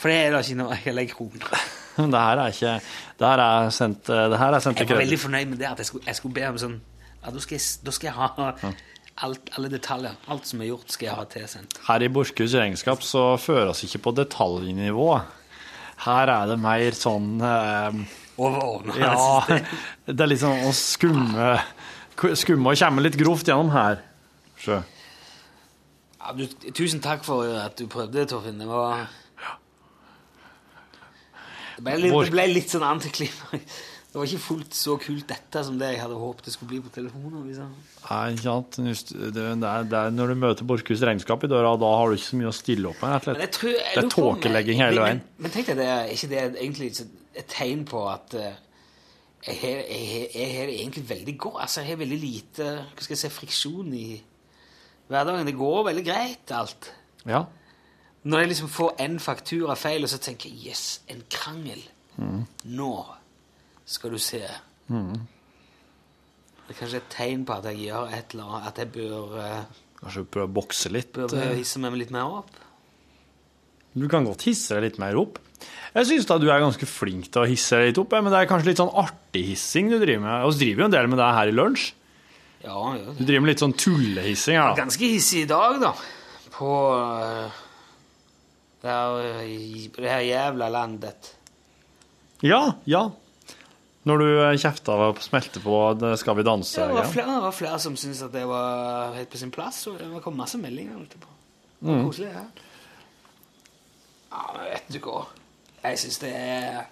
For 0.00 0.10
det 0.10 0.18
er 0.18 0.34
da 0.34 0.40
ikke 0.42 0.58
noe 0.58 0.78
jeg 0.82 0.96
legger 0.98 1.18
kroner. 1.20 1.66
Det 1.92 2.08
her 2.16 2.40
er 2.40 2.54
ikke 2.54 2.70
Det 3.20 3.26
her 3.28 3.40
er 3.44 3.66
sendt, 3.76 4.06
det 4.08 4.38
her 4.40 4.54
er 4.56 4.62
sendt 4.64 4.78
Jeg 4.80 4.88
var 4.88 5.02
veldig 5.02 5.18
fornøyd 5.20 5.50
med 5.50 5.58
det 5.60 5.66
at 5.68 5.82
jeg 5.82 5.86
skulle, 5.90 6.06
jeg 6.08 6.16
skulle 6.16 6.32
be 6.38 6.46
om 6.48 6.56
sånn 6.62 6.78
Ja, 7.20 7.32
da 7.34 7.42
skal 7.44 7.58
jeg, 7.58 7.66
da 7.84 7.92
skal 7.92 8.08
jeg 8.08 8.14
ha 8.16 8.70
alt, 9.26 9.50
alle 9.58 9.68
detaljer. 9.68 10.14
Alt 10.32 10.48
som 10.48 10.62
er 10.64 10.70
gjort, 10.70 10.88
skal 10.94 11.06
jeg 11.10 11.18
ha 11.18 11.26
tilsendt. 11.30 11.76
Her 11.86 12.02
i 12.02 12.08
Borchhus 12.10 12.56
regnskap 12.56 13.04
så 13.06 13.36
fører 13.38 13.74
oss 13.74 13.84
ikke 13.86 14.00
på 14.06 14.14
detaljnivå. 14.16 15.10
Her 16.06 16.32
er 16.32 16.48
det 16.50 16.56
mer 16.64 16.96
sånn 16.96 17.36
eh, 17.44 18.00
Overordna. 18.40 18.96
Ja, 18.96 19.60
det 20.08 20.16
er 20.16 20.32
litt 20.32 20.42
sånn 20.42 20.64
å 20.66 20.72
skumme 20.74 21.54
Skumme 22.38 22.72
og 22.72 22.78
komme 22.80 23.02
litt 23.04 23.16
grovt 23.18 23.48
gjennom 23.48 23.70
her. 23.74 24.00
Sjø. 24.60 24.80
Ja, 26.22 26.32
du, 26.38 26.44
tusen 26.70 27.02
takk 27.02 27.24
for 27.26 27.48
at 27.58 27.78
du 27.80 27.88
prøvde, 27.90 28.26
Torfinn. 28.30 28.60
Det 28.62 28.68
var 28.70 29.08
Det 31.76 31.82
ble 31.82 31.96
litt, 31.98 32.14
det 32.14 32.34
ble 32.36 32.46
litt 32.52 32.70
sånn 32.70 32.86
antiklimaks. 32.86 33.80
Det 34.12 34.20
var 34.20 34.28
ikke 34.28 34.44
fullt 34.44 34.74
så 34.76 34.94
kult 35.00 35.24
dette 35.30 35.60
som 35.64 35.78
det 35.80 35.86
jeg 35.94 36.02
hadde 36.02 36.18
håpet 36.20 36.44
det 36.44 36.52
skulle 36.52 36.68
bli 36.74 36.80
på 36.84 36.90
telefonen. 36.92 37.46
Liksom. 37.48 37.70
Nei, 38.04 38.18
ikke 38.34 38.42
sant. 38.44 38.76
Det, 38.76 39.44
er, 39.46 39.86
det 39.88 40.00
er 40.02 40.10
når 40.12 40.34
du 40.34 40.42
møter 40.42 40.66
Borchhus 40.68 41.00
regnskap 41.08 41.46
i 41.46 41.48
døra, 41.48 41.70
da 41.80 41.92
har 41.96 42.12
du 42.12 42.18
ikke 42.18 42.26
så 42.26 42.40
mye 42.42 42.50
å 42.50 42.52
stille 42.52 42.90
opp 42.90 43.00
med. 43.00 43.30
rett 43.30 43.46
og 43.46 43.54
tror, 43.56 43.78
Det 43.80 44.02
er 44.02 44.10
tåkelegging 44.12 44.82
hele 44.84 45.06
veien. 45.06 45.22
Men, 45.24 45.46
men 45.46 45.54
tenk 45.54 45.70
deg, 45.72 45.80
det 45.80 45.86
er 45.94 46.12
ikke 46.12 46.28
det 46.28 46.42
egentlig 46.50 46.90
et 47.00 47.48
tegn 47.54 47.86
på 47.88 48.02
at 48.12 48.36
eh, 48.36 48.60
jeg 49.48 50.50
har 50.58 50.68
det 50.68 50.76
egentlig 50.76 51.06
veldig 51.08 51.36
godt. 51.46 51.62
Altså, 51.64 51.80
jeg 51.80 51.94
har 51.94 52.02
veldig 52.04 52.20
lite 52.20 52.68
hva 52.82 53.06
skal 53.06 53.16
jeg 53.16 53.22
si, 53.24 53.32
friksjon 53.38 53.96
i 53.96 54.06
hverdagen. 55.10 55.48
Det 55.48 55.56
går 55.58 55.84
veldig 55.90 56.04
greit, 56.06 56.54
alt. 56.54 56.92
Ja. 57.28 57.44
Når 58.22 58.44
jeg 58.44 58.52
liksom 58.52 58.70
får 58.70 58.94
en 59.02 59.18
faktura 59.22 59.74
feil, 59.78 60.06
og 60.06 60.12
så 60.12 60.20
tenker 60.22 60.50
jeg 60.50 60.72
yes, 60.72 60.86
en 61.10 61.24
krangel. 61.30 61.82
Mm. 62.16 62.42
Nå 62.78 62.94
skal 63.88 64.14
du 64.14 64.20
se. 64.22 64.42
Det 66.62 66.74
er 66.74 66.78
kanskje 66.78 67.00
et 67.00 67.08
tegn 67.12 67.46
på 67.48 67.56
at 67.56 67.70
jeg 67.72 67.88
gjør 67.88 68.12
et 68.14 68.34
eller 68.34 68.50
annet, 68.50 68.68
at 68.70 68.82
jeg 68.82 68.92
bør, 68.94 69.38
eh, 69.42 69.80
Kanskje 70.02 70.26
prøve 70.34 70.50
å 70.50 70.56
bokse 70.60 70.92
litt. 70.92 71.12
bør 71.14 71.34
eh. 71.38 71.56
hisse 71.58 71.82
meg 71.82 71.98
litt 71.98 72.14
mer 72.14 72.38
opp. 72.42 72.52
Du 73.92 74.06
kan 74.08 74.24
godt 74.24 74.46
hisse 74.48 74.78
deg 74.78 74.86
litt 74.86 75.00
mer 75.02 75.18
opp. 75.20 75.40
Jeg 75.92 76.08
syns 76.08 76.26
du 76.26 76.48
er 76.48 76.62
ganske 76.62 76.86
flink 76.88 77.28
til 77.28 77.42
å 77.42 77.48
hisse 77.48 77.76
deg 77.76 77.90
litt 77.90 78.00
opp, 78.00 78.14
men 78.16 78.32
det 78.32 78.38
er 78.40 78.48
kanskje 78.50 78.70
litt 78.70 78.80
sånn 78.80 78.94
artig 79.02 79.44
hissing 79.50 79.90
du 79.92 79.98
driver 79.98 80.24
med. 80.24 80.46
Vi 80.48 80.64
driver 80.64 80.84
jo 80.84 80.88
en 80.88 80.94
del 80.94 81.10
med 81.12 81.20
det 81.20 81.32
her 81.36 81.50
i 81.50 81.54
lunsj. 81.54 81.90
Ja, 82.62 82.96
ja. 82.96 83.12
Du 83.18 83.24
driver 83.24 83.42
med 83.42 83.52
litt 83.52 83.62
sånn 83.62 83.74
tullehissing 83.74 84.54
Ja. 84.54 84.70
Ganske 84.78 85.08
hissig 85.10 85.44
i 85.44 85.50
dag, 85.50 85.80
da. 85.82 85.92
På 86.54 86.70
eh, 86.94 87.62
det, 88.82 88.88
her, 88.92 89.18
eh, 89.42 89.88
det 89.96 90.12
her 90.12 90.22
jævla 90.26 90.68
landet. 90.70 91.32
Ja, 92.42 92.62
ja. 92.86 93.08
Når 94.06 94.22
du 94.22 94.28
eh, 94.30 94.56
kjefta 94.58 94.94
og 95.08 95.20
smelte 95.22 95.62
på 95.62 95.78
det 95.98 96.16
Skal 96.22 96.38
vi 96.38 96.44
danse. 96.46 96.86
Det 96.86 96.96
var 96.96 97.10
flere, 97.10 97.36
det 97.38 97.46
var 97.48 97.56
flere 97.56 97.78
som 97.82 97.96
syntes 97.98 98.22
at 98.26 98.34
det 98.34 98.44
var 98.50 99.14
helt 99.16 99.30
på 99.30 99.40
sin 99.42 99.54
plass, 99.54 99.84
og 99.90 99.98
det 99.98 100.22
kom 100.24 100.38
masse 100.38 100.58
meldinger. 100.58 101.02
Det 101.10 101.22
var 101.22 102.04
koselig, 102.06 102.30
ja. 102.30 102.46
Ja, 104.32 104.42
men 104.56 104.68
vet 104.70 104.92
du 104.94 105.00
hva? 105.04 105.24
Jeg 105.82 105.98
syns 105.98 106.20
det 106.22 106.30
er 106.30 106.84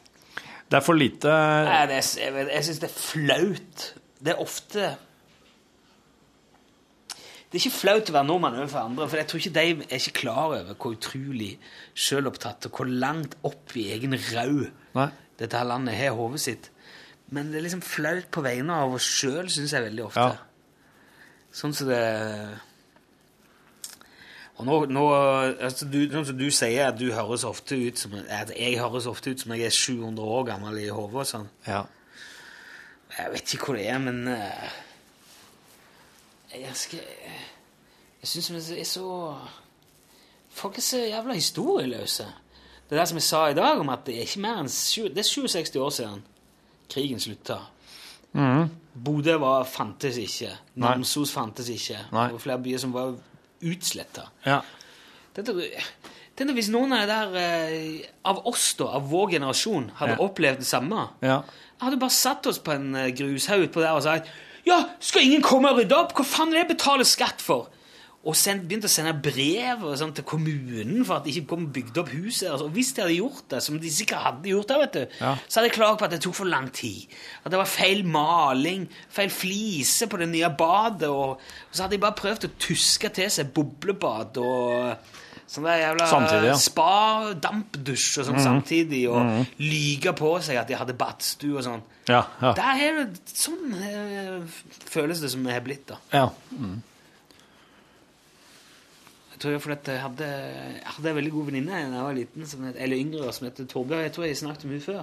Det 0.71 0.77
er 0.81 0.83
for 0.83 0.99
lite 0.99 1.31
Nei, 1.31 1.85
det 1.87 2.01
er, 2.01 2.09
jeg, 2.19 2.47
jeg 2.51 2.65
synes 2.67 2.81
det 2.83 2.89
er 2.91 2.97
flaut. 2.97 3.85
Det 4.21 4.35
er 4.35 4.43
ofte 4.43 4.91
Det 7.51 7.59
er 7.59 7.65
ikke 7.65 7.79
flaut 7.81 8.11
å 8.11 8.15
være 8.15 8.29
nordmann 8.29 8.59
overfor 8.61 8.85
andre, 8.87 9.07
for 9.11 9.19
jeg 9.19 9.27
tror 9.27 9.41
ikke 9.41 9.55
de 9.57 9.63
er 9.83 9.97
ikke 9.97 10.19
klar 10.21 10.45
over 10.45 10.69
hvor 10.77 10.93
utrolig 10.95 11.49
sjølopptatt 11.99 12.69
og 12.69 12.77
hvor 12.79 12.87
langt 12.87 13.35
opp 13.43 13.75
i 13.75 13.89
egen 13.91 14.15
rau 14.15 14.69
Nei. 14.95 15.09
dette 15.41 15.59
her 15.59 15.67
landet 15.67 15.99
har 15.99 16.15
hodet 16.15 16.45
sitt. 16.45 16.69
Men 17.35 17.51
det 17.51 17.59
er 17.59 17.65
liksom 17.67 17.83
flaut 17.83 18.29
på 18.31 18.43
vegne 18.47 18.77
av 18.85 18.95
oss 18.95 19.07
sjøl, 19.19 19.51
syns 19.51 19.75
jeg 19.75 19.83
veldig 19.83 20.05
ofte. 20.07 20.29
Ja. 20.31 20.39
Sånn 21.51 21.75
som 21.75 21.89
det 21.91 22.03
Og 24.61 24.67
nå, 24.69 24.77
nå 24.95 25.01
altså 25.11 25.89
du, 25.91 26.05
Sånn 26.13 26.29
som 26.29 26.37
du 26.39 26.45
sier, 26.55 26.93
at 26.93 26.99
du 27.01 27.09
høres 27.11 27.43
ofte 27.49 27.75
ut 27.75 27.99
som 27.99 28.13
At 28.21 28.53
jeg 28.55 28.77
høres 28.79 29.09
ofte 29.11 29.33
ut 29.33 29.43
som 29.43 29.57
jeg 29.57 29.67
er 29.67 29.75
700 29.75 30.37
år 30.37 30.47
gammel 30.53 30.79
i 30.79 30.87
hodet 30.95 31.25
og 31.25 31.27
sånn. 31.27 31.49
Ja. 31.67 31.81
Jeg 33.17 33.35
vet 33.35 33.57
ikke 33.57 33.73
hvor 33.73 33.81
det 33.81 33.89
er, 33.91 33.99
men 33.99 34.23
eh, 34.31 34.71
Jeg 36.55 36.77
skal 36.77 37.01
Jeg 38.21 38.29
syns 38.29 38.51
vi 38.51 38.81
er 38.81 38.85
så 38.89 39.37
Folk 40.51 40.79
er 40.79 40.83
så 40.83 40.99
jævla 40.99 41.35
historieløse. 41.39 42.27
Det 42.91 42.99
der 42.99 43.05
som 43.07 43.17
jeg 43.17 43.23
sa 43.23 43.45
i 43.49 43.55
dag, 43.55 43.79
om 43.79 43.89
at 43.89 44.01
det 44.07 44.17
er 44.17 44.25
ikke 44.27 44.41
mer 44.43 44.59
enn 44.65 44.67
Det 45.15 45.19
er 45.19 45.23
67 45.23 45.77
år 45.77 45.91
siden 45.95 46.23
krigen 46.91 47.21
slutta. 47.23 47.59
Bodø 49.05 49.37
var, 49.39 49.65
fantes 49.65 50.17
ikke. 50.19 50.51
Namsos 50.75 51.31
fantes 51.33 51.69
ikke. 51.71 52.01
Nei. 52.13 52.25
Det 52.27 52.33
var 52.33 52.39
flere 52.43 52.59
byer 52.65 52.79
som 52.83 52.93
var 52.93 53.15
utsletta. 53.63 54.27
ja. 54.47 54.61
Dette, 55.37 55.55
deg 56.41 56.51
hvis 56.57 56.69
noen 56.75 56.93
av, 56.93 57.05
det 57.07 57.09
der, 57.09 57.35
eh, 57.39 58.01
av 58.25 58.41
oss, 58.51 58.75
da, 58.75 58.89
av 58.99 59.05
vår 59.11 59.31
generasjon, 59.37 59.91
hadde 59.95 60.17
Ja. 60.19 60.25
opplevd 60.25 60.59
det 60.59 60.67
samme. 60.67 61.09
ja. 61.23 61.43
Hadde 61.81 61.97
bare 62.01 62.11
satt 62.11 62.47
oss 62.47 62.59
på 62.59 62.73
en 62.73 62.95
eh, 62.97 63.11
grushaug 63.15 63.63
utpå 63.69 63.81
der 63.81 63.93
og 63.93 64.03
sagt 64.03 64.27
Ja, 64.71 64.81
skal 65.03 65.27
ingen 65.27 65.43
komme 65.43 65.73
og 65.73 65.81
rydde 65.83 65.97
opp? 65.99 66.15
Hva 66.15 66.25
faen 66.27 66.53
er 66.53 66.61
det 66.61 66.65
jeg 66.67 66.73
betaler 66.77 67.09
skatt 67.09 67.43
for? 67.43 67.69
Og 68.21 68.35
send, 68.37 68.67
begynte 68.69 68.85
å 68.85 68.93
sende 68.93 69.15
brev 69.25 69.81
sånn, 69.97 70.11
til 70.13 70.27
kommunen 70.29 71.07
for 71.09 71.17
at 71.17 71.25
de 71.25 71.33
ikke 71.33 71.49
kom 71.55 71.63
og 71.65 71.71
bygde 71.73 72.03
opp 72.03 72.11
huset. 72.13 72.51
Og 72.53 72.69
hvis 72.75 72.91
de 72.93 73.01
hadde 73.01 73.15
gjort 73.17 73.47
det, 73.49 73.63
som 73.65 73.79
de 73.81 73.93
sikkert 73.97 74.27
hadde 74.27 74.51
gjort, 74.53 74.69
det, 74.69 74.77
vet 74.83 74.93
du, 74.99 75.15
Ja. 75.25 75.31
så 75.49 75.59
hadde 75.63 75.71
jeg 75.71 75.77
klaget 75.79 75.99
på 76.03 76.05
at 76.05 76.13
det 76.13 76.21
tok 76.27 76.37
for 76.37 76.51
lang 76.53 76.69
tid. 76.77 77.07
At 77.45 77.55
det 77.55 77.59
var 77.63 77.71
feil 77.73 78.05
maling, 78.05 78.85
feil 79.09 79.33
flise 79.33 80.07
på 80.13 80.21
det 80.21 80.29
nye 80.29 80.53
badet. 80.53 81.09
Og, 81.09 81.41
og 81.41 81.73
så 81.73 81.87
hadde 81.87 81.97
de 81.97 82.03
bare 82.05 82.19
prøvd 82.21 82.45
å 82.51 82.53
tuske 82.61 83.09
til 83.17 83.33
seg 83.33 83.55
boblebad 83.57 84.37
og 84.45 85.17
sånn 85.51 85.67
der 85.67 85.81
jævla 85.81 86.07
Samtidig, 86.11 86.51
ja. 86.53 86.59
spa, 86.63 86.91
dampdusj 87.43 88.21
og 88.23 88.29
sånn 88.29 88.45
samtidig. 88.45 89.01
Og 89.11 89.49
lyge 89.63 90.13
på 90.19 90.31
seg 90.47 90.61
at 90.61 90.71
de 90.71 90.79
hadde 90.79 90.95
badstue 90.99 91.57
og 91.59 91.67
sånn. 91.67 91.83
Ja. 92.11 92.23
Ja. 92.43 92.53
Der 92.59 92.85
er 92.87 93.01
det, 93.01 93.35
sånn 93.35 93.75
eh, 93.75 94.61
føles 94.91 95.23
det 95.23 95.33
som 95.35 95.43
det 95.47 95.57
har 95.57 95.67
blitt, 95.67 95.89
da. 95.91 95.99
ja. 96.15 96.29
Jeg 99.31 99.45
tror 99.45 99.55
jeg, 99.55 99.61
for 99.65 99.73
at 99.73 99.87
jeg 99.89 100.01
hadde, 100.03 100.27
jeg 100.29 100.91
hadde 100.99 101.09
en 101.09 101.17
veldig 101.17 101.31
god 101.33 101.47
venninne 101.49 101.73
da 101.73 101.79
jeg 101.81 102.05
var 102.05 102.17
liten, 102.19 102.49
som 102.51 102.65
het, 102.69 102.75
eller 102.77 103.01
yngre, 103.01 103.31
som 103.33 103.47
het 103.49 103.63
Torbjørg. 103.73 104.03
Jeg 104.05 104.13
tror 104.13 104.27
jeg 104.27 104.37
snakket 104.37 104.67
om 104.67 104.75
hun 104.75 104.83
før. 104.85 104.99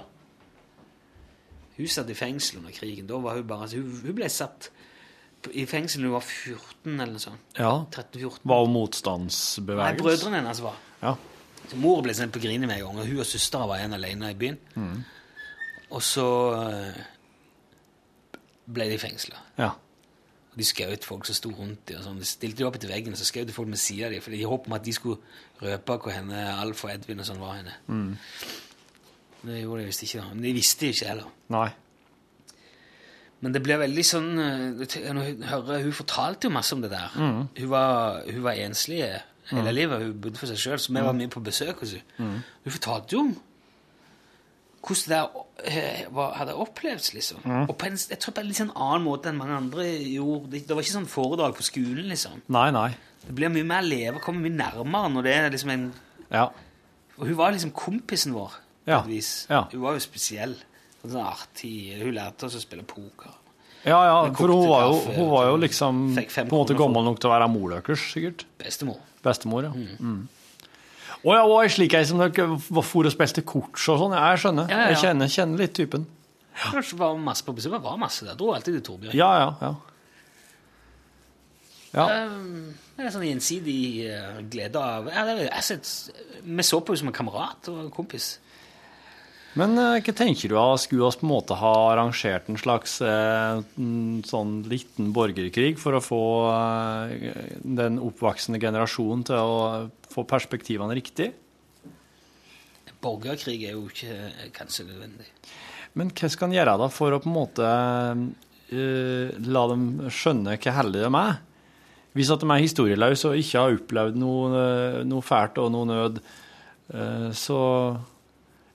Hun 1.78 1.88
satt 1.90 2.12
i 2.12 2.14
fengsel 2.14 2.60
under 2.60 2.74
krigen. 2.76 3.08
Da 3.10 3.18
var 3.22 3.34
hun 3.40 3.48
bare 3.50 3.66
hun, 3.72 3.96
hun 4.04 4.14
ble 4.14 4.28
satt 4.30 4.70
i 5.54 5.64
fengsel 5.70 6.02
da 6.02 6.08
hun 6.08 6.14
var 6.16 6.24
14 6.26 6.94
eller 7.00 7.12
noe 7.14 7.22
sånt. 7.22 7.40
ja. 7.58 7.72
13-14. 7.94 8.40
Var 8.44 8.62
jo 8.64 8.70
Nei, 9.92 10.00
brødrene 10.02 10.40
hennes 10.42 10.60
var. 10.64 10.76
Ja. 11.02 11.14
Så 11.68 11.76
mor 11.76 12.02
ble 12.02 12.14
sendt 12.16 12.32
på 12.34 12.40
grine 12.42 12.66
med 12.66 12.78
en 12.78 12.84
gang, 12.86 12.98
og 13.02 13.06
hun 13.06 13.20
og 13.22 13.26
søstera 13.28 13.66
var 13.68 13.78
igjen 13.82 13.94
alene 13.94 14.30
i 14.32 14.38
byen. 14.40 14.58
Og 15.90 16.02
så 16.04 16.24
eh, 16.58 17.02
ble 18.68 18.88
de 18.92 18.98
fengsla. 18.98 19.36
ja. 19.58 19.74
De 20.58 20.64
skjøt 20.66 21.04
folk 21.06 21.22
som 21.28 21.36
sto 21.38 21.52
rundt 21.54 21.84
dem. 21.86 22.00
og 22.00 22.02
sånn. 22.02 22.16
De 22.18 22.26
stilte 22.26 22.58
de 22.58 22.64
opp 22.66 22.74
etter 22.74 22.90
veggen, 22.90 23.14
så 23.14 23.22
skjøt 23.22 23.52
folk 23.54 23.68
med 23.70 23.78
sida 23.78 24.08
av 24.08 24.14
dem, 24.16 24.20
for 24.24 24.34
de 24.34 24.40
håpet 24.42 24.66
om 24.66 24.74
at 24.74 24.82
de 24.82 24.94
skulle 24.96 25.20
røpe 25.62 25.98
hvor 26.02 26.10
henne 26.10 26.40
Alf 26.58 26.80
og 26.82 26.90
Edvin 26.90 27.20
og 27.22 27.28
sånn 27.28 27.38
var 27.38 27.60
henne. 27.60 27.76
Det 29.44 29.60
gjorde 29.60 29.84
de 29.84 29.86
visst 29.86 30.02
ikke, 30.02 30.18
da. 30.24 30.32
Men 30.34 30.42
de 30.48 30.52
visste 30.56 30.88
ikke 30.90 31.06
heller. 31.12 31.28
Nei. 31.54 31.68
Men 33.40 33.54
det 33.54 33.62
ble 33.62 33.76
veldig 33.78 34.02
sånn 34.02 34.30
eh, 34.42 35.02
Når 35.14 35.26
jeg 35.28 35.34
hører, 35.46 35.82
Hun 35.84 35.92
fortalte 35.94 36.48
jo 36.48 36.54
masse 36.56 36.74
om 36.74 36.80
det 36.82 36.90
der. 36.90 37.12
Hun, 37.14 37.68
var, 37.70 38.22
hun 38.26 38.40
var 38.42 38.58
enslig 38.58 39.02
hele 39.52 39.72
livet. 39.74 40.02
Hun 40.02 40.16
bodde 40.24 40.40
for 40.40 40.50
seg 40.50 40.58
sjøl, 40.58 40.80
så 40.82 40.92
vi 40.92 41.04
var 41.06 41.14
mye 41.16 41.30
på 41.32 41.42
besøk 41.44 41.84
hos 41.84 41.94
henne. 41.98 42.42
Hun 42.64 42.74
fortalte 42.74 43.14
jo 43.16 43.26
om 43.26 43.36
hvordan 44.88 45.10
det 45.10 45.16
der 45.18 46.04
eh, 46.08 46.36
hadde 46.38 46.54
opplevdes, 46.54 47.12
liksom. 47.14 47.42
Og 47.68 47.74
på 47.76 47.88
en, 47.88 47.96
jeg 48.10 48.18
tror 48.22 48.34
på 48.36 48.40
en 48.40 48.46
litt 48.48 48.60
sånn 48.60 48.70
annen 48.74 49.04
måte 49.04 49.28
enn 49.30 49.36
mange 49.40 49.56
andre 49.58 49.86
gjorde. 50.06 50.52
Det, 50.54 50.70
var 50.70 50.84
ikke 50.84 50.94
sånn 50.94 51.10
foredrag 51.10 51.56
på 51.58 51.66
skolen, 51.66 52.06
liksom. 52.12 52.42
Nei, 52.54 52.68
nei. 52.74 52.88
Det 53.24 53.34
blir 53.36 53.50
mye 53.52 53.66
mer 53.66 53.84
leve, 53.84 54.22
kommer 54.24 54.46
mye 54.46 54.54
nærmere 54.54 55.10
når 55.12 55.26
det 55.26 55.34
er 55.34 55.50
liksom 55.52 55.74
en 55.74 55.92
Ja. 56.30 56.48
Og 57.18 57.26
hun 57.26 57.36
var 57.36 57.52
liksom 57.52 57.72
kompisen 57.74 58.32
vår, 58.36 58.52
Ja, 58.86 59.02
ja. 59.50 59.64
Hun 59.72 59.80
var 59.82 59.96
jo 59.98 60.00
spesiell. 60.00 60.54
Sånn 61.04 61.20
artig. 61.22 61.74
Hun 62.02 62.14
lærte 62.16 62.48
oss 62.48 62.56
å 62.58 62.62
spille 62.62 62.82
poker. 62.88 63.30
Ja, 63.86 63.98
ja, 64.04 64.16
for 64.34 64.50
hun 64.50 64.64
var 64.68 64.88
jo, 64.88 64.96
hun 65.14 65.28
var 65.30 65.44
jo 65.52 65.56
liksom 65.62 66.00
på 66.18 66.40
en 66.42 66.48
måte 66.50 66.74
gammel 66.76 67.04
nok 67.06 67.20
til 67.22 67.30
å 67.30 67.34
være 67.36 67.46
mor 67.52 67.70
deres, 67.76 68.02
sikkert. 68.12 68.42
Bestemor. 68.58 68.98
Bestemor, 69.24 69.68
ja. 69.68 69.70
Mm. 70.02 70.24
Og 71.22 71.30
ja, 71.34 71.44
og 71.46 71.56
ei 71.62 71.70
slik 71.72 71.94
ei 71.98 72.04
som 72.06 72.18
dere 72.20 72.48
var 72.68 72.84
for 72.86 73.06
og 73.08 73.14
spilte 73.14 73.42
kort 73.46 73.78
og 73.78 74.00
sånn. 74.02 74.14
Jeg 74.18 74.42
skjønner. 74.42 74.68
Ja, 74.70 74.76
ja, 74.76 74.82
ja. 74.82 74.90
Jeg 74.92 75.00
kjenner, 75.04 75.30
kjenner 75.32 75.62
litt 75.62 75.74
typen. 75.78 76.04
Kanskje 76.58 76.98
var 76.98 77.14
masse 77.22 77.46
på 77.46 77.54
besøk. 77.54 77.72
Det 77.76 77.80
var 77.86 77.96
masse 78.02 78.26
der. 78.26 78.34
Dro 78.38 78.50
alltid 78.54 78.80
til 78.80 78.84
Torbjørn. 78.90 79.14
Ja, 79.18 79.30
ja, 79.38 79.48
ja. 79.62 79.72
Ja. 81.94 82.04
Um, 82.28 82.74
det 82.98 83.06
er 83.08 83.12
sånn 83.14 83.24
gjensidig 83.24 83.78
eh, 84.10 84.40
glede 84.52 84.80
av 84.82 85.06
ja, 85.08 85.22
det, 85.24 85.36
er- 85.38 85.54
jeg, 85.54 85.64
sett- 85.64 86.42
Vi 86.44 86.66
så 86.66 86.82
på 86.84 86.92
henne 86.92 87.00
som 87.00 87.08
en 87.08 87.16
kamerat 87.16 87.70
og 87.72 87.78
en 87.86 87.90
kompis. 87.94 88.26
Men 89.56 89.78
eh, 89.80 89.98
hva 90.04 90.12
tenker 90.12 90.52
du 90.52 90.58
skulle 90.80 91.08
vi 91.08 91.20
på 91.20 91.24
en 91.24 91.30
måte 91.30 91.56
ha 91.56 91.72
arrangert 91.92 92.50
en 92.50 92.60
slags 92.60 92.98
eh, 93.00 93.60
sånn 94.28 94.52
liten 94.68 95.12
borgerkrig 95.16 95.78
for 95.80 95.96
å 95.96 96.04
få 96.04 96.22
eh, 96.52 97.54
den 97.62 97.96
oppvoksende 98.02 98.60
generasjonen 98.60 99.24
til 99.30 99.38
å 99.40 99.62
få 100.12 100.26
perspektivene 100.28 100.96
riktig? 100.98 101.30
Borgerkrig 103.00 103.62
er 103.62 103.76
jo 103.76 103.86
ikke 103.88 104.50
kanskje 104.56 104.88
nødvendig. 104.88 105.30
Men 105.96 106.10
hva 106.12 106.28
skal 106.30 106.50
en 106.50 106.58
gjøre 106.58 106.76
da 106.82 106.88
for 106.92 107.14
å 107.14 107.20
på 107.22 107.30
en 107.30 107.36
måte 107.36 107.68
la 108.68 109.62
dem 109.70 109.84
skjønne 110.12 110.58
hvor 110.58 110.74
heldige 110.76 111.06
de 111.06 111.20
er? 111.22 111.38
Hvis 112.18 112.32
at 112.34 112.42
de 112.42 112.50
er 112.50 112.60
historieløse 112.64 113.30
og 113.30 113.38
ikke 113.38 113.62
har 113.62 113.78
opplevd 113.78 114.18
noe, 114.18 114.62
noe 115.06 115.24
fælt 115.24 115.60
og 115.62 115.70
noe 115.72 115.88
nød, 115.88 116.20
så 117.38 117.60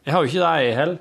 Jeg 0.06 0.14
har 0.14 0.24
jo 0.24 0.28
ikke 0.30 0.42
det, 0.44 0.54
jeg 0.66 0.76
heller. 0.78 0.98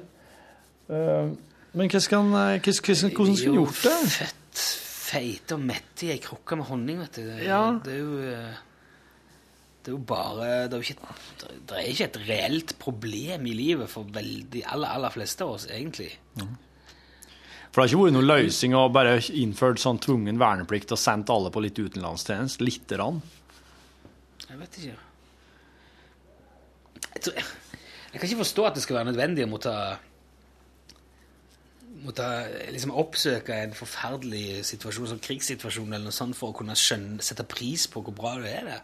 Eh, 0.92 1.30
men 1.72 1.86
eh, 1.88 2.58
hvordan 2.62 2.72
skulle 2.76 3.32
en 3.32 3.56
gjort 3.56 3.80
det? 3.86 3.96
Fett, 4.12 4.66
feite 5.12 5.56
og 5.56 5.64
mette 5.64 6.06
i 6.06 6.12
ei 6.14 6.18
krukke 6.22 6.56
med 6.60 6.68
honning, 6.68 7.00
vet 7.02 7.16
du. 7.18 7.22
Det, 7.26 7.38
Ja. 7.46 7.62
det 7.84 7.92
er 7.94 7.98
jo 7.98 8.18
eh, 8.22 8.60
Det 9.82 9.90
er 9.90 9.96
jo 9.96 10.02
bare 10.06 10.68
Det 10.68 10.74
er 10.78 10.80
ikke, 10.80 10.94
et- 11.00 11.66
det 11.66 11.76
er 11.78 11.88
ikke 11.90 12.04
et 12.04 12.18
reelt 12.28 12.78
problem 12.78 13.46
i 13.46 13.52
livet 13.58 13.88
for 13.90 14.04
de 14.04 14.62
aller, 14.64 14.88
aller 14.88 15.10
fleste 15.10 15.42
av 15.42 15.50
oss, 15.56 15.66
egentlig. 15.66 16.12
For 16.36 17.80
det 17.82 17.90
har 17.90 17.96
ikke 17.96 18.04
vært 18.04 18.12
noen 18.12 18.28
løsning 18.28 18.74
å 18.76 18.92
bare 18.92 19.16
innført 19.32 19.80
sånn 19.80 19.98
tvungen 19.98 20.38
verneplikt 20.38 20.92
og 20.92 20.98
sendt 20.98 21.30
alle 21.30 21.50
på 21.50 21.60
litt 21.64 21.74
utenlandstjeneste? 21.80 22.60
Lite 22.62 22.96
grann? 22.96 23.22
Jeg 24.48 24.58
vet 24.60 24.78
ikke. 24.78 24.96
Jeg, 27.14 27.22
tror, 27.22 27.32
jeg 28.12 28.20
kan 28.20 28.28
ikke 28.28 28.42
forstå 28.44 28.64
at 28.68 28.74
det 28.76 28.84
skal 28.84 28.98
være 28.98 29.10
nødvendig 29.12 29.46
å 29.46 29.52
måtte 29.52 29.74
måtte 32.02 32.26
liksom 32.74 32.94
oppsøke 32.98 33.56
en 33.62 33.74
forferdelig 33.76 34.62
situasjon, 34.66 35.12
som 35.12 35.22
krigssituasjon 35.22 35.92
eller 35.92 36.08
noe 36.08 36.16
sånt, 36.16 36.36
for 36.38 36.50
å 36.50 36.56
kunne 36.56 36.76
skjønne, 36.78 37.22
sette 37.24 37.46
pris 37.48 37.86
på 37.90 38.02
hvor 38.02 38.16
bra 38.16 38.36
du 38.40 38.46
er 38.48 38.64
det. 38.66 38.78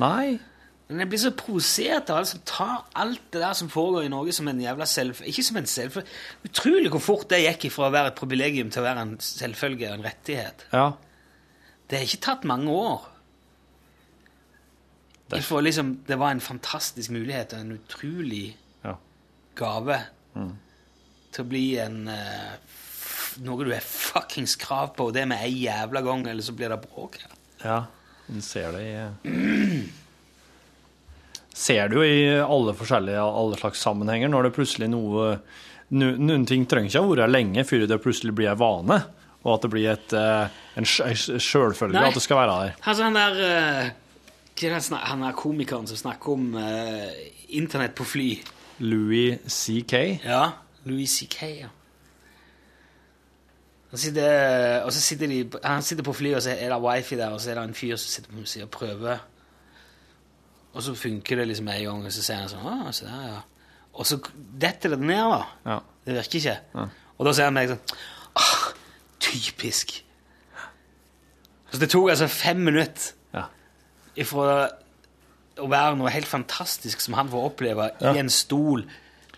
Nei. 0.00 0.38
Men 0.86 1.02
jeg 1.02 1.10
blir 1.10 1.20
så 1.20 1.32
provosert 1.34 2.10
av 2.12 2.20
alle 2.20 2.30
som 2.30 2.42
tar 2.46 2.84
alt 3.02 3.24
det 3.34 3.42
der 3.42 3.56
som 3.58 3.70
foregår 3.72 4.06
i 4.06 4.12
Norge 4.12 4.34
som 4.36 4.48
en 4.48 4.62
jævla 4.62 4.86
selv... 4.86 5.18
Ikke 5.26 5.42
som 5.42 5.58
en 5.58 5.66
selvfølge. 5.66 6.14
Utrolig 6.46 6.92
hvor 6.94 7.02
fort 7.02 7.26
det 7.32 7.42
gikk 7.42 7.66
fra 7.74 7.88
å 7.88 7.94
være 7.94 8.12
et 8.12 8.20
privilegium 8.20 8.70
til 8.70 8.84
å 8.84 8.86
være 8.86 9.02
en 9.02 9.16
selvfølge 9.22 9.90
og 9.90 9.98
en 9.98 10.06
rettighet. 10.06 10.66
Ja. 10.70 10.86
Det 11.90 11.98
har 11.98 12.06
ikke 12.06 12.24
tatt 12.28 12.46
mange 12.46 12.70
år. 12.70 13.08
For 15.42 15.62
liksom, 15.64 15.94
det 16.06 16.16
var 16.20 16.30
en 16.30 16.40
fantastisk 16.40 17.10
mulighet 17.10 17.52
og 17.56 17.60
en 17.64 17.72
utrolig 17.80 18.44
Ja. 18.84 18.92
gave 19.58 19.96
til 21.32 21.42
å 21.44 21.48
bli 21.48 21.64
en 21.82 22.08
uh, 22.08 22.54
noe 23.44 23.64
du 23.66 23.72
har 23.72 23.82
fuckings 23.84 24.54
krav 24.56 24.94
på, 24.96 25.08
og 25.08 25.14
det 25.16 25.26
med 25.28 25.42
ei 25.44 25.64
jævla 25.66 26.00
gang, 26.06 26.22
eller 26.30 26.42
så 26.46 26.54
blir 26.56 26.70
det 26.72 26.78
bråk 26.84 27.18
her. 27.22 27.34
Ja, 27.64 27.78
en 28.32 28.40
ser 28.44 28.72
det 28.76 28.84
i 28.86 28.94
Ser 31.56 31.88
du 31.88 32.02
i 32.04 32.36
alle 32.44 32.74
forskjellige 32.76 33.20
alle 33.24 33.56
slags 33.56 33.80
sammenhenger 33.80 34.28
når 34.28 34.48
det 34.48 34.54
plutselig 34.58 34.88
noe 34.92 35.38
no- 35.96 36.16
Noen 36.20 36.44
ting 36.48 36.66
trenger 36.68 36.90
ikke 36.92 37.00
å 37.04 37.12
være 37.14 37.30
lenge 37.32 37.64
før 37.64 37.86
det 37.88 37.96
plutselig 38.04 38.34
blir 38.36 38.50
en 38.52 38.58
vane, 38.60 38.98
og 39.46 39.54
at 39.54 39.64
det 39.64 39.70
blir 39.72 39.88
et, 39.94 40.12
uh, 40.12 40.48
en 40.76 40.84
sjølfølge 40.90 42.02
at 42.02 42.16
det 42.18 42.24
skal 42.24 42.42
være 42.42 42.56
der. 42.60 42.74
Altså 42.84 43.06
han 43.06 43.16
der 43.16 43.40
eh, 43.46 43.90
er 44.64 44.72
han, 44.72 44.82
snak, 44.82 45.34
komikeren 45.36 45.86
som 45.86 45.98
snakker 46.00 46.32
om 46.32 46.54
uh, 46.56 47.08
internett 47.48 47.94
på 47.94 48.04
fly. 48.04 48.28
Louis 48.78 49.38
C.K. 49.46 50.20
Ja, 50.24 50.50
Louis 50.84 51.10
C.K., 51.10 51.50
ja. 51.60 51.72
Han 53.90 53.98
sitter, 53.98 54.82
og 54.82 54.92
så 54.92 55.00
sitter 55.00 55.30
de, 55.30 55.36
han 55.64 55.82
sitter 55.82 56.04
på 56.04 56.12
flyet, 56.12 56.36
og 56.36 56.42
så 56.42 56.50
er 56.50 56.72
det 56.72 56.82
wifi 56.82 57.16
der, 57.16 57.30
og 57.32 57.40
så 57.40 57.50
er 57.50 57.60
det 57.60 57.64
en 57.64 57.74
fyr 57.74 57.96
som 57.96 58.10
sitter 58.10 58.32
på 58.34 58.44
siden 58.44 58.66
og 58.66 58.70
prøver. 58.70 59.18
Og 60.74 60.82
så 60.82 60.94
funker 60.94 61.36
det 61.36 61.46
liksom 61.48 61.68
en 61.68 61.84
gang, 61.84 62.06
og 62.06 62.12
så 62.12 62.24
sier 62.24 62.42
han 62.42 62.50
sånn 62.52 62.66
ah, 62.68 62.90
så 62.92 63.06
der, 63.06 63.28
ja. 63.30 63.38
Og 63.96 64.04
så 64.04 64.18
detter 64.60 64.92
det 64.92 65.00
ned, 65.00 65.22
da. 65.32 65.38
Ja. 65.64 65.78
Det 66.04 66.16
virker 66.18 66.40
ikke. 66.42 66.56
Og 67.16 67.28
da 67.28 67.32
sier 67.32 67.48
han 67.48 67.56
meg 67.56 67.70
sånn 67.72 67.94
ah, 68.36 68.66
Typisk. 69.24 69.94
Så 71.72 71.80
det 71.80 71.88
tok 71.90 72.10
altså 72.12 72.28
fem 72.30 72.60
minutter 72.68 73.14
Ja. 73.14 73.15
Ifra 74.16 74.68
å 75.56 75.68
være 75.72 75.96
noe 75.96 76.10
helt 76.12 76.28
fantastisk 76.28 77.00
som 77.00 77.14
han 77.16 77.28
får 77.32 77.46
oppleve 77.50 77.90
Ja. 78.00 78.12
i 78.14 78.18
en 78.20 78.28
stol 78.32 78.84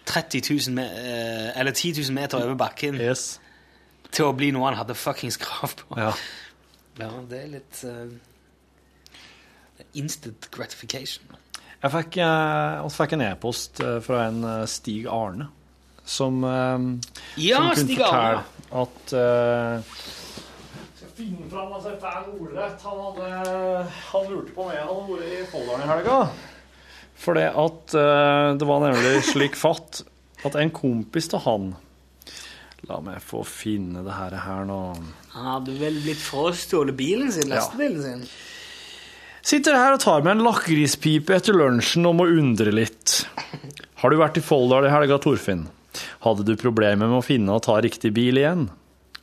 30 0.09 0.41
000 0.68 0.74
me 0.74 0.85
eh, 0.89 1.53
eller 1.61 1.72
10 1.76 2.01
000 2.09 2.14
meter 2.16 2.41
over 2.43 2.55
bakken, 2.59 2.97
Yes. 2.99 3.39
til 4.11 4.24
å 4.24 4.33
bli 4.35 4.51
noe 4.51 4.70
han 4.70 4.79
hadde 4.81 4.95
fuckings 4.97 5.37
krav 5.37 5.74
på. 5.83 5.99
Ja. 6.01 6.12
Ja, 6.99 7.11
det 7.31 7.43
er 7.45 7.51
litt 7.53 7.83
uh, 7.85 8.09
Instant 9.95 10.49
gratification. 10.51 11.24
Jeg 11.83 11.93
fikk, 11.95 12.16
jeg 12.18 12.91
fikk 12.97 13.12
en 13.14 13.22
e-post 13.29 13.79
eh, 13.85 14.01
fra 14.03 14.24
en 14.26 14.41
eh, 14.43 14.64
Stig 14.66 15.07
Arne, 15.07 15.47
som, 16.09 16.41
eh, 16.43 16.79
Ja, 17.39 17.61
som 17.61 17.68
kunne 17.68 17.85
Stig 17.85 18.01
Arne! 18.03 18.41
fortelle 18.43 18.83
at 18.83 19.12
eh, 19.14 19.93
Skal 19.93 20.18
finne 21.19 21.49
fram 21.51 21.73
altså, 21.77 21.95
det 21.99 22.12
er 22.12 22.31
ordrett. 22.33 22.87
Han, 22.87 23.03
hadde, 23.09 23.89
han 24.12 24.31
lurte 24.33 24.55
på 24.57 24.64
om 24.64 24.71
Han 24.73 24.89
hadde 24.93 25.19
vært 25.19 25.35
i 25.35 25.43
Folldalen 25.53 25.85
i 25.85 25.91
helga. 25.93 26.19
For 27.19 27.35
det 27.35 27.49
at 27.59 27.95
eh, 27.99 28.49
det 28.61 28.66
var 28.71 28.85
nemlig 28.87 29.16
slik 29.27 29.59
fatt 29.59 30.03
at 30.47 30.55
en 30.61 30.71
kompis 30.71 31.27
til 31.33 31.43
han 31.43 31.73
La 32.87 33.01
meg 33.03 33.19
få 33.27 33.41
finne 33.43 34.05
det 34.07 34.14
her, 34.14 34.37
her 34.39 34.62
nå. 34.69 34.77
Han 35.35 35.49
hadde 35.51 35.73
vel 35.81 35.97
blitt 36.05 36.21
frastjålet 36.23 36.95
bilen 36.97 37.33
sin, 37.35 37.51
Ja. 37.51 37.57
lastebilen 37.59 38.05
sin. 38.05 38.23
Sitter 39.49 39.75
her 39.75 39.97
og 39.97 40.01
tar 40.05 40.23
med 40.23 40.37
en 40.37 40.45
lakrispipe 40.47 41.35
etter 41.35 41.57
lunsjen 41.59 42.07
og 42.07 42.14
må 42.21 42.29
undre 42.31 42.71
litt. 42.71 43.25
Har 43.99 44.14
du 44.14 44.19
vært 44.21 44.39
i 44.39 44.45
Folldal 44.47 44.87
i 44.87 44.93
helga, 44.95 45.19
Torfinn? 45.19 45.66
Hadde 46.23 46.47
du 46.47 46.55
problemer 46.61 47.11
med 47.11 47.19
å 47.19 47.25
finne 47.27 47.57
og 47.59 47.64
ta 47.66 47.81
riktig 47.83 48.12
bil 48.14 48.39
igjen? 48.39 48.69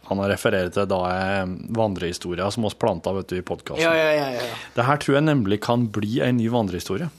Han 0.09 0.21
har 0.21 0.29
referert 0.35 0.75
til 0.75 0.87
da 0.89 1.01
eh, 1.09 1.43
vandrehistoria 1.75 2.47
som 2.53 2.67
oss 2.69 2.77
planta 2.77 3.13
vet 3.15 3.31
du, 3.31 3.37
i 3.39 3.45
podkasten. 3.45 3.81
Ja, 3.83 3.93
ja, 3.97 4.11
ja, 4.13 4.27
ja. 4.37 4.57
Det 4.75 4.85
her 4.85 5.01
tror 5.01 5.17
jeg 5.17 5.27
nemlig 5.27 5.61
kan 5.65 5.87
bli 5.93 6.19
en 6.25 6.37
ny 6.37 6.49
vandrehistorie. 6.53 7.09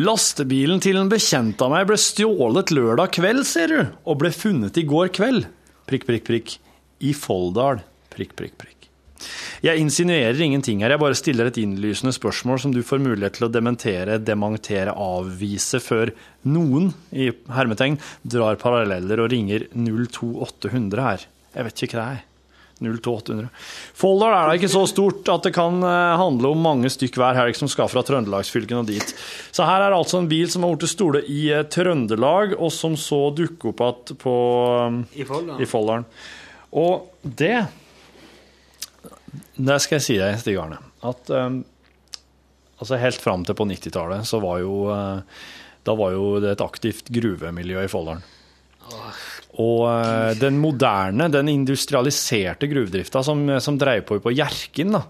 Lastebilen 0.00 0.80
til 0.82 0.98
en 0.98 1.10
bekjent 1.12 1.60
av 1.62 1.70
meg 1.70 1.86
ble 1.86 1.98
stjålet 2.00 2.72
lørdag 2.74 3.12
kveld, 3.14 3.44
ser 3.46 3.70
du, 3.70 3.80
og 4.02 4.18
ble 4.24 4.32
funnet 4.34 4.80
i 4.80 4.86
går 4.90 5.12
kveld. 5.14 5.46
Prikk, 5.86 6.08
prikk, 6.08 6.24
prikk. 6.26 6.56
I 7.04 7.12
Folldal. 7.14 7.84
Prikk, 8.14 8.34
prikk, 8.38 8.56
prikk. 8.58 8.73
Jeg 9.64 9.80
insinuerer 9.80 10.40
ingenting 10.46 10.82
her, 10.84 10.94
jeg 10.94 11.02
bare 11.02 11.18
stiller 11.18 11.50
et 11.50 11.60
innlysende 11.62 12.14
spørsmål 12.16 12.60
som 12.64 12.74
du 12.74 12.82
får 12.86 13.02
mulighet 13.04 13.38
til 13.38 13.48
å 13.48 13.52
dementere, 13.52 14.20
dementere, 14.20 14.92
avvise 14.92 15.80
før 15.82 16.12
noen, 16.44 16.92
i 17.12 17.30
hermetegn, 17.54 17.98
drar 18.22 18.60
paralleller 18.60 19.24
og 19.24 19.32
ringer 19.32 19.68
02800 19.72 21.08
her. 21.08 21.26
Jeg 21.54 21.68
vet 21.68 21.84
ikke 21.86 22.00
hva 22.00 22.06
det 22.12 22.20
er. 22.20 22.30
02800. 22.82 23.48
Folldal 23.96 24.34
er 24.34 24.48
da 24.48 24.56
ikke 24.58 24.70
så 24.72 24.82
stort 24.90 25.28
at 25.32 25.46
det 25.46 25.54
kan 25.54 25.78
eh, 25.86 26.16
handle 26.18 26.50
om 26.52 26.64
mange 26.64 26.90
stykk 26.92 27.18
hver 27.20 27.38
helg 27.38 27.58
som 27.58 27.70
skal 27.70 27.90
fra 27.90 28.02
Trøndelagsfylken 28.06 28.80
og 28.80 28.88
dit. 28.90 29.14
Så 29.54 29.66
her 29.68 29.86
er 29.86 29.94
altså 29.94 30.20
en 30.20 30.28
bil 30.30 30.50
som 30.50 30.66
har 30.66 30.74
blitt 30.74 30.92
stole 30.92 31.22
i 31.30 31.46
eh, 31.54 31.64
Trøndelag, 31.70 32.56
og 32.58 32.72
som 32.74 32.98
så 32.98 33.28
dukker 33.36 33.70
opp 33.70 33.84
igjen 33.84 34.20
på 34.20 34.34
i 35.14 35.68
Folldalen. 35.70 36.06
Og 36.74 37.06
det 37.22 37.56
Det 39.54 39.76
skal 39.82 40.00
jeg 40.00 40.04
si 40.06 40.16
deg, 40.18 40.38
Stig 40.40 40.58
Arne, 40.58 40.80
at 41.06 41.30
um, 41.30 41.60
altså 42.80 42.98
helt 42.98 43.22
fram 43.22 43.44
til 43.46 43.56
på 43.58 43.66
90-tallet 43.70 44.26
så 44.26 44.40
var 44.42 44.58
jo 44.64 44.80
uh, 44.90 45.20
Da 45.86 45.94
var 45.98 46.14
jo 46.16 46.40
det 46.42 46.56
et 46.56 46.64
aktivt 46.64 47.12
gruvemiljø 47.14 47.84
i 47.84 47.90
Folldalen. 47.92 48.24
Og 49.62 49.84
uh, 49.86 50.32
den 50.36 50.58
moderne, 50.58 51.30
den 51.30 51.52
industrialiserte 51.52 52.68
gruvedrifta 52.70 53.22
som, 53.22 53.46
som 53.62 53.78
dreiv 53.78 54.08
på 54.08 54.18
på 54.24 54.34
Hjerkinn, 54.34 54.96
da, 54.96 55.04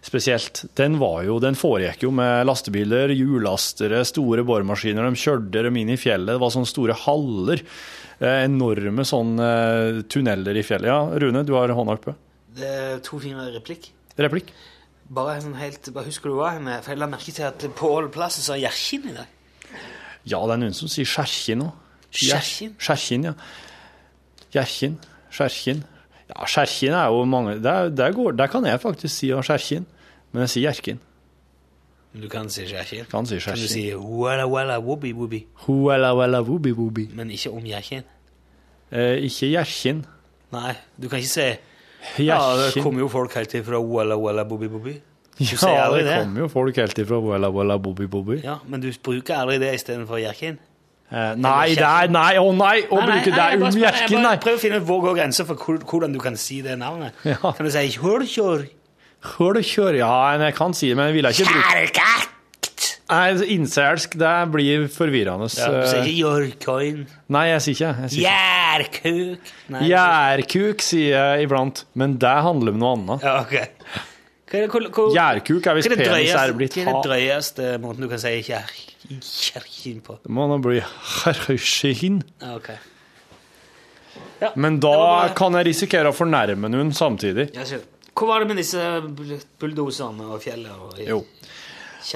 spesielt, 0.00 0.64
den, 0.80 0.96
var 0.98 1.22
jo, 1.26 1.36
den 1.42 1.58
foregikk 1.58 2.06
jo 2.06 2.12
med 2.14 2.46
lastebiler, 2.48 3.12
hjulastere, 3.12 4.00
store 4.08 4.44
boremaskiner. 4.48 5.04
De 5.04 5.20
kjørte 5.20 5.66
dem 5.66 5.76
inn 5.76 5.92
i 5.92 6.00
fjellet. 6.00 6.32
Det 6.32 6.40
var 6.40 6.54
sånne 6.54 6.70
store 6.72 6.96
haller. 7.04 7.60
eh, 8.18 8.44
enorme 8.46 9.04
sånne 9.04 9.50
tunneler 10.08 10.56
i 10.56 10.64
fjellet. 10.64 10.88
Ja, 10.88 11.02
Rune, 11.20 11.44
du 11.44 11.52
har 11.58 11.76
hånda 11.76 11.98
oppe. 12.00 12.16
Det 12.56 12.66
er 12.66 12.98
to 13.06 13.18
fine 13.22 13.44
replikk. 13.54 13.90
Replikk? 14.18 14.50
Bare 15.10 15.40
sånn 15.42 15.56
helt, 15.58 15.88
bare 15.94 16.06
husker 16.06 16.30
du 16.30 16.36
hva 16.38 16.52
henne, 16.56 16.76
for 16.84 16.92
jeg 16.94 17.00
la 17.00 17.08
merke 17.10 17.32
til 17.34 17.46
at 17.46 17.64
på 17.78 17.88
alle 17.96 18.10
plasser 18.14 18.44
sa 18.46 18.56
Gjerkin 18.58 19.08
i 19.10 19.14
dag. 19.16 19.26
Ja, 20.28 20.38
det 20.46 20.54
er 20.54 20.60
noen 20.62 20.74
som 20.76 20.90
sier 20.90 21.08
Skjerkin 21.08 21.64
òg. 21.64 21.72
Skjerkin? 22.14 22.74
Skjerkin, 22.82 23.24
ja. 23.30 23.32
Gjerkin. 24.54 24.96
Skjerkin. 25.30 25.84
Ja, 26.30 26.46
Skjerkin 26.46 26.94
er 26.94 27.06
jo 27.14 27.24
mange 27.26 27.56
Der, 27.62 27.88
der, 27.90 28.12
går, 28.14 28.32
der 28.38 28.50
kan 28.50 28.66
jeg 28.66 28.80
faktisk 28.82 29.14
si 29.14 29.30
å 29.34 29.40
Skjerkin, 29.46 29.86
men 30.32 30.44
jeg 30.46 30.52
sier 30.54 30.66
Gjerkin. 30.68 31.00
Du 32.14 32.26
kan 32.30 32.50
si 32.50 32.64
Gjerkin. 32.66 33.06
Kan 33.10 33.26
si 33.30 33.38
Kan 33.42 33.58
du 33.58 33.66
si 33.70 33.84
walla 33.94 34.46
walla 34.50 34.78
wobby 34.82 35.12
wobby, 35.14 35.44
Huela 35.66 36.12
wela 36.18 36.42
wobi 36.42 36.72
wobi. 36.74 37.08
men 37.14 37.30
ikke 37.30 37.50
om 37.54 37.64
Gjerkin? 37.66 38.02
Eh, 38.90 39.16
ikke 39.26 39.50
Gjerkin. 39.54 40.04
Nei, 40.52 40.74
du 40.98 41.08
kan 41.08 41.18
ikke 41.22 41.30
si 41.34 41.48
Ja, 42.18 42.40
det 42.56 42.82
kommer 42.82 43.04
jo 43.04 43.08
folk 43.12 43.34
helt 43.36 43.50
til 43.52 43.64
fra 43.66 43.80
walla 43.82 44.16
walla 44.18 44.44
bobby 44.48 44.68
bobby. 44.72 44.96
Ja, 45.40 45.90
det 45.96 46.04
det. 46.04 46.16
kommer 46.24 46.40
jo 46.42 46.48
folk 46.52 46.76
helt 46.76 46.98
ifra 46.98 47.16
Walla 47.24 47.48
Walla 47.48 47.78
Bobby 47.78 48.06
Bobby. 48.06 48.40
Ja, 48.44 48.58
men 48.68 48.82
du 48.82 48.90
bruker 49.02 49.38
aldri 49.40 49.56
det 49.62 49.70
istedenfor 49.78 50.20
Kjerkin? 50.20 50.58
Eh, 51.10 51.30
nei, 51.40 51.72
det 51.74 51.86
er 51.86 52.10
Nei, 52.12 52.34
å 52.38 52.50
nei! 52.54 52.82
Å 52.86 52.98
bruke 53.00 53.32
det 53.32 53.46
om 53.56 53.78
Jerkin, 53.80 54.20
nei! 54.22 54.34
Prøv 54.42 54.58
å 54.58 54.60
finne 54.60 54.82
går 54.84 55.16
grensa 55.16 55.46
for 55.48 55.56
hvordan 55.56 56.12
du 56.12 56.20
kan 56.22 56.36
si 56.38 56.60
det 56.62 56.76
navnet. 56.78 57.16
Ja. 57.24 57.38
Kan 57.40 57.64
du 57.66 57.72
si 57.72 57.86
Hølkjør? 58.02 58.66
Hølkjør, 59.36 59.96
Ja, 60.00 60.12
jeg 60.44 60.54
kan 60.60 60.76
si 60.76 60.92
det, 60.92 61.00
men 61.00 61.10
jeg 61.10 61.18
ville 61.20 61.32
ikke 61.34 61.48
bruke 61.48 61.72
Kjerkakt! 61.72 62.36
Nei, 63.10 63.30
innselsk, 63.56 64.12
det 64.20 64.34
blir 64.52 64.84
forvirrende. 64.92 65.48
Ja, 65.58 65.66
du 65.74 65.88
sier 65.90 66.04
ikke 66.06 66.20
jørkøyn 66.20 67.00
Nei, 67.34 67.44
jeg 67.50 67.62
sier 67.64 67.74
ikke 67.74 67.90
jeg 68.04 68.10
sier. 68.14 68.22
Gjærkuk. 68.28 69.50
Nei. 69.74 69.80
Gjærkuk 69.90 70.84
sier 70.86 71.16
jeg 71.16 71.48
iblant, 71.48 71.84
men 71.98 72.14
det 72.22 72.36
handler 72.46 72.76
om 72.76 72.80
noe 72.84 72.92
annet. 72.98 73.26
Ja, 73.26 73.40
ok. 73.42 73.56
Gjærkuk 74.50 75.66
er 75.70 75.76
hvis 75.78 75.86
det 75.90 75.98
penis 76.00 76.32
er 76.34 76.52
blitt 76.58 76.74
Hva 76.74 76.82
er 76.82 76.88
den 76.90 77.04
drøyeste 77.06 77.66
måten 77.82 78.02
du 78.02 78.08
kan 78.10 78.18
si 78.22 78.32
kjer- 78.46 78.72
kjerkin 79.22 80.00
på? 80.06 80.16
Det 80.24 80.32
må 80.34 80.46
nå 80.50 80.56
bli 80.62 80.80
herreskin. 80.80 82.22
Ja, 82.42 82.56
ok. 82.58 82.70
Men 84.56 84.78
da 84.80 85.28
kan 85.36 85.54
jeg 85.58 85.66
risikere 85.68 86.10
å 86.10 86.16
fornærme 86.16 86.70
noen 86.72 86.90
samtidig. 86.96 87.50
Ja. 87.54 87.66
Hvor 88.16 88.26
var 88.32 88.42
det 88.42 88.48
med 88.50 88.58
disse 88.60 88.80
bull- 89.16 89.38
bulldoserne 89.60 90.26
og 90.34 90.42
fjellet? 90.42 90.72
Og 90.74 90.98
Jo. 91.06 91.20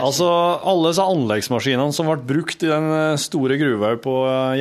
Altså, 0.01 0.28
alle 0.64 0.91
disse 0.91 1.05
anleggsmaskinene 1.05 1.93
som 1.95 2.09
ble 2.09 2.16
brukt 2.24 2.64
i 2.64 2.70
den 2.70 2.89
eh, 2.95 3.20
store 3.20 3.59
gruva 3.61 3.93
på 4.01 4.16
eh, 4.30 4.57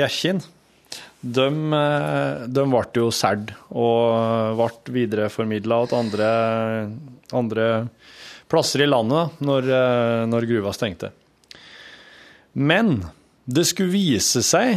de, 1.24 1.48
eh, 1.48 2.44
de 2.52 2.66
ble 2.68 2.84
jo 3.00 3.08
solgt 3.16 3.54
og 3.72 4.60
ble 4.60 4.96
videreformidla 4.98 5.80
til 5.88 6.02
andre, 6.02 6.30
andre 7.32 7.68
plasser 8.52 8.84
i 8.84 8.90
landet 8.90 9.40
når, 9.42 9.70
når 10.30 10.50
gruva 10.50 10.74
stengte. 10.76 11.14
Men 12.54 13.00
det 13.46 13.64
skulle 13.70 13.96
vise 13.96 14.44
seg 14.46 14.76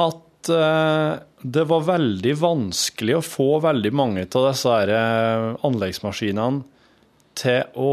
at 0.00 0.18
det 0.42 1.62
var 1.70 1.84
veldig 1.86 2.32
vanskelig 2.40 3.14
å 3.14 3.22
få 3.22 3.60
veldig 3.62 3.92
mange 3.94 4.24
av 4.26 4.48
disse 4.48 4.78
anleggsmaskinene 5.68 6.64
til 7.38 7.78
å 7.78 7.92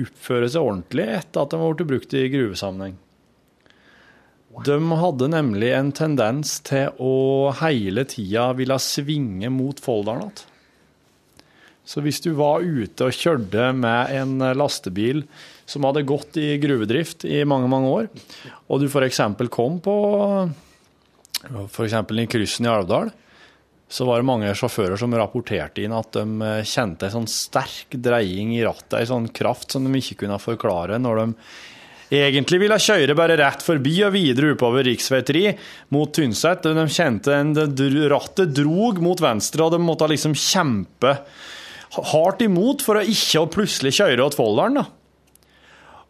oppføre 0.00 0.48
seg 0.48 0.64
ordentlig 0.64 1.08
etter 1.18 1.44
at 1.44 1.52
de 1.52 1.60
ble 1.60 1.88
brukt 1.88 2.14
i 2.16 2.28
gruvesammenheng. 2.32 2.96
De 4.66 4.76
hadde 5.00 5.28
nemlig 5.32 5.70
en 5.72 5.92
tendens 5.96 6.58
til 6.66 6.92
å 7.00 7.52
hele 7.62 8.04
tida 8.08 8.50
ville 8.56 8.76
svinge 8.82 9.48
mot 9.52 9.78
Folldalen 9.80 10.28
igjen. 10.28 10.48
Så 11.82 11.98
hvis 12.04 12.20
du 12.22 12.30
var 12.38 12.62
ute 12.62 13.08
og 13.08 13.16
kjørte 13.16 13.72
med 13.74 14.12
en 14.14 14.36
lastebil 14.54 15.24
som 15.66 15.82
hadde 15.88 16.04
gått 16.06 16.38
i 16.38 16.54
gruvedrift 16.62 17.26
i 17.26 17.40
mange, 17.48 17.66
mange 17.70 17.90
år, 17.90 18.06
og 18.70 18.78
du 18.78 18.86
f.eks. 18.86 19.18
kom 19.50 19.80
på 19.82 19.96
f.eks. 21.66 21.96
i 21.98 22.28
kryssen 22.30 22.68
i 22.68 22.70
Alvdal, 22.70 23.10
så 23.92 24.06
var 24.08 24.22
det 24.22 24.28
mange 24.28 24.54
sjåfører 24.56 24.96
som 24.96 25.12
rapporterte 25.12 25.82
inn 25.84 25.92
at 25.92 26.14
de 26.16 26.24
eh, 26.46 26.62
kjente 26.64 27.08
en 27.08 27.16
sånn 27.18 27.28
sterk 27.28 27.92
dreying 28.00 28.54
i 28.56 28.62
rattet, 28.64 29.02
en 29.02 29.10
sånn 29.10 29.28
kraft 29.36 29.74
som 29.74 29.84
de 29.84 30.00
ikke 30.00 30.22
kunne 30.24 30.40
forklare 30.40 31.00
når 31.02 31.20
de 31.20 31.26
egentlig 32.12 32.60
ville 32.60 32.78
kjøre 32.80 33.16
bare 33.16 33.36
rett 33.40 33.64
forbi 33.64 33.94
og 34.06 34.14
videre 34.16 34.54
oppover 34.54 34.84
rv. 34.88 35.20
3 35.28 35.44
mot 35.96 36.12
Tynset. 36.12 36.66
De 36.68 36.86
kjente 36.92 37.36
en, 37.36 37.54
rattet 38.12 38.52
drog 38.56 39.00
mot 39.04 39.20
venstre, 39.20 39.64
og 39.64 39.72
de 39.72 39.80
måtte 39.80 40.08
liksom 40.12 40.36
kjempe 40.36 41.14
hardt 42.12 42.44
imot 42.44 42.84
for 42.84 43.00
å 43.00 43.04
ikke 43.04 43.46
plutselig 43.52 43.94
kjøre 44.00 44.28
til 44.28 44.40
Folldalen. 44.40 44.84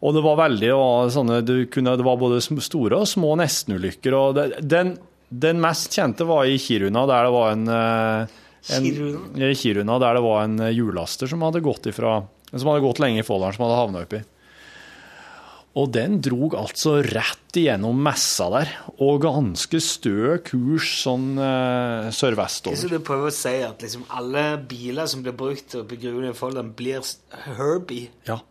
Og 0.03 0.16
det 0.16 0.22
var 0.24 0.41
veldig 0.41 0.74
og 0.74 1.12
sånne, 1.14 1.41
det, 1.47 1.57
kunne, 1.70 1.95
Det 1.99 2.07
var 2.07 2.18
både 2.18 2.43
store 2.43 3.03
og 3.05 3.11
små 3.11 3.37
nestenulykker. 3.39 4.14
og 4.18 4.39
det, 4.39 4.47
den, 4.66 4.97
den 5.33 5.61
mest 5.62 5.95
kjente 5.97 6.26
var 6.28 6.45
i 6.49 6.59
Kiruna, 6.61 7.07
der 7.09 7.24
det 7.28 7.33
var 7.35 7.55
en, 7.55 7.64
eh, 7.68 8.35
en 8.76 8.85
Kiruna? 8.85 9.49
I 9.49 9.55
Kiruna, 9.57 9.99
der 10.03 10.18
det 10.18 10.22
var 10.26 10.45
en 10.45 10.61
eh, 10.61 10.74
hjullaster 10.76 11.30
som 11.30 11.43
hadde 11.47 11.64
gått 11.64 11.89
ifra 11.93 12.20
Som 12.53 12.68
hadde 12.68 12.85
gått 12.85 12.99
lenge 13.01 13.22
i 13.22 13.24
Folldalen, 13.24 13.57
som 13.57 13.64
hadde 13.64 13.78
havna 13.80 14.03
oppi. 14.05 14.18
Og 15.80 15.89
den 15.89 16.18
drog 16.20 16.53
altså 16.61 16.99
rett 17.01 17.57
igjennom 17.57 17.97
messa 18.05 18.51
der, 18.53 18.72
og 19.01 19.22
ganske 19.24 19.80
stø 19.80 20.37
kurs 20.45 20.91
sånn 21.01 21.30
eh, 21.41 22.11
Så 22.12 22.26
sørvestover. 22.26 22.93
du 22.93 22.99
prøver 23.01 23.30
å 23.30 23.33
si 23.33 23.55
at 23.64 23.80
liksom 23.80 24.05
alle 24.12 24.45
biler 24.68 25.09
som 25.09 25.24
blir 25.24 25.33
brukt 25.33 25.70
til 25.72 25.80
å 25.80 25.89
begrue 25.89 26.28
i 26.28 26.37
Folldalen, 26.37 26.74
blir 26.76 27.01
Herbie? 27.57 28.11
Ja. 28.28 28.43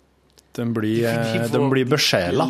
Den 0.58 0.74
blir, 0.76 1.06
De 1.08 1.40
de 1.40 1.48
den 1.54 1.70
blir 1.72 1.86
besjela. 1.88 2.44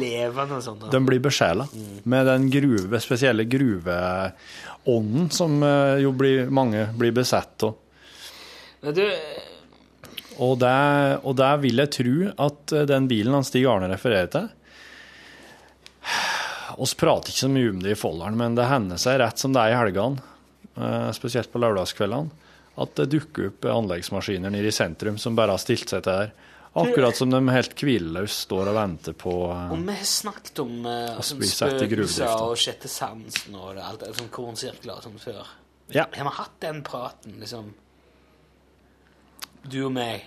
Sånn. 0.62 0.80
Den 0.90 1.06
blir 1.06 1.20
besjela 1.22 1.68
med 2.04 2.26
den 2.26 2.48
gruve, 2.50 3.00
spesielle 3.04 3.46
gruveånden 3.46 5.30
som 5.30 5.62
eh, 5.64 6.02
jo 6.02 6.12
blir, 6.18 6.50
mange 6.50 6.88
blir 6.98 7.14
besett 7.14 7.68
av. 7.68 7.76
Du, 8.82 9.06
Og 10.42 10.58
der, 10.58 11.20
og 11.22 11.36
det 11.38 11.52
vil 11.62 11.84
jeg 11.84 11.94
tro 11.94 12.16
at 12.48 12.74
eh, 12.74 12.88
den 12.90 13.06
bilen 13.12 13.38
han 13.38 13.46
Stig 13.46 13.68
Arne 13.70 13.92
refererer 13.92 14.32
til 14.34 14.50
oss 16.82 16.96
prater 16.98 17.30
ikke 17.30 17.46
så 17.46 17.52
mye 17.52 17.70
om 17.76 17.82
det 17.84 17.94
i 17.94 18.00
folderen 18.00 18.40
men 18.40 18.58
det 18.58 18.70
hender 18.72 18.98
seg 19.02 19.20
rett 19.22 19.38
som 19.42 19.54
det 19.54 19.62
er 19.62 19.76
i 19.76 19.78
helgene, 19.78 20.24
eh, 20.74 21.10
spesielt 21.14 21.52
på 21.54 21.62
lørdagskveldene, 21.62 22.32
at 22.82 22.96
det 22.98 23.12
dukker 23.14 23.52
opp 23.52 23.68
anleggsmaskiner 23.70 24.50
nede 24.50 24.72
i 24.72 24.74
sentrum 24.74 25.20
som 25.22 25.38
bare 25.38 25.54
har 25.54 25.62
stilt 25.62 25.92
seg 25.92 26.02
til 26.08 26.16
der. 26.24 26.32
Akkurat 26.74 27.18
som 27.18 27.30
de 27.34 27.40
helt 27.52 27.74
hvileløst 27.76 28.46
står 28.46 28.70
og 28.72 28.76
venter 28.78 29.16
på 29.20 29.32
uh, 29.52 29.74
og 29.74 29.82
vi 29.84 29.96
har 29.98 30.08
snakket 30.08 30.62
om 30.64 30.86
uh, 30.88 31.18
sånn 31.20 31.42
spøkelser 31.44 32.32
og 32.46 32.54
sjette 32.60 32.88
sansen 32.88 33.58
og 33.60 33.74
det, 33.76 33.84
alt, 33.84 34.06
sånn 34.16 34.30
kornsirkler 34.32 34.94
og 34.96 35.04
sånn 35.04 35.18
før. 35.20 35.50
Ja. 35.92 36.06
Har 36.16 36.30
vi 36.30 36.34
hatt 36.38 36.54
den 36.64 36.80
praten, 36.88 37.36
liksom? 37.42 37.74
Du 39.68 39.82
og 39.86 39.92
meg, 39.94 40.24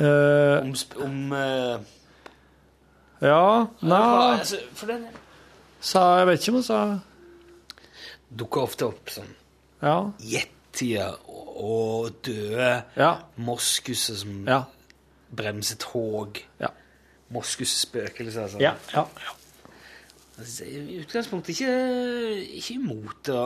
eh, 0.00 0.56
om, 0.64 0.72
om 1.04 1.18
uh, 1.36 1.76
Ja, 3.22 3.66
nei 3.80 4.00
altså, 4.40 4.58
For 4.74 4.90
den 4.90 5.04
sa, 5.78 6.02
Jeg 6.18 6.26
vet 6.26 6.40
ikke 6.40 6.54
om 6.54 6.58
hun 6.58 6.66
sa 6.66 6.80
dukker 8.36 8.64
ofte 8.66 8.88
opp 8.88 9.12
sånn 9.12 9.30
Ja. 9.84 9.98
gjettier 10.18 11.14
og, 11.28 11.52
og 11.60 12.16
døde 12.26 12.72
Ja. 12.96 13.12
moskuser 13.36 14.18
som 14.24 14.48
Ja. 14.48 14.64
Bremser 15.36 15.78
tog. 15.82 16.40
Ja. 16.60 16.72
Moskusspøkelser. 17.34 18.46
Altså. 18.46 18.62
Ja. 18.62 18.74
ja, 18.92 19.04
ja. 19.24 19.34
Altså, 20.36 20.66
I 20.68 21.00
utgangspunktet 21.00 21.54
ikke, 21.56 21.74
ikke 22.58 22.74
imot 22.76 23.30
å 23.32 23.42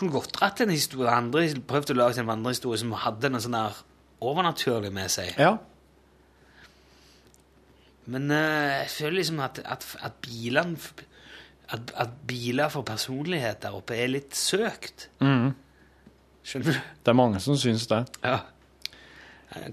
Kunne 0.00 0.14
godt 0.14 0.32
dratt 0.32 0.62
en 0.64 0.70
historie 0.72 1.12
andre, 1.12 1.42
prøvd 1.68 1.90
å 1.92 1.98
lage 1.98 2.22
en 2.22 2.28
vandrehistorie 2.30 2.80
som 2.80 2.94
hadde 2.96 3.28
noe 3.28 3.42
sånn 3.44 3.56
der 3.58 3.82
overnaturlig 4.24 4.92
med 4.96 5.12
seg. 5.12 5.34
ja. 5.36 5.58
Men 8.10 8.32
uh, 8.32 8.80
jeg 8.80 8.88
føler 8.94 9.18
liksom 9.20 9.42
at, 9.44 9.60
at, 9.70 9.84
at 10.02 10.16
bilene 10.24 10.78
at, 11.70 11.92
at 11.94 12.14
biler 12.26 12.70
for 12.72 12.82
personlighet 12.82 13.60
der 13.62 13.76
oppe 13.76 13.94
er 13.94 14.10
litt 14.10 14.34
søkt. 14.34 15.08
Mm. 15.22 15.52
Skjønner 16.42 16.72
du? 16.72 16.80
Det 17.04 17.12
er 17.12 17.18
mange 17.18 17.42
som 17.44 17.58
syns 17.60 17.86
det. 17.90 18.00
Ja. 18.24 18.40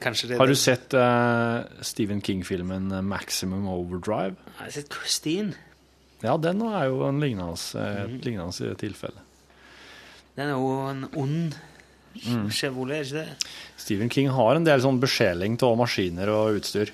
Kanskje 0.01 0.31
det 0.31 0.37
Har 0.39 0.49
du 0.49 0.55
sett 0.57 0.93
uh, 0.97 1.61
Stephen 1.85 2.21
King-filmen 2.21 2.91
eh, 2.91 3.01
'Maximum 3.05 3.67
Overdrive'? 3.69 4.39
Jeg 4.57 4.63
har 4.63 4.71
sett 4.73 4.93
Christine. 4.93 5.53
Ja, 6.23 6.37
den 6.41 6.63
er 6.65 6.87
jo 6.89 7.03
en 7.05 7.21
lignende, 7.21 7.53
eh, 7.77 8.03
et 8.07 8.25
lignende 8.25 8.73
tilfelle. 8.81 9.21
Den 10.35 10.49
er 10.49 10.55
jo 10.57 10.71
en 10.89 11.05
ond 11.13 11.57
Chevrolet, 12.49 12.95
er 12.97 13.03
ikke 13.05 13.21
det? 13.21 13.51
Stephen 13.77 14.09
King 14.09 14.31
har 14.33 14.57
en 14.57 14.65
del 14.65 14.81
sånn 14.81 14.97
beskjeling 14.97 15.59
av 15.61 15.75
maskiner 15.77 16.31
og 16.33 16.57
utstyr. 16.57 16.89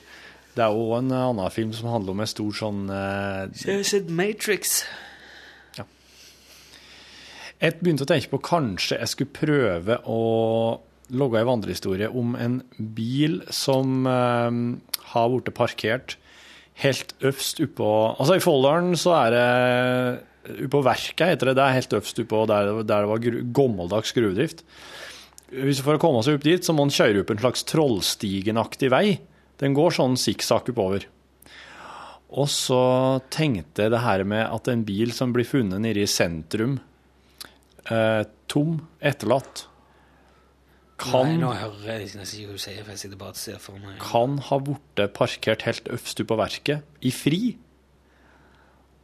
Det 0.53 0.61
er 0.65 0.75
jo 0.75 0.91
en 0.97 1.13
annen 1.15 1.53
film 1.53 1.71
som 1.73 1.88
handler 1.93 2.11
om 2.11 2.19
en 2.19 2.29
stor 2.29 2.57
sånn 2.57 2.81
eh, 2.91 3.45
Jeg 3.63 3.79
har 3.79 3.88
sett 3.88 4.11
Matrix. 4.11 4.81
Ja. 5.79 5.88
Jeg 7.63 7.79
begynte 7.79 8.03
å 8.03 8.11
tenke 8.11 8.34
på 8.36 8.41
kanskje 8.43 8.99
jeg 8.99 9.13
skulle 9.13 9.38
prøve 9.39 10.01
å 10.03 10.19
logge 11.14 11.41
en 11.41 11.49
vandrehistorie 11.49 12.09
om 12.09 12.36
en 12.39 12.59
bil 12.78 13.41
som 13.53 14.07
eh, 14.09 14.59
har 15.14 15.32
blitt 15.32 15.53
parkert 15.57 16.18
helt 16.82 17.14
øverst 17.22 17.61
oppå 17.61 17.89
Altså, 18.18 18.38
i 18.38 18.43
Folldalen 18.43 18.95
så 18.97 19.18
er 19.22 19.36
det 19.36 19.47
Oppå 20.43 20.82
verket 20.84 21.22
heter 21.24 21.47
det. 21.47 21.53
Det 21.55 21.64
er 21.64 21.76
helt 21.78 21.93
øverst 21.95 22.18
oppå 22.20 22.41
der, 22.51 22.72
der 22.84 23.05
det 23.05 23.09
var 23.14 23.22
gru, 23.24 23.38
gammeldags 23.55 24.11
gruvedrift. 24.11 24.66
Hvis 25.53 25.80
For 25.86 25.95
å 25.95 26.01
komme 26.01 26.20
seg 26.26 26.36
opp 26.36 26.43
dit, 26.43 26.66
så 26.66 26.76
må 26.76 26.84
en 26.84 26.91
kjøre 26.91 27.22
opp 27.22 27.32
en 27.32 27.39
slags 27.39 27.64
Trollstigen-aktig 27.70 28.89
vei. 28.91 29.05
Den 29.61 29.78
går 29.78 29.95
sånn 29.95 30.18
sikksakk 30.20 30.74
oppover. 30.74 31.05
Og 32.34 32.49
så 32.49 32.82
tenkte 33.32 33.86
jeg 33.86 33.93
det 33.93 34.01
her 34.03 34.26
med 34.28 34.43
at 34.43 34.68
en 34.68 34.84
bil 34.84 35.14
som 35.16 35.32
blir 35.32 35.47
funnet 35.47 35.80
nede 35.84 36.03
i 36.03 36.09
sentrum, 36.09 36.80
eh, 37.88 38.24
tom, 38.51 38.82
etterlatt, 38.99 39.68
kan 41.01 41.25
Nei, 41.41 41.55
jeg 41.57 42.05
ikke 42.05 42.47
hva 42.47 42.53
du 42.53 42.61
sier, 42.61 42.77
jeg 42.77 43.99
kan 44.01 44.35
ha 44.47 44.57
blitt 44.61 45.01
parkert 45.17 45.65
helt 45.65 45.87
øverst 45.89 46.21
på 46.29 46.37
verket, 46.37 46.83
i 47.01 47.11
fri. 47.13 47.41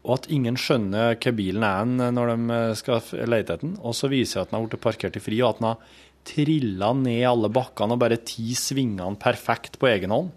Og 0.06 0.14
at 0.20 0.30
ingen 0.32 0.58
skjønner 0.60 1.18
hva 1.18 1.34
bilen 1.36 1.66
er 1.66 2.12
når 2.14 2.32
de 2.32 2.56
eh, 2.56 2.76
skal 2.80 3.02
lete 3.26 3.56
etter 3.56 3.64
den. 3.66 3.74
Og 3.82 3.98
så 3.98 4.10
viser 4.12 4.40
det 4.40 4.46
at 4.46 4.52
den 4.52 4.60
har 4.60 4.68
blitt 4.68 4.84
parkert 4.86 5.18
i 5.18 5.24
fri, 5.24 5.42
og 5.42 5.56
at 5.56 5.62
den 5.62 5.70
har 5.72 5.96
trilla 6.30 6.92
ned 6.94 7.24
alle 7.26 7.50
bakkene 7.54 7.96
og 7.96 8.04
bare 8.04 8.20
ti 8.22 8.54
svingene 8.58 9.18
perfekt 9.20 9.80
på 9.82 9.90
egen 9.90 10.14
hånd. 10.14 10.30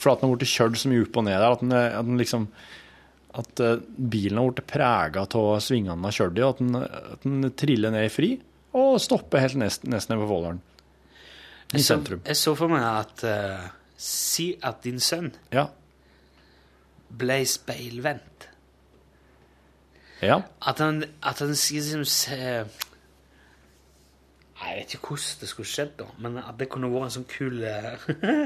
For 0.00 0.12
at 0.12 0.20
den 0.20 0.28
har 0.28 0.40
blitt 0.40 0.50
kjørt 0.50 0.80
så 0.80 0.90
mye 0.90 1.04
opp 1.06 1.20
og 1.20 1.28
ned 1.28 1.38
der 1.38 1.54
at, 1.54 1.62
den, 1.62 1.76
at, 1.78 2.08
den 2.08 2.18
liksom, 2.20 2.48
at 3.38 3.62
eh, 3.62 3.86
bilen 3.96 4.42
har 4.42 4.50
blitt 4.50 4.66
prega 4.74 5.24
av 5.24 5.54
svingene 5.62 5.94
den 5.94 6.10
har 6.10 6.18
kjørt 6.18 6.42
i, 6.42 6.44
og 6.44 6.56
at 6.56 6.64
den, 6.64 6.82
at 7.14 7.24
den 7.28 7.54
triller 7.54 7.94
ned 7.94 8.10
i 8.10 8.12
fri 8.12 8.32
og 8.74 9.00
stopper 9.00 9.38
helt 9.44 9.56
nesten, 9.60 9.90
nesten 9.94 10.18
på 10.18 10.26
Våleren. 10.28 10.60
I 11.72 11.76
Jeg 11.78 11.84
så, 11.84 11.94
sentrum. 11.94 12.20
jeg 12.26 12.36
så 12.36 12.54
for 12.58 12.68
meg 12.70 12.82
at 12.84 13.24
uh, 13.24 13.68
Si 13.96 14.50
at 14.62 14.82
din 14.84 14.98
sønn 15.00 15.30
Ja. 15.52 15.66
ble 17.18 17.40
speilvendt. 17.46 18.48
ja. 20.22 20.40
At 20.66 20.78
han, 20.78 21.04
at 21.22 21.38
han 21.38 21.48
liksom 21.54 22.04
Jeg 24.64 24.76
vet 24.78 24.94
ikke 24.94 25.06
hvordan 25.08 25.40
det 25.40 25.48
skulle 25.48 25.66
skjedd, 25.68 25.94
da, 25.98 26.04
men 26.18 26.38
at 26.38 26.54
det 26.58 26.68
kunne 26.72 26.88
vært 26.92 27.08
en 27.08 27.14
sånn 27.18 27.26
kul 27.28 27.62
eh, 27.62 27.98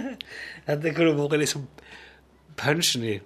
At 0.71 0.81
det 0.83 0.95
kunne 0.97 1.15
vært 1.19 1.39
liksom 1.41 1.67
punchen 2.57 3.05
i 3.05 3.19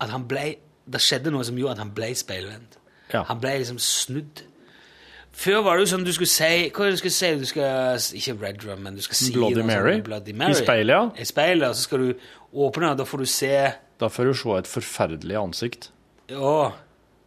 At 0.00 0.10
han 0.10 0.24
ble 0.28 0.56
Det 0.86 1.00
skjedde 1.02 1.30
noe 1.34 1.44
som 1.44 1.56
gjorde 1.58 1.72
at 1.76 1.82
han 1.82 1.90
ble 1.96 2.12
speilvendt. 2.14 2.78
Ja. 3.12 3.22
Han 3.26 3.40
ble 3.42 3.56
liksom 3.58 3.78
snudd. 3.82 4.42
Før 5.36 5.60
var 5.66 5.76
det 5.76 5.84
jo 5.84 5.90
sånn 5.90 6.06
du 6.06 6.12
skulle 6.16 6.32
si 6.32 6.46
Hva 6.72 6.86
er 6.86 6.88
det 6.88 6.96
du 6.96 7.00
skulle 7.02 7.16
si? 7.16 7.28
Du 7.36 7.44
skal, 7.48 8.00
ikke 8.16 8.36
Red 8.40 8.62
Drum, 8.62 8.80
men 8.86 8.96
du 8.96 9.02
skal 9.04 9.18
si 9.18 9.34
Bloody 9.34 9.60
noe 9.60 9.68
Mary. 9.68 9.98
Sånn, 9.98 10.06
Bloody 10.08 10.32
Mary. 10.36 10.56
I 10.56 10.62
speilet, 10.62 10.94
ja. 10.94 11.02
I 11.12 11.28
speilet, 11.28 11.66
og 11.68 11.76
så 11.76 11.84
skal 11.84 12.04
du 12.04 12.24
åpne, 12.66 12.94
og 12.94 13.02
da 13.02 13.06
får 13.08 13.22
du 13.22 13.28
se 13.30 13.52
Da 14.00 14.08
får 14.12 14.30
du 14.30 14.38
se 14.40 14.56
et 14.56 14.70
forferdelig 14.70 15.38
ansikt. 15.40 15.90
Ja, 16.32 16.72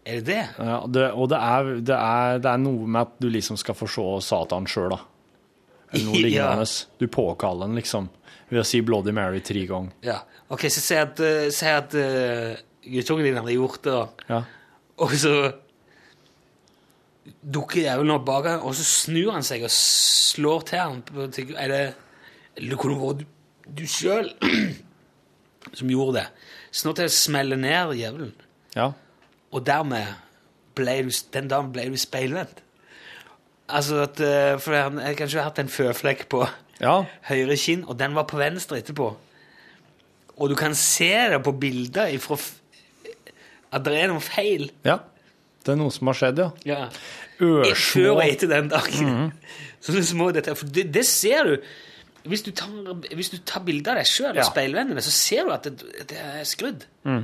er 0.09 0.19
det 0.19 0.25
det? 0.25 0.41
Ja, 0.57 0.79
det, 0.89 1.05
og 1.13 1.29
det 1.31 1.39
er, 1.39 1.71
det, 1.85 1.95
er, 1.95 2.41
det 2.41 2.51
er 2.51 2.61
noe 2.65 2.89
med 2.89 3.01
at 3.05 3.13
du 3.21 3.29
liksom 3.31 3.59
skal 3.61 3.77
få 3.77 3.87
se 3.93 4.07
Satan 4.25 4.67
sjøl, 4.69 4.95
da. 4.95 5.01
Eller 5.93 6.09
noe 6.09 6.33
Ja. 6.39 6.49
Du 7.01 7.07
påkaller 7.13 7.69
den 7.69 7.77
liksom 7.79 8.09
ved 8.49 8.63
å 8.63 8.65
si 8.65 8.81
Bloody 8.81 9.13
Mary 9.13 9.43
tre 9.45 9.61
ganger. 9.69 9.93
Ja. 10.05 10.19
Ok, 10.49 10.65
så 10.73 10.81
si 10.81 10.97
at, 10.97 11.21
uh, 11.21 11.47
si 11.53 11.69
at 11.69 11.93
uh, 11.93 12.57
guttungen 12.89 13.27
din 13.29 13.37
hadde 13.37 13.53
gjort 13.53 13.83
det, 13.85 13.93
da. 13.93 14.29
Ja. 14.33 14.43
og 15.05 15.13
så 15.21 15.33
dukker 17.41 17.81
djevelen 17.85 18.11
opp 18.17 18.25
bak 18.27 18.45
ham, 18.49 18.63
og 18.67 18.73
så 18.75 18.83
snur 18.85 19.31
han 19.35 19.45
seg 19.47 19.63
og 19.63 19.71
slår 19.73 20.65
til 20.67 20.79
ham. 20.81 21.03
Er 21.55 21.67
det 21.71 21.83
Eller 22.57 22.69
det 22.73 22.79
kunne 22.81 22.99
vært 22.99 23.21
du, 23.21 23.25
du 23.79 23.85
sjøl 23.87 24.31
som 25.77 25.89
gjorde 25.91 26.19
det. 26.19 26.25
Snart 26.75 26.99
til 26.99 27.07
å 27.09 27.13
smelle 27.13 27.57
ned 27.59 27.95
djevelen. 27.99 28.33
ja. 28.75 28.91
Og 29.49 29.63
dermed 29.65 30.05
ble 30.77 30.93
du, 31.07 31.09
den 31.33 31.47
dagen 31.49 31.71
ble 31.73 31.87
du 31.89 31.95
speilvendt. 31.97 32.59
Altså 33.69 34.03
at 34.03 34.19
uh, 34.21 34.59
For 34.61 34.75
jeg 34.77 34.91
jeg 35.07 35.17
kanskje 35.17 35.39
har 35.39 35.47
hatt 35.49 35.61
en 35.63 35.71
føflekk 35.73 36.27
på 36.29 36.43
Ja. 36.85 36.99
høyre 37.27 37.57
kinn, 37.57 37.81
og 37.89 37.97
den 37.99 38.13
var 38.15 38.27
på 38.29 38.37
venstre 38.37 38.77
etterpå. 38.79 39.07
Og 40.37 40.49
du 40.49 40.55
kan 40.55 40.75
se 40.77 41.09
det 41.33 41.41
på 41.43 41.51
bilder 41.59 42.13
ifra 42.13 42.37
at 43.71 43.83
det 43.85 43.95
er 43.99 44.07
noe 44.13 44.21
feil. 44.23 44.69
ja. 44.85 44.99
Det 45.59 45.73
er 45.73 45.77
noe 45.81 45.91
som 45.91 46.07
har 46.07 46.15
skjedd, 46.15 46.37
ja. 46.39 46.45
Ja. 46.65 46.85
Ørsmå 47.39 47.75
Før 48.03 48.09
og 48.17 48.23
etter 48.25 48.49
den 48.51 48.67
dagen. 48.71 49.31
Sånne 49.85 50.03
små 50.03 50.31
detaljer. 50.35 50.57
For 50.59 50.67
det, 50.75 50.87
det 50.93 51.05
ser 51.07 51.43
du. 51.47 51.67
Hvis 52.29 52.41
du 52.43 52.51
tar, 52.51 52.67
hvis 53.15 53.29
du 53.31 53.37
tar 53.47 53.63
bilde 53.63 53.87
av 53.93 53.95
deg 54.01 54.05
sjøl 54.09 54.33
Ja. 54.35 54.41
og 54.43 54.49
speilvendene, 54.51 55.01
så 55.01 55.11
ser 55.15 55.47
du 55.47 55.53
at 55.55 55.63
det, 55.69 55.85
det 56.11 56.17
er 56.19 56.43
skrudd. 56.43 56.83
Mm. 57.07 57.23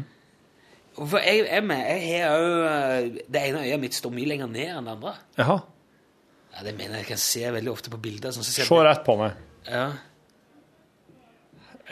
For 0.95 1.19
jeg, 1.19 1.41
jeg, 1.51 1.63
med- 1.67 1.87
jeg 2.07 2.21
har 2.23 2.37
jo 2.39 3.09
Det 3.27 3.41
ene 3.49 3.65
øyet 3.67 3.79
mitt 3.83 3.93
står 3.97 4.13
mye 4.15 4.29
lenger 4.31 4.47
ned 4.47 4.69
enn 4.77 4.85
det 4.87 4.93
andre. 4.95 5.15
Jaha. 5.37 5.57
Ja, 6.55 6.63
Det 6.63 6.77
mener 6.77 7.01
jeg 7.01 7.09
kan 7.09 7.17
se 7.19 7.43
veldig 7.51 7.71
ofte 7.73 7.91
på 7.91 7.99
bilder. 7.99 8.31
Sånn, 8.31 8.47
så 8.47 8.51
ser 8.55 8.69
Se 8.71 8.83
rett 8.87 9.03
på 9.03 9.17
meg. 9.19 9.33
ja. 9.67 9.89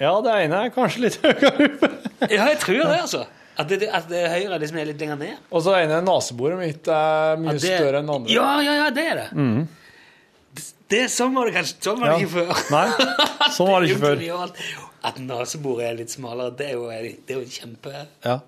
Ja, 0.01 0.13
det 0.26 0.32
ene 0.47 0.57
er 0.65 0.71
kanskje 0.74 1.03
litt 1.03 1.19
høyere 1.21 1.51
oppe. 1.67 1.89
ja, 2.32 2.47
jeg 2.49 2.57
tror 2.63 2.80
det, 2.80 2.95
altså. 3.03 3.26
At 3.58 3.70
det, 3.70 3.86
at 3.93 4.08
det 4.10 4.22
høyre 4.32 4.58
liksom 4.62 4.78
er 4.82 4.88
litt 4.89 5.01
lenger 5.04 5.20
ned. 5.20 5.41
Og 5.54 5.62
så 5.66 5.76
ene 5.78 5.99
neseboret 6.01 6.58
mitt 6.58 6.88
er 6.89 7.36
mye 7.38 7.54
At 7.54 7.62
det- 7.62 7.78
større 7.78 7.99
enn 8.01 8.08
det 8.10 8.16
andre. 8.16 8.32
Ja, 8.34 8.47
ja, 8.66 8.74
ja, 8.80 8.88
det 8.89 9.04
er 9.12 9.16
det. 9.22 9.28
det, 10.56 10.64
det 10.89 11.01
sånn 11.14 11.36
var 11.36 11.45
det 11.45 11.54
kanskje 11.60 11.84
sånn 11.86 11.99
var 12.01 12.10
det 12.10 12.16
Ja. 12.16 12.26
ikke 12.26 12.34
før. 12.34 12.72
Nei, 12.72 12.88
sånn 13.58 13.70
var 13.70 13.82
det 13.82 13.91
ikke 13.91 14.01
før. 14.08 14.56
At 15.04 15.18
neseboret 15.20 15.86
er 15.91 15.95
litt 15.99 16.10
smalere, 16.16 16.56
det 16.58 16.68
er 16.72 16.74
jo, 16.80 16.88
det 16.89 17.36
er 17.36 17.39
jo 17.41 17.45
kjempe 17.60 17.93
Ja. 18.26 18.39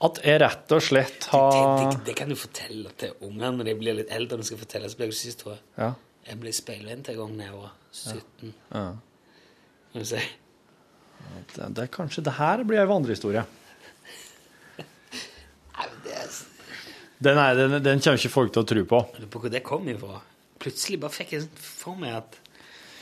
At 0.00 0.20
jeg 0.22 0.38
rett 0.40 0.72
og 0.76 0.82
slett 0.86 1.24
har 1.32 1.90
det, 1.90 2.04
det 2.06 2.14
kan 2.20 2.28
du 2.30 2.36
fortelle 2.38 2.92
til 3.00 3.16
ungene 3.26 3.56
når 3.56 3.64
de 3.66 3.74
blir 3.80 3.96
litt 3.98 4.12
eldre. 4.14 4.36
Når 4.36 4.44
de 4.44 4.50
skal 4.52 4.60
fortelle 4.60 4.90
seg 4.92 5.14
sist, 5.16 5.40
tror 5.40 5.56
jeg. 5.56 5.62
Ja. 5.80 5.88
Jeg 6.28 6.38
ble 6.38 6.52
speilvendt 6.54 7.08
en 7.10 7.16
gang 7.18 7.32
da 7.40 7.48
jeg 7.48 7.56
var 7.56 7.72
17. 7.90 8.52
Ja. 8.76 8.84
Ja. 9.96 10.04
si. 10.04 10.20
Det, 11.54 11.68
det 11.74 11.86
er 11.86 11.90
kanskje 11.92 12.24
det 12.26 12.36
her 12.38 12.62
blir 12.66 12.82
ei 12.82 12.88
vandrehistorie. 12.88 13.44
Den, 17.18 17.38
er, 17.38 17.54
den, 17.58 17.78
den 17.82 18.00
kommer 18.02 18.20
ikke 18.20 18.30
folk 18.30 18.52
til 18.54 18.62
å 18.62 18.68
tro 18.68 18.84
på. 18.86 19.00
lurer 19.18 19.30
på 19.32 19.40
hvor 19.42 19.50
det 19.50 19.62
kom 19.66 19.88
ifra. 19.90 20.20
Plutselig 20.62 21.00
bare 21.02 21.14
fikk 21.14 21.34
jeg 21.34 21.44
sånn 21.46 21.64
for 21.64 21.98
meg 21.98 22.14
at 22.20 22.38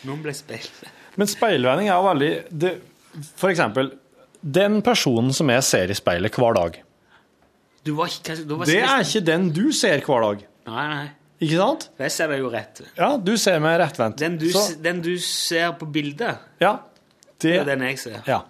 noen 0.09 0.23
ble 0.25 0.33
speil. 0.37 0.65
Men 1.21 1.29
speilvending 1.29 1.91
er 1.91 1.97
jo 1.97 2.07
veldig 2.07 2.31
det, 2.65 2.73
For 3.37 3.53
eksempel, 3.53 3.91
den 4.41 4.81
personen 4.85 5.33
som 5.37 5.53
jeg 5.53 5.65
ser 5.69 5.93
i 5.93 5.97
speilet 5.97 6.37
hver 6.37 6.57
dag, 6.57 6.81
Du 7.87 7.93
var 7.97 8.11
ikke, 8.11 8.25
kanskje, 8.33 8.49
du 8.49 8.57
var 8.59 8.69
det 8.69 8.81
er 8.83 9.05
ikke 9.05 9.25
den 9.29 9.49
du 9.55 9.65
ser 9.77 10.01
hver 10.05 10.25
dag. 10.25 10.43
Nei, 10.67 10.87
nei. 10.91 11.07
Ikke 11.37 11.59
sant? 11.61 11.89
Jeg 12.01 12.13
ser 12.15 12.31
deg 12.33 12.41
jo 12.41 12.51
rett. 12.51 12.81
Ja, 12.97 13.11
du 13.21 13.35
ser 13.39 13.61
meg 13.61 13.77
rettvendt. 13.83 14.17
Den 14.21 14.39
den 14.83 15.03
du 15.05 15.13
ser 15.21 15.75
på 15.77 15.89
bildet, 15.93 16.41
ja, 16.65 16.79
det 17.53 17.61
er 17.63 17.71
den 17.75 17.87
jeg 17.89 17.99
ser. 18.03 18.21
ja. 18.27 18.43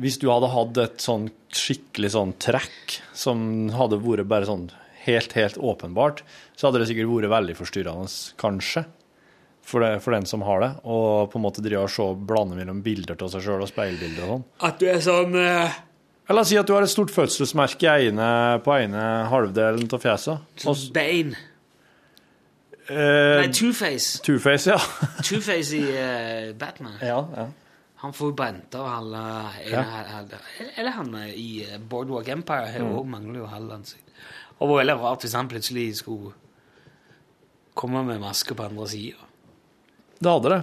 Hvis 0.00 0.20
du 0.22 0.28
hadde 0.30 0.48
hatt 0.52 0.78
et 0.80 1.02
sånn 1.02 1.24
skikkelig 1.52 2.12
sånn 2.14 2.30
trekk 2.40 3.00
som 3.16 3.40
hadde 3.74 3.98
vært 4.00 4.28
bare 4.30 4.46
sånn 4.48 4.68
helt, 5.02 5.32
helt 5.34 5.58
åpenbart, 5.58 6.22
så 6.56 6.68
hadde 6.68 6.82
det 6.84 6.86
sikkert 6.92 7.10
vært 7.10 7.32
veldig 7.32 7.56
forstyrrende, 7.58 8.06
kanskje, 8.40 8.84
for, 9.66 9.82
det, 9.84 9.98
for 10.04 10.14
den 10.14 10.26
som 10.30 10.44
har 10.46 10.62
det, 10.62 10.70
og 10.88 11.28
på 11.32 11.38
en 11.40 11.44
måte 11.44 11.62
drive 11.64 11.82
og 11.88 11.92
se 11.92 12.06
blande 12.26 12.56
mellom 12.58 12.80
bilder 12.86 13.18
av 13.18 13.32
seg 13.34 13.44
sjøl 13.44 13.66
og 13.66 13.70
speilbilder 13.70 14.24
og 14.24 14.32
sånn. 14.36 14.46
At 14.70 14.80
du 14.80 14.86
er 14.94 15.02
sånn 15.04 15.36
eh, 15.42 15.76
Eller 16.30 16.46
si 16.48 16.56
at 16.58 16.70
du 16.70 16.74
har 16.76 16.86
et 16.86 16.90
stort 16.94 17.10
fødselsmerke 17.14 17.96
på 18.64 18.76
ene 18.78 19.04
halvdelen 19.30 19.90
av 19.90 20.02
fjeset. 20.06 20.46
Og, 20.70 20.76
s- 20.78 20.88
Eh, 22.88 23.36
Nei, 23.40 23.48
Two-Face. 23.54 24.22
Two-face, 24.24 24.70
ja. 24.70 24.78
Two-Face 25.26 25.76
i 25.76 25.82
uh, 25.92 26.52
Batman. 26.58 26.96
ja, 27.02 27.18
ja. 27.36 27.48
Han 28.00 28.14
får 28.16 28.30
jo 28.30 28.34
brent 28.34 28.74
av 28.80 28.86
halve 28.88 29.22
Ja. 29.68 29.82
Eller 30.80 30.90
han 30.96 31.10
i 31.36 31.62
eh, 31.66 31.76
Boardwalk 31.78 32.28
Empire 32.32 32.70
her 32.72 32.80
Mm. 32.80 32.94
også 32.96 33.10
mangler 33.12 33.38
jo 33.42 33.46
halve 33.46 33.74
ansikt. 33.76 34.06
Og 34.58 34.62
det 34.66 34.70
var 34.72 34.78
veldig 34.80 34.94
rart 35.02 35.20
hvis 35.26 35.34
han 35.36 35.48
plutselig 35.48 35.84
skulle 35.98 36.32
komme 37.76 38.02
med 38.08 38.18
maske 38.22 38.54
på 38.56 38.64
andre 38.64 38.88
sida. 38.88 39.16
Det 40.20 40.32
hadde 40.32 40.50
det. 40.54 40.62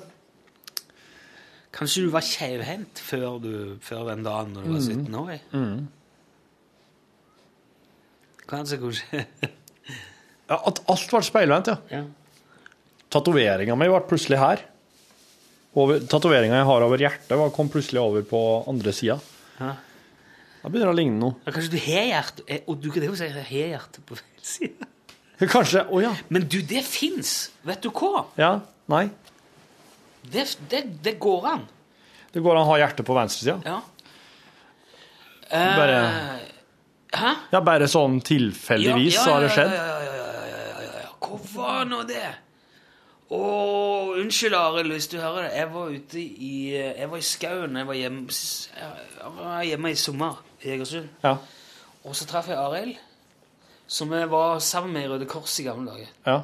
Kanskje 1.77 2.03
du 2.07 2.09
var 2.09 2.21
keivhendt 2.25 2.99
før, 3.05 3.37
før 3.85 4.09
den 4.09 4.23
dagen 4.25 4.53
når 4.57 4.63
du 4.65 4.71
var 4.73 4.81
17 4.81 5.15
år? 5.21 5.37
Mm. 5.53 5.87
Kanskje, 8.49 8.77
kanskje. 8.81 9.25
Ja, 10.47 10.57
at 10.69 10.81
alt 10.87 11.09
ble 11.11 11.21
speilvendt, 11.27 11.67
ja. 11.73 11.77
ja. 11.91 12.03
Tatoveringa 13.11 13.75
mi 13.79 13.87
ble 13.91 14.01
plutselig 14.07 14.39
her. 14.41 14.61
Tatoveringa 16.09 16.57
jeg 16.61 16.67
har 16.69 16.85
over 16.85 17.01
hjertet, 17.03 17.41
kom 17.55 17.67
plutselig 17.69 18.01
over 18.01 18.23
på 18.27 18.41
andre 18.71 18.93
sida. 18.95 19.19
Ja. 19.59 19.73
Da 20.63 20.71
begynner 20.73 20.89
det 20.89 20.95
å 20.95 20.97
ligne 20.97 21.19
noe. 21.21 21.35
Ja, 21.45 21.51
Kanskje 21.55 21.71
du 21.75 21.79
har 21.83 22.05
hjerte 22.09 22.43
eh, 22.51 22.63
Og 22.67 22.79
du 22.81 22.87
kan 22.91 23.03
jo 23.05 23.13
si 23.17 23.27
har 23.29 23.51
hjerte 23.53 24.01
på 24.05 24.17
feil 24.17 24.41
side. 24.45 24.87
Kanskje 25.51 25.83
Å 25.93 25.99
ja. 26.01 26.11
Men 26.33 26.47
du, 26.49 26.57
det 26.65 26.81
fins! 26.85 27.35
Vet 27.67 27.83
du 27.85 27.91
hva? 27.93 28.23
Ja. 28.41 28.49
Nei. 28.89 29.03
Det, 30.27 30.43
det, 30.71 30.81
det 31.05 31.13
går 31.23 31.45
an. 31.53 31.63
Det 32.33 32.41
går 32.43 32.57
an 32.57 32.65
å 32.65 32.71
ha 32.73 32.79
hjertet 32.81 33.05
på 33.07 33.15
venstresida. 33.17 33.59
Ja. 33.65 33.79
Bare- 35.51 35.97
Eh, 35.97 36.53
Hæ? 37.17 37.29
Ja, 37.53 37.61
bare 37.63 37.87
sånn 37.87 38.17
tilfeldigvis 38.21 39.15
så 39.15 39.37
har 39.37 39.45
det 39.45 39.51
skjedd. 39.55 39.71
Ja, 39.71 39.83
ja, 39.87 39.99
ja, 40.03 40.15
ja, 40.17 40.25
Hvor 41.27 41.41
var 41.53 41.87
nå 41.89 42.01
det? 42.07 42.25
Å, 43.27 43.39
unnskyld, 44.21 44.55
Arild, 44.55 44.93
hvis 44.95 45.09
du 45.11 45.17
hører 45.19 45.49
det. 45.49 45.55
Jeg 45.59 45.71
var 45.73 45.89
ute 45.91 46.21
i 46.23 46.51
Jeg 46.77 47.09
var 47.11 47.19
i 47.19 47.25
skauen. 47.27 47.75
Jeg 47.75 47.87
var 47.89 47.97
hjemme, 47.99 48.35
jeg 48.77 49.33
var 49.35 49.65
hjemme 49.67 49.91
i 49.91 49.97
sommer 49.99 50.37
i 50.63 50.69
Egersund. 50.77 51.09
Ja. 51.25 51.33
Og 52.07 52.15
så 52.15 52.27
traff 52.29 52.47
jeg 52.47 52.55
Arild, 52.61 52.95
som 53.87 54.13
jeg 54.15 54.29
var 54.31 54.61
sammen 54.63 54.95
med 54.95 55.03
i 55.03 55.09
Røde 55.11 55.27
Kors 55.27 55.57
i 55.59 55.67
gamle 55.67 55.91
dager. 55.91 56.13
ja. 56.27 56.39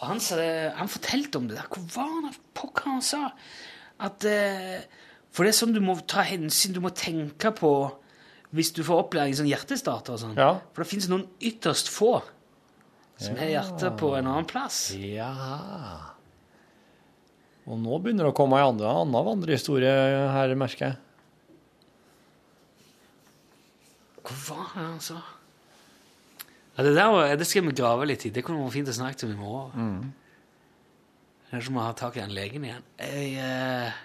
Og 0.00 0.06
han, 0.08 0.20
sa 0.24 0.38
det, 0.38 0.72
han 0.78 0.88
fortalte 0.88 1.36
om 1.36 1.48
det 1.50 1.58
der. 1.58 1.66
Hvor 1.68 1.82
var 1.92 2.12
han? 2.24 2.36
Pokker 2.56 2.86
han 2.88 3.02
sa? 3.04 3.26
At 4.00 4.24
eh, 4.24 4.78
For 5.28 5.44
det 5.44 5.50
er 5.52 5.58
sånn 5.58 5.74
du 5.76 5.82
må 5.84 5.98
ta 6.08 6.22
hensyn, 6.24 6.72
du 6.72 6.80
må 6.80 6.88
tenke 6.96 7.52
på 7.52 7.72
hvis 8.56 8.72
du 8.72 8.80
får 8.82 9.02
opplæring 9.04 9.36
som 9.36 9.44
hjertestarter 9.46 10.16
og 10.16 10.22
sånn. 10.22 10.38
Ja. 10.40 10.54
For 10.72 10.82
det 10.82 10.88
fins 10.94 11.10
noen 11.12 11.26
ytterst 11.44 11.92
få 11.92 12.14
som 13.20 13.36
har 13.36 13.52
hjertet 13.52 13.98
på 14.00 14.14
en 14.16 14.30
annen 14.30 14.48
plass. 14.48 14.78
Ja 14.96 15.30
Og 17.68 17.76
nå 17.78 17.98
begynner 18.00 18.26
det 18.26 18.32
å 18.32 18.36
komme 18.36 18.58
ei 18.58 18.64
annen, 18.64 19.12
vandrehistorie 19.12 19.92
her, 20.34 20.54
merker 20.58 20.86
jeg. 20.88 20.96
Hvor 24.24 24.40
var 24.46 24.72
det 24.72 24.86
han 24.86 25.04
sa? 25.04 25.20
Ja, 26.76 26.84
det 26.86 26.94
der 26.96 27.36
det 27.36 27.46
skal 27.48 27.66
vi 27.66 27.76
grave 27.76 28.08
litt 28.08 28.24
i. 28.24 28.32
Det 28.32 28.44
kunne 28.46 28.64
vært 28.64 28.78
fint 28.78 28.90
å 28.90 28.96
snakke 28.96 29.26
om 29.26 29.34
i 29.34 29.38
morgen. 29.38 30.12
Kanskje 31.50 31.74
vi 31.74 31.82
har 31.82 31.96
tak 31.98 32.16
i 32.16 32.22
den 32.22 32.34
legen 32.34 32.64
igjen. 32.64 32.86
Jeg, 33.02 33.32
eh... 33.42 33.98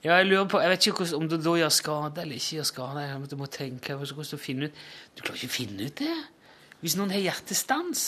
Ja, 0.00 0.14
jeg 0.16 0.30
lurer 0.30 0.46
på, 0.48 0.60
jeg 0.64 0.72
vet 0.72 0.86
ikke 0.88 1.06
om 1.18 1.26
det 1.28 1.42
da 1.44 1.52
gjør 1.60 1.72
skade 1.76 2.22
eller 2.22 2.38
ikke 2.38 2.56
gjør 2.56 2.68
skade. 2.70 3.02
Jeg 3.04 3.38
må 3.40 3.48
tenke 3.52 3.96
hvordan 4.00 4.28
du 4.30 4.40
finne 4.40 4.70
ut 4.70 4.78
Du 5.12 5.20
klarer 5.20 5.36
ikke 5.36 5.50
å 5.50 5.56
finne 5.58 5.88
ut 5.90 6.00
det. 6.00 6.14
Hvis 6.80 6.96
noen 6.96 7.12
har 7.12 7.20
hjertestans, 7.20 8.04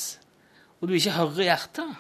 og 0.81 0.89
du 0.89 0.97
ikke 0.97 1.13
hører 1.19 1.51
hjertet, 1.51 1.91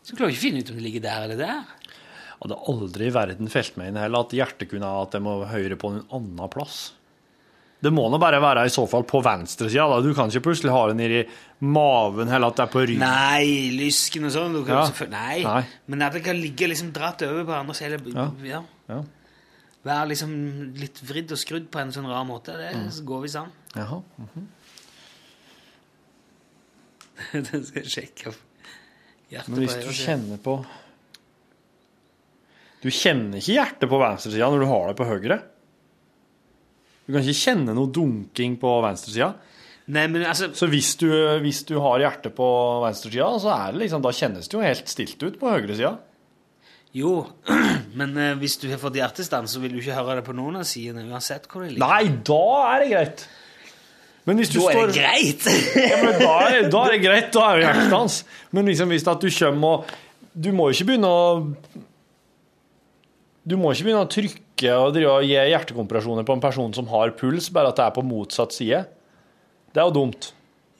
så 0.00 0.16
klarer 0.16 0.32
du 0.32 0.36
ikke 0.36 0.40
å 0.40 0.46
finne 0.46 0.62
ut 0.64 0.72
om 0.72 0.78
det 0.80 0.86
ligger 0.86 1.04
der 1.04 1.26
eller 1.26 1.40
der. 1.42 1.74
Jeg 1.84 2.40
hadde 2.40 2.60
aldri 2.72 3.08
i 3.08 3.14
verden 3.14 3.52
felt 3.52 3.76
meg 3.80 3.92
inn 3.92 4.00
heller 4.00 4.24
at 4.24 4.32
hjertet 4.36 4.70
kunne 4.72 4.88
at 5.04 5.16
jeg 5.16 5.24
må 5.24 5.36
høre 5.52 5.78
på 5.80 5.92
en 5.92 6.00
annen 6.08 6.52
plass. 6.52 6.78
Det 7.84 7.90
må 7.92 8.06
nå 8.08 8.16
bare 8.22 8.38
være 8.40 8.62
i 8.64 8.72
så 8.72 8.86
fall 8.88 9.04
på 9.04 9.20
venstresida. 9.24 9.84
da. 9.92 9.98
Du 10.00 10.14
kan 10.16 10.30
ikke 10.32 10.40
plutselig 10.46 10.72
ha 10.72 10.86
det 10.88 10.96
nedi 10.96 11.18
maven 11.68 12.30
eller 12.32 12.48
at 12.48 12.56
det 12.56 12.64
er 12.64 12.72
på 12.72 12.84
ryggen. 12.86 13.02
Nei, 13.04 13.68
lysken 13.76 14.24
og 14.24 14.32
sånn. 14.32 14.54
du 14.56 14.62
kan 14.64 14.80
Ja. 14.80 15.06
Nei. 15.12 15.42
Nei. 15.44 15.60
Men 15.92 16.02
at 16.06 16.12
det 16.16 16.24
kan 16.24 16.40
ligge 16.40 16.68
liksom 16.70 16.92
dratt 16.96 17.20
over 17.28 17.44
på 17.44 17.52
andre 17.58 17.74
siden. 17.76 18.08
Ja. 18.14 18.30
Ja. 18.42 18.62
Ja. 18.88 19.02
Være 19.84 20.08
liksom 20.14 20.32
litt 20.80 21.02
vridd 21.04 21.32
og 21.36 21.38
skrudd 21.38 21.66
på 21.70 21.78
en 21.82 21.92
sånn 21.92 22.08
rar 22.08 22.24
måte. 22.24 22.56
Det 22.56 22.72
Mm. 22.74 23.04
går 23.04 23.22
visst 23.26 23.36
an. 23.36 23.52
Jaha. 23.76 24.00
det 27.32 27.60
skal 27.66 27.82
jeg 27.82 27.90
sjekke. 27.92 28.32
Hjertet 29.32 29.48
Men 29.52 29.60
hvis 29.64 29.76
du 29.80 29.90
kjenner 29.96 30.40
på 30.44 30.58
Du 32.84 32.90
kjenner 32.92 33.40
ikke 33.40 33.54
hjertet 33.56 33.88
på 33.90 33.98
venstresida 34.02 34.48
når 34.52 34.60
du 34.64 34.66
har 34.68 34.88
det 34.90 34.96
på 34.98 35.06
høyre. 35.08 35.38
Du 37.04 37.12
kan 37.12 37.20
ikke 37.20 37.36
kjenne 37.36 37.74
noe 37.76 37.90
dunking 37.92 38.56
på 38.60 38.70
venstresida. 38.84 39.34
Nei, 39.92 40.06
men 40.08 40.24
altså 40.24 40.48
Så 40.56 40.68
hvis 40.72 40.94
du, 40.96 41.08
hvis 41.44 41.60
du 41.68 41.76
har 41.84 42.00
hjertet 42.00 42.32
på 42.36 42.48
venstresida, 42.86 43.28
så 43.42 43.52
er 43.52 43.74
det 43.74 43.84
liksom, 43.84 44.04
da 44.04 44.12
kjennes 44.16 44.48
det 44.48 44.56
jo 44.56 44.64
helt 44.64 44.88
stilt 44.88 45.20
ut 45.26 45.38
på 45.40 45.52
høyresida. 45.52 45.92
Jo, 46.94 47.14
men 47.98 48.16
eh, 48.16 48.34
hvis 48.40 48.56
du 48.62 48.68
har 48.70 48.80
fått 48.80 48.96
hjertestans, 48.96 49.52
så 49.52 49.60
vil 49.60 49.74
du 49.74 49.80
ikke 49.82 49.96
høre 49.98 50.20
det 50.20 50.26
på 50.28 50.36
noen 50.36 50.60
av 50.62 50.68
sidene, 50.68 51.04
uansett 51.10 51.48
hvor 51.50 51.66
det 51.66 51.74
ligger. 51.74 51.84
Nei, 51.84 52.22
da 52.24 52.44
er 52.70 52.84
det 52.84 52.90
greit. 52.94 53.24
Men 54.24 54.40
hvis 54.40 54.54
du 54.54 54.60
Da 54.62 54.68
er 54.70 54.78
står 54.78 54.92
det 54.92 55.02
greit! 55.02 55.48
Ja, 55.90 55.96
men 56.00 56.14
da, 56.22 56.34
er, 56.48 56.68
da 56.72 56.84
er 56.86 56.94
det 56.94 57.00
greit, 57.02 57.32
da 57.34 57.48
er 57.50 57.58
det 57.58 57.66
hjertestans. 57.66 58.20
Men 58.56 58.70
liksom 58.70 58.94
hvis 58.94 59.04
at 59.10 59.20
du 59.20 59.28
kommer 59.28 59.74
og 59.74 59.92
Du 60.34 60.48
må 60.56 60.70
jo 60.70 60.74
ikke 60.78 60.86
begynne 60.88 61.10
å 61.10 61.26
Du 63.44 63.56
må 63.60 63.72
ikke 63.74 63.84
begynne 63.90 64.04
å 64.06 64.08
trykke 64.08 64.76
og 64.80 64.94
drive 64.96 65.16
og 65.18 65.26
gi 65.26 65.34
hjertekompresjoner 65.36 66.24
på 66.24 66.32
en 66.36 66.40
person 66.44 66.72
som 66.76 66.86
har 66.92 67.12
puls, 67.18 67.50
bare 67.52 67.72
at 67.72 67.76
det 67.80 67.84
er 67.84 67.96
på 67.98 68.04
motsatt 68.06 68.54
side. 68.56 68.84
Det 69.74 69.82
er 69.82 69.88
jo 69.90 69.96
dumt. 69.98 70.30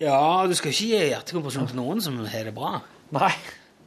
Ja, 0.00 0.16
du 0.48 0.54
skal 0.56 0.72
ikke 0.72 0.86
gi 0.88 1.02
hjertekompresjon 1.10 1.68
til 1.70 1.76
noen 1.80 2.00
som 2.04 2.16
har 2.24 2.48
det 2.48 2.54
bra. 2.56 2.78
Nei. 3.14 3.32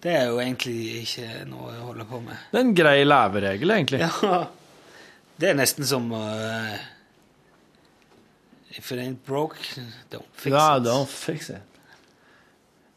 Det 0.03 0.11
er 0.13 0.27
jo 0.29 0.37
egentlig 0.39 0.75
ikke 1.01 1.25
noe 1.49 1.71
jeg 1.73 1.81
holder 1.87 2.05
på 2.11 2.19
med. 2.21 2.43
Det 2.51 2.59
er 2.59 2.65
en 2.67 2.75
grei 2.77 2.99
leveregel, 3.07 3.73
egentlig. 3.79 4.01
Ja, 4.05 4.43
det 5.41 5.49
er 5.51 5.57
nesten 5.57 5.85
som 5.89 6.05
uh, 6.13 6.77
If 8.77 8.91
it 8.93 8.99
ain't 9.01 9.23
broke, 9.25 9.57
don't 10.13 10.29
fix 10.37 10.53
Ja, 10.53 10.77
it. 10.77 10.83
don't 10.85 11.09
fix 11.09 11.49
it. 11.49 11.63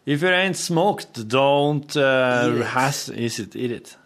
If 0.05 0.23
it 0.23 0.33
ain't 0.37 0.57
smoked, 0.61 1.23
don't 1.29 1.97
uh, 1.97 2.51
Eat 2.53 2.61
it. 2.61 2.67
has 2.75 3.09
is 3.09 3.39
it, 3.41 3.57
eat 3.57 3.71
it. 3.73 3.97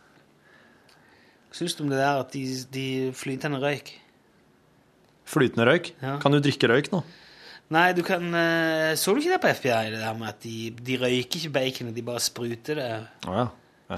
Syns 1.55 1.77
du 1.79 1.85
om 1.85 1.93
det 1.93 2.01
der 2.01 2.23
at 2.25 2.33
de, 2.35 2.45
de 2.75 2.87
flytende 3.15 3.61
røyk? 3.63 3.93
Flytende 5.31 5.67
røyk. 5.69 5.93
Ja. 6.03 6.17
Kan 6.23 6.35
du 6.35 6.41
drikke 6.43 6.71
røyk 6.71 6.91
nå? 6.93 7.05
Nei, 7.73 7.93
du 7.97 8.03
kan 8.05 8.27
eh, 8.37 8.93
Så 9.01 9.15
du 9.15 9.23
ikke 9.23 9.37
det 9.37 9.43
på 9.43 9.53
FBI, 9.61 9.93
det 9.95 10.01
der 10.03 10.17
med 10.19 10.29
at 10.35 10.43
de, 10.45 10.57
de 10.85 10.99
røyker 11.01 11.39
ikke 11.41 11.53
baconet, 11.55 11.95
de 11.97 12.05
bare 12.05 12.23
spruter 12.23 12.81
det 12.81 12.89
Oh, 13.31 13.39
ja. 13.39 13.47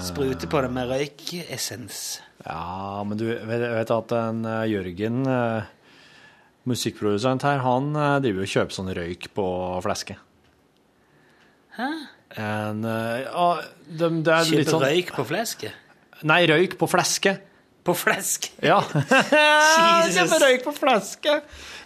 Spruter 0.02 0.50
på 0.50 0.60
det 0.62 0.70
med 0.74 0.90
røykessens. 0.90 2.02
Ja, 2.44 3.02
men 3.06 3.18
du 3.18 3.24
vet, 3.30 3.46
vet 3.48 3.92
at 3.94 4.14
en 4.18 4.44
eh, 4.44 4.66
Jørgen, 4.74 5.22
eh, 5.30 5.72
musikkprodusent 6.68 7.46
her, 7.46 7.62
han 7.64 7.88
eh, 7.94 8.18
driver 8.26 8.44
og 8.44 8.52
kjøper 8.52 8.76
sånn 8.76 8.92
røyk 8.98 9.30
på 9.38 9.46
fleske. 9.86 10.18
Hæ? 11.78 11.88
En, 12.36 12.84
eh, 12.84 13.24
ja, 13.24 13.48
de, 13.88 14.12
det 14.26 14.36
er 14.36 14.44
litt 14.50 14.66
Kjøper 14.66 14.72
sånn 14.74 14.86
røyk 14.86 15.14
på 15.16 15.26
flesket? 15.32 15.82
Nei, 16.24 16.46
røyk 16.48 16.78
på 16.80 16.88
fleske. 16.88 17.36
På 17.86 17.94
flesk? 17.94 18.48
Ja. 18.64 18.80
Jesus. 18.90 20.16
Kjøper 20.16 20.42
røyk 20.42 20.64
på 20.64 20.72
fleske. 20.74 21.34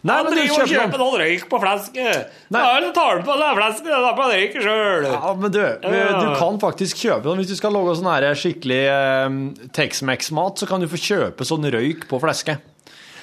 Nei, 0.00 0.14
men 0.24 0.30
du 0.32 0.38
driver 0.38 0.54
og 0.54 0.54
kjøper 0.62 0.70
kjøper 0.72 1.02
noen 1.02 1.16
røyk 1.20 1.42
på 1.50 1.58
fleske. 1.60 2.06
Nei. 2.54 2.62
Ja, 2.62 2.78
så 2.86 2.92
tar 2.96 3.18
du 3.18 3.26
på 3.26 3.36
deg 3.42 3.58
flasken, 3.58 3.90
da 4.06 4.12
på 4.16 4.28
røyke 4.30 4.62
sjøl! 4.64 5.08
Ja, 5.10 5.34
men 5.36 5.52
du, 5.52 5.60
du 5.84 6.30
kan 6.40 6.56
faktisk 6.62 7.02
kjøpe 7.04 7.26
den. 7.28 7.42
Hvis 7.42 7.52
du 7.52 7.58
skal 7.58 7.76
lage 7.76 7.98
sånn 7.98 8.08
her 8.08 8.28
skikkelig 8.38 8.80
eh, 8.94 9.36
Tex-Mex-mat, 9.76 10.62
så 10.62 10.70
kan 10.70 10.80
du 10.80 10.88
få 10.88 11.00
kjøpe 11.04 11.44
sånn 11.48 11.68
røyk 11.74 12.08
på 12.08 12.20
fleske. 12.22 12.56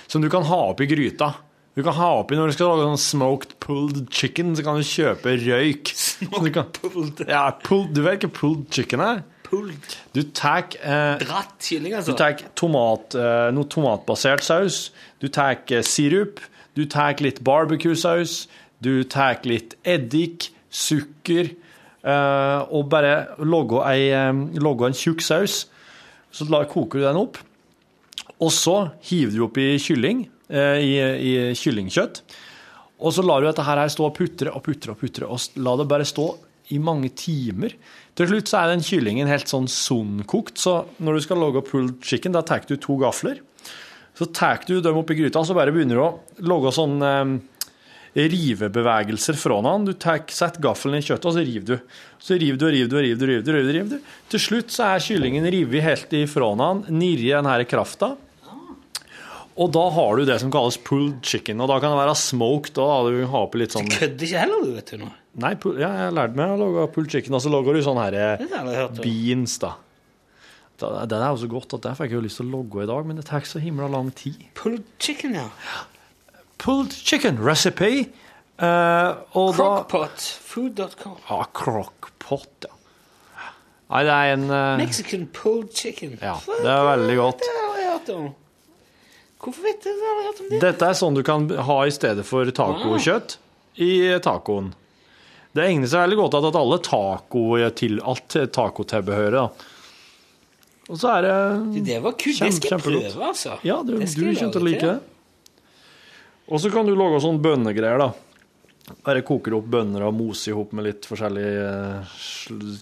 Som 0.08 0.22
du 0.22 0.30
kan 0.32 0.46
ha 0.48 0.60
oppi 0.70 0.86
gryta. 0.92 1.34
Du 1.78 1.84
kan 1.86 1.94
ha 1.94 2.08
oppi 2.24 2.38
Når 2.38 2.50
du 2.50 2.56
skal 2.56 2.72
lage 2.72 2.86
sånn 2.88 3.02
smoked 3.04 3.58
pulled 3.62 4.06
chicken, 4.14 4.54
så 4.58 4.64
kan 4.66 4.78
du 4.78 4.86
kjøpe 4.86 5.34
røyk. 5.42 5.92
Smoked 5.98 6.78
pulled. 6.78 7.26
Ja, 7.26 7.48
pulled, 7.66 7.92
du 7.98 8.04
vet 8.06 8.22
ikke 8.22 8.36
pulled 8.38 8.70
chicken 8.74 9.02
er? 9.02 9.26
Pulled. 9.48 9.96
Du 10.14 10.22
tar 10.36 10.66
eh, 10.76 11.18
Dratt 11.24 11.56
kylling, 11.64 11.94
du 11.94 11.98
altså. 12.02 12.16
tar 12.20 12.36
tomat, 12.60 13.16
eh, 13.16 13.48
noe 13.56 13.70
tomatbasert 13.72 14.44
saus. 14.44 14.90
Du 15.24 15.30
tar 15.32 15.62
eh, 15.72 15.84
sirup. 15.88 16.42
Du 16.76 16.84
tar 16.86 17.16
litt 17.24 17.40
barbecue-saus. 17.48 18.46
Du 18.84 19.04
tar 19.10 19.40
litt 19.48 19.78
eddik, 19.88 20.52
sukker. 20.70 21.54
eh, 22.04 22.60
og 22.70 22.90
bare 22.92 23.38
lager, 23.40 23.86
ei, 23.90 24.10
eh, 24.12 24.30
en 24.30 24.94
tjukk 24.94 25.24
saus. 25.26 25.66
Så 26.32 26.46
koker 26.70 27.00
du 27.00 27.06
den 27.08 27.18
opp. 27.24 27.38
Og 28.40 28.52
så 28.54 28.92
hiver 29.10 29.34
du 29.34 29.46
oppi 29.48 29.78
kylling, 29.82 30.28
eh, 30.50 30.78
i, 30.84 30.92
i 31.00 31.54
kyllingkjøtt. 31.58 32.22
Og 33.00 33.14
så 33.14 33.24
lar 33.26 33.42
du 33.42 33.48
dette 33.48 33.66
her 33.66 33.82
stå 33.90 34.06
og 34.10 34.16
putre 34.18 34.54
og 34.54 34.64
putre 34.66 34.94
og 34.94 35.00
putre, 35.02 35.26
og 35.30 35.40
la 35.62 35.76
det 35.78 35.88
bare 35.90 36.06
stå 36.06 36.28
i 36.74 36.80
mange 36.82 37.10
timer. 37.18 37.74
Til 38.18 38.32
slutt 38.32 38.50
så 38.50 38.64
er 38.64 38.72
den 38.72 38.86
kyllingen 38.86 39.30
helt 39.30 39.50
sånn 39.52 39.68
sunnkokt, 39.70 40.58
så 40.58 40.80
når 40.98 41.20
du 41.20 41.26
skal 41.28 41.42
lage 41.44 41.62
pulled 41.68 42.00
chicken, 42.06 42.34
da 42.34 42.42
tar 42.46 42.66
du 42.66 42.74
to 42.82 42.98
gafler. 43.02 43.44
Så 44.18 44.26
tar 44.34 44.64
du 44.66 44.80
dem 44.82 44.98
oppi 44.98 45.20
gryta, 45.20 45.44
så 45.46 45.54
bare 45.54 45.74
begynner 45.74 46.00
du 46.00 46.02
å 46.02 46.48
lage 46.50 46.74
sånn 46.74 46.98
eh, 47.06 47.36
rivebevegelser 48.18 49.38
fra 49.38 49.60
den. 49.62 49.86
Du 49.86 49.94
setter 49.94 50.64
gaffelen 50.64 50.98
i 50.98 51.06
kjøttet, 51.06 51.28
og 51.30 51.36
så 51.36 51.44
river 51.46 51.68
du. 51.70 51.98
Så 52.18 52.40
river 52.42 52.58
du 52.58 52.66
og 52.66 52.74
river 52.74 52.90
du 52.90 52.98
og 52.98 53.06
river 53.06 53.20
du. 53.20 53.28
river 53.30 53.46
du, 53.46 53.52
river 53.54 53.68
du, 53.68 53.76
river 53.78 53.92
du. 53.92 54.16
Til 54.34 54.42
slutt 54.48 54.74
så 54.74 54.88
er 54.96 55.06
kyllingen 55.06 55.46
revet 55.54 55.86
helt 55.86 56.18
ifra 56.18 56.50
den, 56.58 56.82
nedi 56.98 57.30
den 57.30 57.52
her 57.52 57.66
krafta. 57.70 58.16
Og 59.58 59.72
da 59.74 59.84
har 59.90 60.20
du 60.20 60.28
det 60.30 60.38
som 60.44 60.52
kalles 60.54 60.78
pulled 60.86 61.26
chicken, 61.26 61.62
og 61.64 61.72
da 61.72 61.80
kan 61.82 61.94
det 61.94 61.98
være 61.98 62.14
smoked 62.20 62.78
og 62.78 62.92
da 62.92 63.16
du 63.16 63.24
har 63.32 63.48
på 63.50 63.62
litt 63.62 63.74
sånn 63.74 63.90
Kødder 63.90 64.28
ikke 64.28 64.44
heller, 64.44 64.62
du, 64.62 64.76
vet 64.78 64.94
du 64.94 65.02
nå. 65.02 65.10
Nei, 65.42 65.52
ja, 65.82 65.90
jeg 66.04 66.14
lærte 66.18 66.38
meg 66.38 66.54
å 66.54 66.60
lage 66.62 66.86
pulled 66.94 67.14
chicken, 67.14 67.38
og 67.38 67.42
så 67.42 67.52
lager 67.54 67.78
du 67.78 67.82
sånn 67.86 68.00
her 68.02 68.18
eh, 68.22 68.86
beans, 69.02 69.58
da. 69.64 69.74
Det, 70.78 71.18
er 71.18 71.26
jo 71.34 71.42
så 71.42 71.50
godt 71.50 71.74
at 71.74 71.88
det 71.88 71.96
fikk 71.98 72.14
jeg 72.14 72.20
jo 72.20 72.24
lyst 72.28 72.38
til 72.38 72.52
å 72.52 72.60
logge 72.60 72.86
i 72.86 72.90
dag, 72.90 73.10
men 73.10 73.18
det 73.18 73.26
tar 73.26 73.42
ikke 73.42 73.56
så 73.56 73.64
himla 73.64 73.90
lang 73.90 74.12
tid. 74.18 74.46
Pulled 74.58 74.86
chicken, 75.02 75.34
ja. 75.40 75.50
Pulled 76.62 76.94
chicken 76.94 77.42
recipe. 77.42 78.12
Uh, 78.62 79.18
Crockpot. 79.34 80.22
Food.com. 80.46 81.18
Ja, 81.30 81.44
crockpot, 81.54 82.68
ja. 82.70 82.74
Nei, 83.88 84.02
det 84.04 84.14
er 84.14 84.34
en 84.36 84.50
uh... 84.52 84.78
Mexican 84.78 85.26
pulled 85.34 85.72
chicken. 85.74 86.18
Ja, 86.22 86.36
det 86.46 86.70
er 86.70 86.84
veldig 86.92 87.18
godt. 87.22 87.42
Det 87.46 87.58
har 87.58 87.80
jeg 87.80 87.94
hørt 87.96 88.14
om. 88.18 88.30
Hvorfor 89.42 89.64
vet 89.68 89.84
du? 89.86 89.90
Har 89.90 90.30
om 90.32 90.50
det? 90.50 90.60
Dette 90.64 90.88
er 90.90 90.98
sånn 90.98 91.16
du 91.18 91.24
kan 91.24 91.48
ha 91.50 91.78
i 91.86 91.94
stedet 91.94 92.26
for 92.26 92.46
tacokjøtt 92.50 93.38
i 93.86 93.92
tacoen. 94.26 94.72
Det 95.54 95.66
egner 95.66 95.90
seg 95.90 96.04
veldig 96.06 96.18
godt 96.20 96.38
at 96.40 96.58
alle 96.60 96.78
taco 96.86 97.44
til 97.78 98.00
alt 98.06 98.36
tacotilbehøret. 98.54 99.66
Og 100.88 100.96
så 101.02 101.10
er 101.18 101.26
det 101.26 101.84
Det 101.86 102.00
var 102.04 102.14
kult. 102.16 102.38
Kjempe- 102.38 102.52
det 102.52 102.56
skal 102.62 102.78
jeg 102.78 102.86
prøve, 102.88 103.28
altså. 103.28 103.58
Ja, 103.68 103.82
du, 103.84 103.98
Det 103.98 104.08
du 104.16 104.22
kommer 104.36 104.52
til 104.54 104.62
å 104.62 104.68
like 104.68 104.82
det. 104.88 105.00
Og 106.48 106.62
så 106.64 106.72
kan 106.72 106.86
du 106.88 106.96
lage 106.96 107.20
sånn 107.22 107.42
bønnegreier, 107.44 108.00
da. 108.00 108.14
Bare 109.04 109.20
koker 109.22 109.58
opp 109.58 109.66
bønner 109.68 110.06
og 110.08 110.14
moser 110.16 110.54
i 110.54 110.56
hop 110.56 110.72
med 110.72 110.86
litt 110.88 111.04
forskjellig 111.10 111.48
eh, 111.60 112.14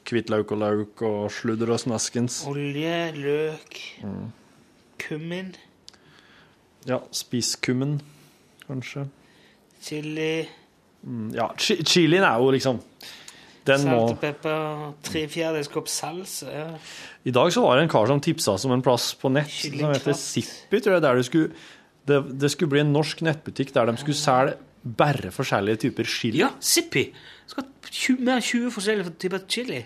hvitløk 0.05 0.51
og 0.53 0.59
lauk 0.61 1.01
og 1.01 1.31
sludder 1.33 1.71
og 1.73 1.79
snaskens. 1.81 2.43
Olje, 2.51 2.99
løk, 3.17 3.79
Mm. 4.05 4.27
kummin, 5.01 5.55
Ja, 6.85 6.99
spiskummen, 7.11 7.99
kanskje. 8.67 9.07
chili, 9.81 10.47
Mm, 11.05 11.35
Ja, 11.35 11.51
chi 11.57 11.75
chilien 11.85 12.23
er 12.25 12.39
jo 12.41 12.49
liksom 12.49 12.79
Den 13.65 13.81
salt 13.81 14.11
og 14.15 14.19
pepper, 14.21 14.93
tre 15.05 15.27
fjerdedels 15.29 15.69
kopp 15.73 15.87
salsa. 15.89 16.49
Ja. 16.49 16.65
I 17.25 17.31
dag 17.33 17.51
så 17.53 17.61
var 17.61 17.77
det 17.77 17.83
en 17.85 17.89
kar 17.89 18.07
som 18.09 18.21
tipsa 18.21 18.53
oss 18.53 18.65
om 18.65 18.71
en 18.75 18.81
plass 18.85 19.13
på 19.17 19.31
nett 19.33 19.49
som 19.49 19.91
heter 19.93 20.13
tror 20.81 20.93
jeg, 20.95 21.01
der 21.01 21.15
du 21.15 21.23
skulle 21.23 21.51
det, 22.05 22.39
det 22.39 22.51
skulle 22.53 22.69
bli 22.69 22.83
en 22.83 22.93
norsk 22.93 23.21
nettbutikk 23.25 23.73
der 23.73 23.89
de 23.89 23.97
skulle 23.97 24.17
selge 24.17 24.57
bare 24.85 25.31
forskjellige 25.33 25.81
typer 25.87 26.05
chili. 26.05 26.37
ja, 26.43 26.51
Zippy. 26.61 27.07
Skal 27.49 27.65
ha 27.65 28.17
mer 28.19 28.37
enn 28.37 28.45
20 28.45 28.69
forskjellige 28.75 29.15
typer 29.17 29.41
chili. 29.49 29.81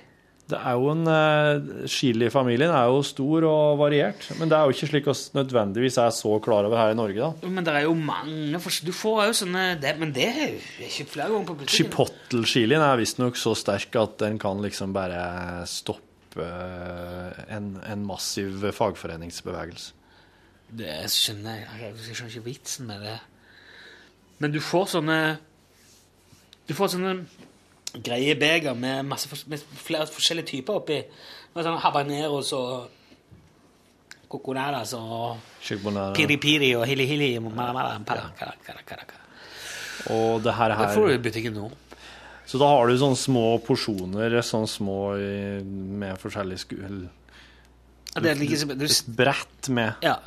Det 0.50 0.58
er 0.58 0.78
jo 0.80 0.88
en 0.89 1.06
uh, 1.06 1.84
Chili-familien 1.89 2.72
er 2.74 2.88
jo 2.89 3.04
stor 3.06 3.45
og 3.45 3.78
variert, 3.82 4.24
men 4.39 4.50
det 4.50 4.58
er 4.58 4.66
jo 4.66 4.74
ikke 4.74 4.89
slik 4.89 5.10
vi 5.10 5.16
nødvendigvis 5.38 6.00
er 6.02 6.10
så 6.16 6.32
klar 6.41 6.66
over 6.66 6.80
her 6.80 6.93
i 6.93 6.97
Norge, 6.97 7.20
da. 7.22 7.50
Men 7.54 7.68
det 7.68 7.76
er 7.76 7.86
jo 7.86 7.93
mange 7.93 8.62
Du 8.86 8.91
får 8.95 9.28
jo 9.30 9.36
sånne 9.43 9.66
det, 9.82 9.93
Men 10.02 10.14
det 10.16 10.26
er 10.26 10.41
jo 10.56 10.88
ikke 10.88 11.08
flere 11.14 11.30
ganger 11.30 11.50
på 11.52 11.58
butikken. 11.60 11.76
Chipotle-chilien 11.78 12.82
er 12.82 12.97
visstnok 12.97 13.38
så 13.38 13.54
sterk 13.58 13.93
at 14.02 14.18
den 14.24 14.39
kan 14.41 14.62
liksom 14.64 14.95
bare 14.95 15.22
stoppe 15.70 16.45
eh, 16.45 17.43
en, 17.56 17.76
en 17.86 18.06
massiv 18.08 18.66
fagforeningsbevegelse. 18.74 19.93
Det 20.80 20.95
skjønner 21.14 21.62
jeg. 21.62 21.93
Jeg 22.10 22.16
skjønner 22.16 22.34
ikke 22.34 22.45
vitsen 22.45 22.89
med 22.89 23.06
det. 23.06 23.20
Men 24.39 24.54
du 24.54 24.60
får 24.64 24.93
sånne 24.95 25.20
Du 26.70 26.76
får 26.78 26.93
sånne 26.93 27.14
greie 27.93 28.35
beger 28.39 28.77
med, 28.77 29.05
masse, 29.09 29.29
med 29.49 29.59
flere 29.59 30.07
forskjellige 30.09 30.51
typer 30.53 30.79
oppi. 30.81 31.01
Med 31.55 31.65
sånn 31.65 31.79
habaneros 31.81 32.53
og 32.57 32.89
coconadas 34.29 34.93
og 34.93 35.39
piri-piri 36.17 36.75
og 36.77 36.85
hili-hili. 36.89 37.31
Det 37.39 37.43
Og 40.13 40.41
det 40.45 40.53
her, 40.55 40.75
får 40.93 41.07
du 41.07 41.13
i 41.13 41.21
butikken 41.23 41.55
nå. 41.57 41.69
Så 42.49 42.57
da 42.61 42.69
har 42.71 42.89
du 42.89 42.97
sånne 42.97 43.17
små 43.19 43.45
porsjoner, 43.61 44.39
sånn 44.45 44.67
små 44.69 44.99
med 45.65 46.17
forskjellig 46.21 46.59
skull. 46.61 47.01
Det 48.15 48.31
Et 48.33 49.09
brett 49.15 49.69
med 49.69 50.05
Ja. 50.05 50.17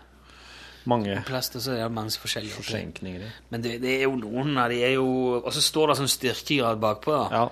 Mange 0.90 1.22
plaster 1.26 1.60
så 1.62 1.72
er 1.76 1.82
det 1.84 1.92
mange 1.94 2.10
forskjellige 2.18 2.54
forsenkninger. 2.58 3.28
Men 3.50 3.62
det, 3.62 3.76
det 3.82 3.92
er 4.00 4.02
jo 4.08 4.16
noen 4.18 4.56
av 4.58 4.70
de 4.72 4.80
er 4.82 4.94
jo 4.96 5.06
Og 5.44 5.52
så 5.54 5.60
står 5.62 5.92
det 5.92 5.96
sånn 6.00 6.10
styrkegrad 6.10 6.80
bakpå. 6.82 7.16
Ja. 7.32 7.46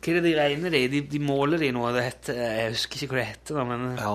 Hva 0.00 0.12
er 0.14 0.20
det 0.20 0.24
de 0.30 0.34
regner 0.38 0.70
de? 0.72 0.82
De, 0.88 1.00
de 1.12 1.18
måler 1.20 1.60
de 1.60 1.72
noe. 1.76 1.90
Det 1.92 2.04
heter, 2.06 2.38
jeg 2.40 2.70
husker 2.76 3.02
ikke 3.04 3.14
hva 3.16 3.20
det 3.20 3.30
heter, 3.34 3.64
men 3.68 3.88
ja. 4.00 4.14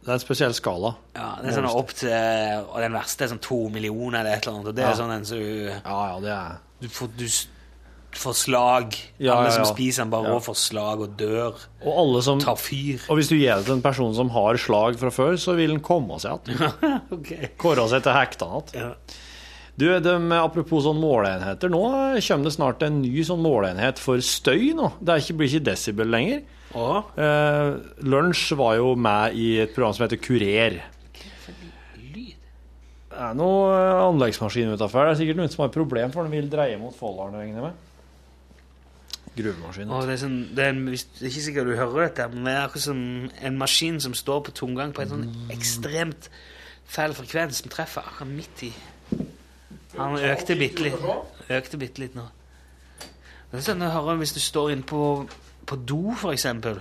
Det 0.00 0.08
er 0.08 0.16
en 0.16 0.22
spesiell 0.22 0.54
skala. 0.56 0.94
ja, 1.14 1.26
det 1.42 1.50
er 1.50 1.56
sånn 1.58 1.66
opp 1.68 1.90
til 1.92 2.08
Og 2.70 2.78
den 2.80 2.94
verste 2.96 3.26
er 3.26 3.28
sånn 3.34 3.42
to 3.44 3.58
millioner 3.68 4.22
eller 4.22 4.38
et 4.38 4.46
eller 4.46 4.56
annet. 4.56 4.68
Og 4.72 4.76
det 4.78 4.82
Ja. 4.86 4.90
er 4.94 4.96
sånn 5.02 5.12
en 5.12 5.26
så 5.28 5.36
du, 5.36 5.66
Ja, 5.68 5.98
ja, 6.14 6.20
det 6.24 6.30
er 6.32 6.54
du, 6.80 6.88
får, 6.88 7.10
du 7.20 7.26
får 8.16 8.34
slag. 8.36 8.96
Ja, 9.18 9.36
Alle 9.36 9.50
ja, 9.50 9.54
ja. 9.54 9.64
som 9.64 9.68
spiser 9.74 10.02
den, 10.04 10.10
bare 10.10 10.28
Ja. 10.32 10.38
får 10.42 10.56
slag 10.58 11.00
og 11.04 11.16
dør. 11.20 11.54
Og 11.84 11.98
alle 12.02 12.22
som 12.26 12.40
Tar 12.42 12.56
fyr. 12.56 13.00
Og 13.08 13.16
hvis 13.20 13.28
du 13.30 13.36
gir 13.36 13.54
det 13.56 13.64
til 13.66 13.74
en 13.78 13.82
person 13.84 14.14
som 14.14 14.30
har 14.34 14.56
slag 14.60 14.98
fra 14.98 15.10
før, 15.14 15.36
så 15.38 15.54
vil 15.56 15.70
den 15.76 15.80
komme 15.80 16.18
seg 16.20 16.40
igjen. 16.48 17.02
okay. 17.16 17.50
Kåre 17.60 17.88
seg 17.88 18.02
til 18.02 18.12
hekta 18.16 18.48
igjen. 18.74 18.94
Du, 19.80 19.86
de, 20.00 20.12
apropos 20.36 20.82
sånn 20.84 20.98
måleenheter, 21.00 21.70
nå 21.72 21.80
kommer 22.20 22.44
det 22.44 22.52
snart 22.52 22.82
en 22.84 22.98
ny 23.00 23.22
sånn 23.24 23.40
måleenhet 23.40 23.98
for 24.02 24.20
støy 24.20 24.74
nå. 24.76 24.90
Det 25.00 25.14
er 25.14 25.22
ikke, 25.22 25.36
blir 25.40 25.48
ikke 25.54 25.68
desibel 25.70 26.10
lenger. 26.12 26.42
Og 26.76 27.16
Eh, 27.18 27.76
Lunsj 28.06 28.52
var 28.58 28.76
jo 28.76 28.92
med 28.94 29.34
i 29.34 29.58
et 29.62 29.72
program 29.74 29.94
som 29.96 30.04
heter 30.06 30.20
Kurer. 30.22 30.76
Det 33.10 33.18
er 33.18 33.34
noe 33.36 33.70
eh, 33.74 34.00
anleggsmaskin 34.06 34.70
utafor. 34.76 35.08
Det 35.08 35.14
er 35.16 35.18
sikkert 35.24 35.40
noen 35.40 35.50
som 35.52 35.64
har 35.64 35.72
problem, 35.74 36.12
for 36.14 36.24
den 36.26 36.32
vil 36.36 36.50
dreie 36.52 36.78
mot 36.80 36.94
Folldalen, 36.96 37.34
regner 37.40 37.58
jeg 37.58 37.64
med. 37.70 37.86
Gruvemaskin. 39.42 39.90
Og 39.90 40.06
det, 40.06 40.14
er 40.14 40.22
sånn, 40.22 40.38
det, 40.56 40.64
er 40.64 40.74
en, 40.74 40.84
det 40.86 41.00
er 41.00 41.28
ikke 41.30 41.44
sikkert 41.46 41.70
du 41.70 41.74
hører 41.78 42.08
dette, 42.08 42.28
men 42.34 42.46
det 42.48 42.54
er 42.54 42.62
akkurat 42.64 42.86
som 42.86 43.02
en 43.50 43.58
maskin 43.60 44.00
som 44.04 44.14
står 44.16 44.42
på 44.48 44.54
tomgang 44.62 44.94
på 44.96 45.04
en 45.04 45.12
sånn 45.14 45.26
ekstremt 45.54 46.30
feil 46.90 47.14
frekvens 47.14 47.62
som 47.62 47.70
treffer 47.72 48.06
akkurat 48.06 48.32
midt 48.34 48.64
i 48.66 48.72
Han 49.96 50.18
økte 50.22 50.54
bitte 50.58 50.84
litt. 50.86 51.08
Økte 51.50 51.78
bitte 51.80 52.02
litt 52.04 52.14
nå. 52.18 52.28
Det 53.50 53.58
er 53.58 53.66
sånn 53.66 53.82
å 53.82 53.90
høre 53.90 54.14
hvis 54.20 54.36
du 54.36 54.40
står 54.42 54.76
inne 54.76 54.86
på, 54.86 55.00
på 55.66 55.78
do, 55.82 56.14
for 56.18 56.30
eksempel. 56.30 56.78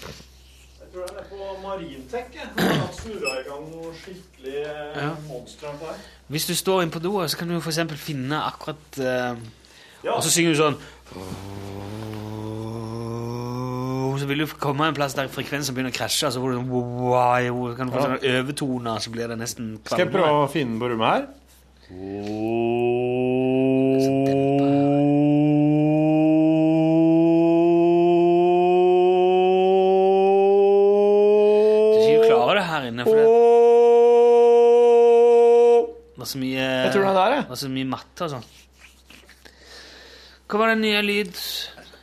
Jeg 0.00 0.88
tror 0.90 1.06
den 1.06 1.20
er 1.20 1.28
på 1.30 1.52
Marintech. 1.62 2.40
Han 2.58 2.88
snurra 2.98 3.36
i 3.38 3.44
gang 3.46 3.68
noe 3.70 3.92
skikkelig 4.00 4.64
Ja. 4.64 5.12
monster 5.28 5.70
her. 5.84 6.02
Hvis 6.26 6.46
du 6.46 6.54
står 6.58 6.82
inne 6.82 6.90
på 6.90 6.98
do, 6.98 7.14
så 7.28 7.38
kan 7.38 7.48
du 7.48 7.60
eksempel 7.60 7.96
finne 7.96 8.42
akkurat 8.42 8.98
uh, 8.98 9.38
Ja. 10.02 10.14
Og 10.16 10.22
så 10.24 10.30
synger 10.32 10.54
du 10.54 10.56
sånn 10.56 10.78
Så 14.20 14.26
vil 14.26 14.38
du 14.38 14.46
komme 14.60 14.86
en 14.86 14.94
plass 14.94 15.16
der 15.18 15.26
frekvensen 15.32 15.74
begynner 15.74 15.90
å 15.90 15.96
krasje, 15.96 16.28
så 16.30 16.38
får 16.42 16.54
du 16.54 16.58
wow, 16.70 17.74
kan 17.74 17.90
du 17.90 17.94
få 17.96 18.04
sånn 18.04 18.18
overtoner, 18.20 19.02
så 19.02 19.10
blir 19.14 19.26
det 19.32 19.38
nesten 19.40 19.64
Skal 19.82 20.04
jeg 20.04 20.12
prøve 20.12 20.44
å 20.44 20.50
finne 20.52 20.76
den 20.76 20.82
på 20.82 20.86
rommet 20.92 21.08
her? 21.10 21.22
Du 21.90 21.94
skal 32.04 32.14
jo 32.14 32.22
klare 32.28 32.54
det 32.60 32.66
her 32.68 32.82
inne, 32.92 33.02
for 33.08 33.14
det, 33.18 33.26
er 36.20 36.28
så 36.30 36.38
mye. 36.38 36.64
Det 37.50 37.58
så 37.64 37.74
mye 37.74 37.88
matte 37.98 38.28
og 38.28 38.34
sånn. 38.36 38.46
Hva 40.50 40.58
var 40.58 40.72
den 40.72 40.82
nye 40.82 41.02
lyd... 41.04 41.36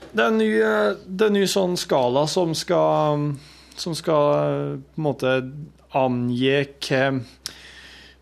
Det 0.08 0.24
er 0.24 0.30
en 0.32 0.38
ny, 0.40 0.52
eh, 0.64 0.94
det 1.04 1.26
er 1.26 1.32
en 1.34 1.36
ny 1.36 1.48
sånn 1.52 1.74
skala 1.78 2.24
som 2.32 2.54
skal 2.56 3.26
Som 3.76 3.96
skal 3.98 4.30
eh, 4.38 4.78
på 4.80 5.02
en 5.02 5.04
måte 5.04 5.34
angi 5.98 6.54
hva, 6.88 7.02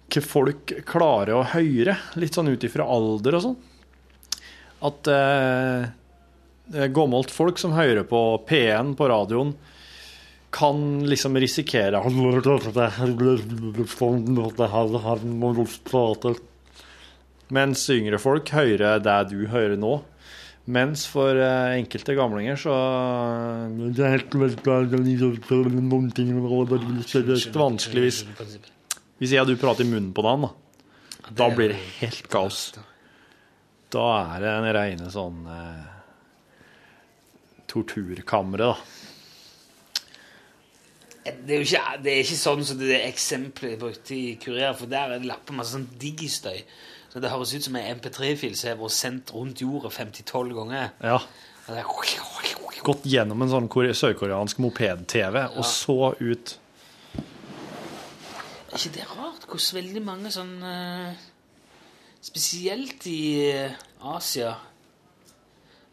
hva 0.10 0.24
folk 0.26 0.74
klarer 0.88 1.36
å 1.38 1.46
høre, 1.54 1.96
litt 2.18 2.38
sånn 2.38 2.50
ut 2.50 2.66
ifra 2.66 2.86
alder 2.90 3.38
og 3.38 3.44
sånn. 3.46 3.56
At 4.86 5.10
eh, 5.12 5.88
er 6.74 6.94
gammelt 6.94 7.34
folk 7.34 7.62
som 7.62 7.74
hører 7.78 8.06
på 8.10 8.22
P1 8.50 8.94
på 8.98 9.10
radioen, 9.10 9.54
kan 10.56 11.04
liksom 11.06 11.36
risikere 11.42 12.00
Mens 17.54 17.90
yngre 17.94 18.22
folk 18.22 18.50
hører 18.56 19.04
det 19.04 19.18
du 19.34 19.40
hører 19.52 19.76
nå. 19.78 19.98
Mens 20.66 21.06
for 21.06 21.38
eh, 21.38 21.78
enkelte 21.78 22.16
gamlinger 22.18 22.58
så 22.58 22.76
Det 23.94 24.02
er 24.02 24.16
helt 24.16 24.34
vanskelig 27.62 28.06
hvis, 28.08 28.22
hvis 29.22 29.36
jeg 29.36 29.46
og 29.46 29.52
du 29.52 29.60
prater 29.62 29.86
i 29.86 29.92
munnen 29.92 30.14
på 30.16 30.26
den, 30.26 30.48
da. 30.48 30.52
Da 31.38 31.50
blir 31.54 31.74
det 31.74 31.82
helt 32.00 32.30
kaos. 32.34 32.72
Da 33.94 34.06
er 34.34 34.42
det 34.42 34.54
en 34.56 34.72
reine 34.80 35.12
sånn 35.14 35.46
eh, 35.54 35.86
torturkamre, 37.70 38.74
da. 38.74 38.78
Det 41.26 41.56
er 41.56 41.62
jo 41.62 41.66
ikke, 41.66 41.86
det 42.06 42.12
er 42.12 42.20
ikke 42.22 42.38
sånn 42.38 42.66
som 42.68 42.78
det 42.78 43.00
eksempelet 43.08 43.72
jeg 43.74 43.82
brukte 43.82 44.14
i 44.18 44.36
Kurer, 44.42 44.76
for 44.78 44.90
der 44.90 45.16
er 45.16 45.22
det 45.22 45.30
lapper 45.30 45.58
masse 45.58 45.74
sånn 45.74 45.88
digistøy. 46.02 46.60
Så 47.16 47.22
det 47.24 47.30
høres 47.32 47.54
ut 47.56 47.64
som 47.64 47.76
en 47.80 47.86
MP3-fil 47.96 48.58
som 48.60 48.74
har 48.74 48.80
vært 48.82 48.92
sendt 48.92 49.30
rundt 49.32 49.62
jorda 49.64 49.88
50-12 49.88 50.50
ganger. 50.58 50.90
Ja. 51.00 51.22
Det 51.64 51.78
er 51.80 51.86
Gått 52.90 53.06
gjennom 53.08 53.40
en 53.42 53.50
sånn 53.54 53.70
kore- 53.72 53.96
sørkoreansk 53.96 54.60
moped-TV, 54.60 55.38
og 55.56 55.64
så 55.66 55.96
ut 56.20 56.52
Er 57.16 58.76
ikke 58.76 58.92
det 58.98 59.08
rart 59.16 59.48
hvordan 59.48 59.78
veldig 59.80 60.04
mange 60.04 60.34
sånn 60.36 60.52
eh, 60.68 61.24
Spesielt 62.28 63.08
i 63.08 63.22
eh, 63.48 63.80
Asia 64.04 64.52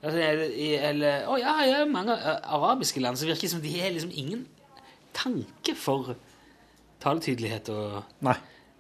Altså, 0.03 0.19
eller, 0.19 0.53
eller 0.91 1.31
Å 1.31 1.39
ja, 1.39 1.55
ja, 1.71 1.81
mange 1.87 2.19
eh, 2.19 2.43
arabiske 2.59 3.01
land 3.01 3.23
så 3.23 3.31
virker 3.31 3.47
det 3.47 3.55
som 3.55 3.63
de 3.63 3.73
har 3.79 3.95
liksom 3.95 4.13
ingen 4.13 4.43
tanke 5.15 5.79
for 5.79 6.17
taletydelighet 7.01 7.71
og 7.73 8.03
Nei. 8.27 8.35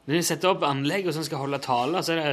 Når 0.07 0.17
de 0.19 0.23
setter 0.27 0.51
opp 0.51 0.65
anlegg 0.67 1.07
og 1.07 1.15
sånn 1.15 1.27
skal 1.29 1.45
holde 1.45 1.61
taler, 1.63 2.03
så 2.03 2.17
er 2.17 2.33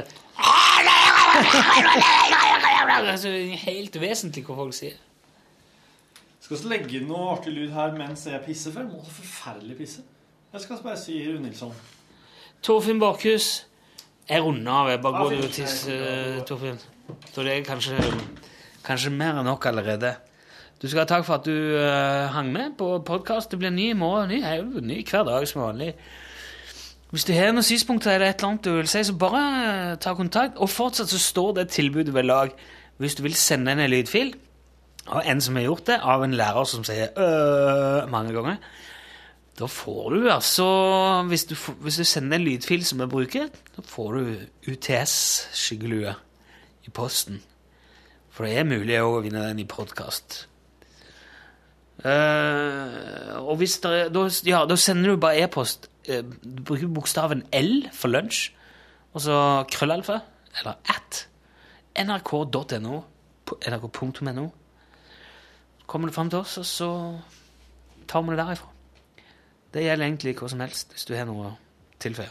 altså, 2.98 3.30
helt 3.64 3.98
vesentlig 4.02 4.42
hva 4.48 4.56
folk 4.58 4.74
sier. 4.74 4.96
Skal 6.40 6.56
vi 6.56 6.70
legge 6.72 7.02
noe 7.06 7.28
artig 7.36 7.52
lyd 7.54 7.70
her 7.76 7.94
mens 7.94 8.24
jeg 8.26 8.42
pisser? 8.42 8.74
For 8.74 8.82
jeg 8.82 8.90
må 8.90 9.04
forferdelig 9.06 9.76
pisse. 9.78 10.02
Jeg 10.50 10.64
skal 10.64 10.80
bare 10.82 10.98
si 10.98 11.20
Rune 11.28 11.44
Nilsson. 11.44 11.70
Torfinn 12.66 12.98
Bakhus, 13.00 13.66
jeg 14.26 14.42
runder 14.42 14.72
av. 14.72 14.90
Jeg 14.90 15.02
bare 15.04 15.20
går 15.22 15.30
fint. 15.36 15.44
og 15.44 15.52
tisser, 15.54 16.40
Torfinn. 16.48 16.80
Så 17.30 17.44
det 17.46 17.54
er 17.54 17.62
kanskje, 17.68 18.00
kanskje 18.86 19.14
mer 19.14 19.38
enn 19.38 19.46
nok 19.46 19.68
allerede. 19.70 20.16
Du 20.82 20.88
skal 20.88 21.04
ha 21.04 21.06
takk 21.06 21.22
for 21.28 21.38
at 21.38 21.46
du 21.46 21.54
uh, 21.76 22.26
hang 22.34 22.50
med 22.50 22.74
på 22.80 22.88
podkast. 23.06 23.52
Det 23.52 23.60
blir 23.60 23.70
ny 23.70 23.92
i 23.92 23.96
morgen. 24.00 24.34
Ny, 24.34 24.82
ny 24.90 24.98
hver 25.06 25.22
dag 25.28 25.46
som 25.46 25.62
vanlig. 25.62 25.94
Hvis 27.10 27.26
du 27.26 27.32
har 27.34 27.50
noen 27.50 27.66
synspunkter 27.66 28.14
eller 28.14 28.30
et 28.30 28.38
eller 28.38 28.52
annet 28.52 28.66
du 28.66 28.76
vil 28.76 28.90
si, 28.90 29.02
så 29.02 29.16
bare 29.18 29.40
eh, 29.62 29.96
ta 30.02 30.14
kontakt. 30.14 30.60
Og 30.62 30.70
fortsatt 30.70 31.10
så 31.10 31.18
står 31.18 31.56
det 31.58 31.70
tilbudet 31.74 32.14
ved 32.14 32.28
lag 32.28 32.54
hvis 33.02 33.16
du 33.18 33.24
vil 33.24 33.34
sende 33.34 33.72
en 33.72 33.82
lydfil. 33.90 34.34
Og 35.10 35.26
en 35.26 35.40
som 35.42 35.56
har 35.56 35.64
gjort 35.64 35.86
det, 35.88 35.96
av 35.98 36.22
en 36.22 36.36
lærer 36.36 36.68
som 36.68 36.84
sier 36.86 37.10
øh 37.18 38.10
mange 38.10 38.32
ganger. 38.36 38.60
Da 39.58 39.66
får 39.66 40.10
du 40.10 40.30
altså 40.30 40.64
Hvis 41.28 41.44
du, 41.44 41.54
hvis 41.80 41.96
du 41.96 42.04
sender 42.04 42.38
en 42.38 42.44
lydfil 42.44 42.84
som 42.84 43.00
jeg 43.00 43.08
bruker, 43.08 43.48
da 43.76 43.82
får 43.84 44.12
du 44.12 44.36
UTS-skyggelue 44.68 46.14
i 46.86 46.90
posten. 46.90 47.42
For 48.30 48.44
det 48.46 48.58
er 48.58 48.64
mulig 48.64 49.00
å 49.02 49.20
vinne 49.20 49.48
den 49.48 49.58
i 49.58 49.66
podkast. 49.68 50.46
og 52.04 53.56
hvis 53.56 53.78
det 53.78 54.12
da, 54.14 54.28
ja, 54.44 54.64
da 54.64 54.76
sender 54.76 55.10
du 55.10 55.16
bare 55.16 55.42
e-post. 55.42 55.89
Eh, 56.08 56.22
Du 56.22 56.62
bruker 56.62 56.88
bokstaven 56.88 57.44
L 57.52 57.88
for 57.92 58.12
lunsj, 58.12 58.50
og 59.14 59.24
så 59.24 59.36
krøllalfa, 59.72 60.20
eller 60.60 60.78
at, 60.88 61.24
nrk.no, 61.98 63.00
nrk.no. 63.66 64.46
Kommer 65.90 66.08
du 66.08 66.14
fram 66.14 66.30
til 66.30 66.38
oss, 66.38 66.58
og 66.58 66.66
så 66.66 66.90
tar 68.08 68.22
vi 68.22 68.30
det 68.36 68.38
derifra. 68.44 68.68
Det 69.74 69.82
gjelder 69.84 70.06
egentlig 70.06 70.36
hva 70.38 70.48
som 70.50 70.62
helst, 70.62 70.94
hvis 70.94 71.06
du 71.06 71.14
har 71.14 71.26
noe 71.28 71.50
å 71.50 71.56
tilføye. 72.02 72.30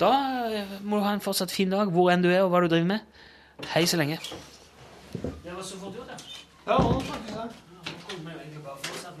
Da 0.00 0.12
eh, 0.50 0.78
må 0.82 0.98
du 0.98 1.06
ha 1.06 1.12
en 1.14 1.22
fortsatt 1.24 1.54
fin 1.54 1.70
dag, 1.70 1.90
hvor 1.94 2.10
enn 2.14 2.22
du 2.24 2.30
er, 2.30 2.42
og 2.42 2.50
hva 2.54 2.62
du 2.62 2.70
driver 2.70 2.94
med. 2.94 3.20
Hei 3.74 3.84
så 3.86 3.98
lenge. 4.00 4.18
Det 5.12 5.52
var 5.52 5.62
så 5.62 5.78
fort 5.78 5.98
gjort, 5.98 6.10
ja. 6.10 6.18
Ja, 6.66 6.78
faktisk 7.10 7.34
det. 7.36 7.50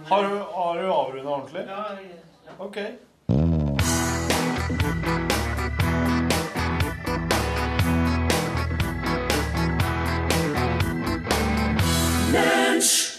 Har 0.06 0.22
du, 0.22 0.36
har 0.54 0.78
du 0.78 0.92
avrunda 0.92 1.30
ordentlig? 1.30 1.66
Ja, 1.68 2.58
Ok. 2.58 2.78
Mensch! 12.32 13.11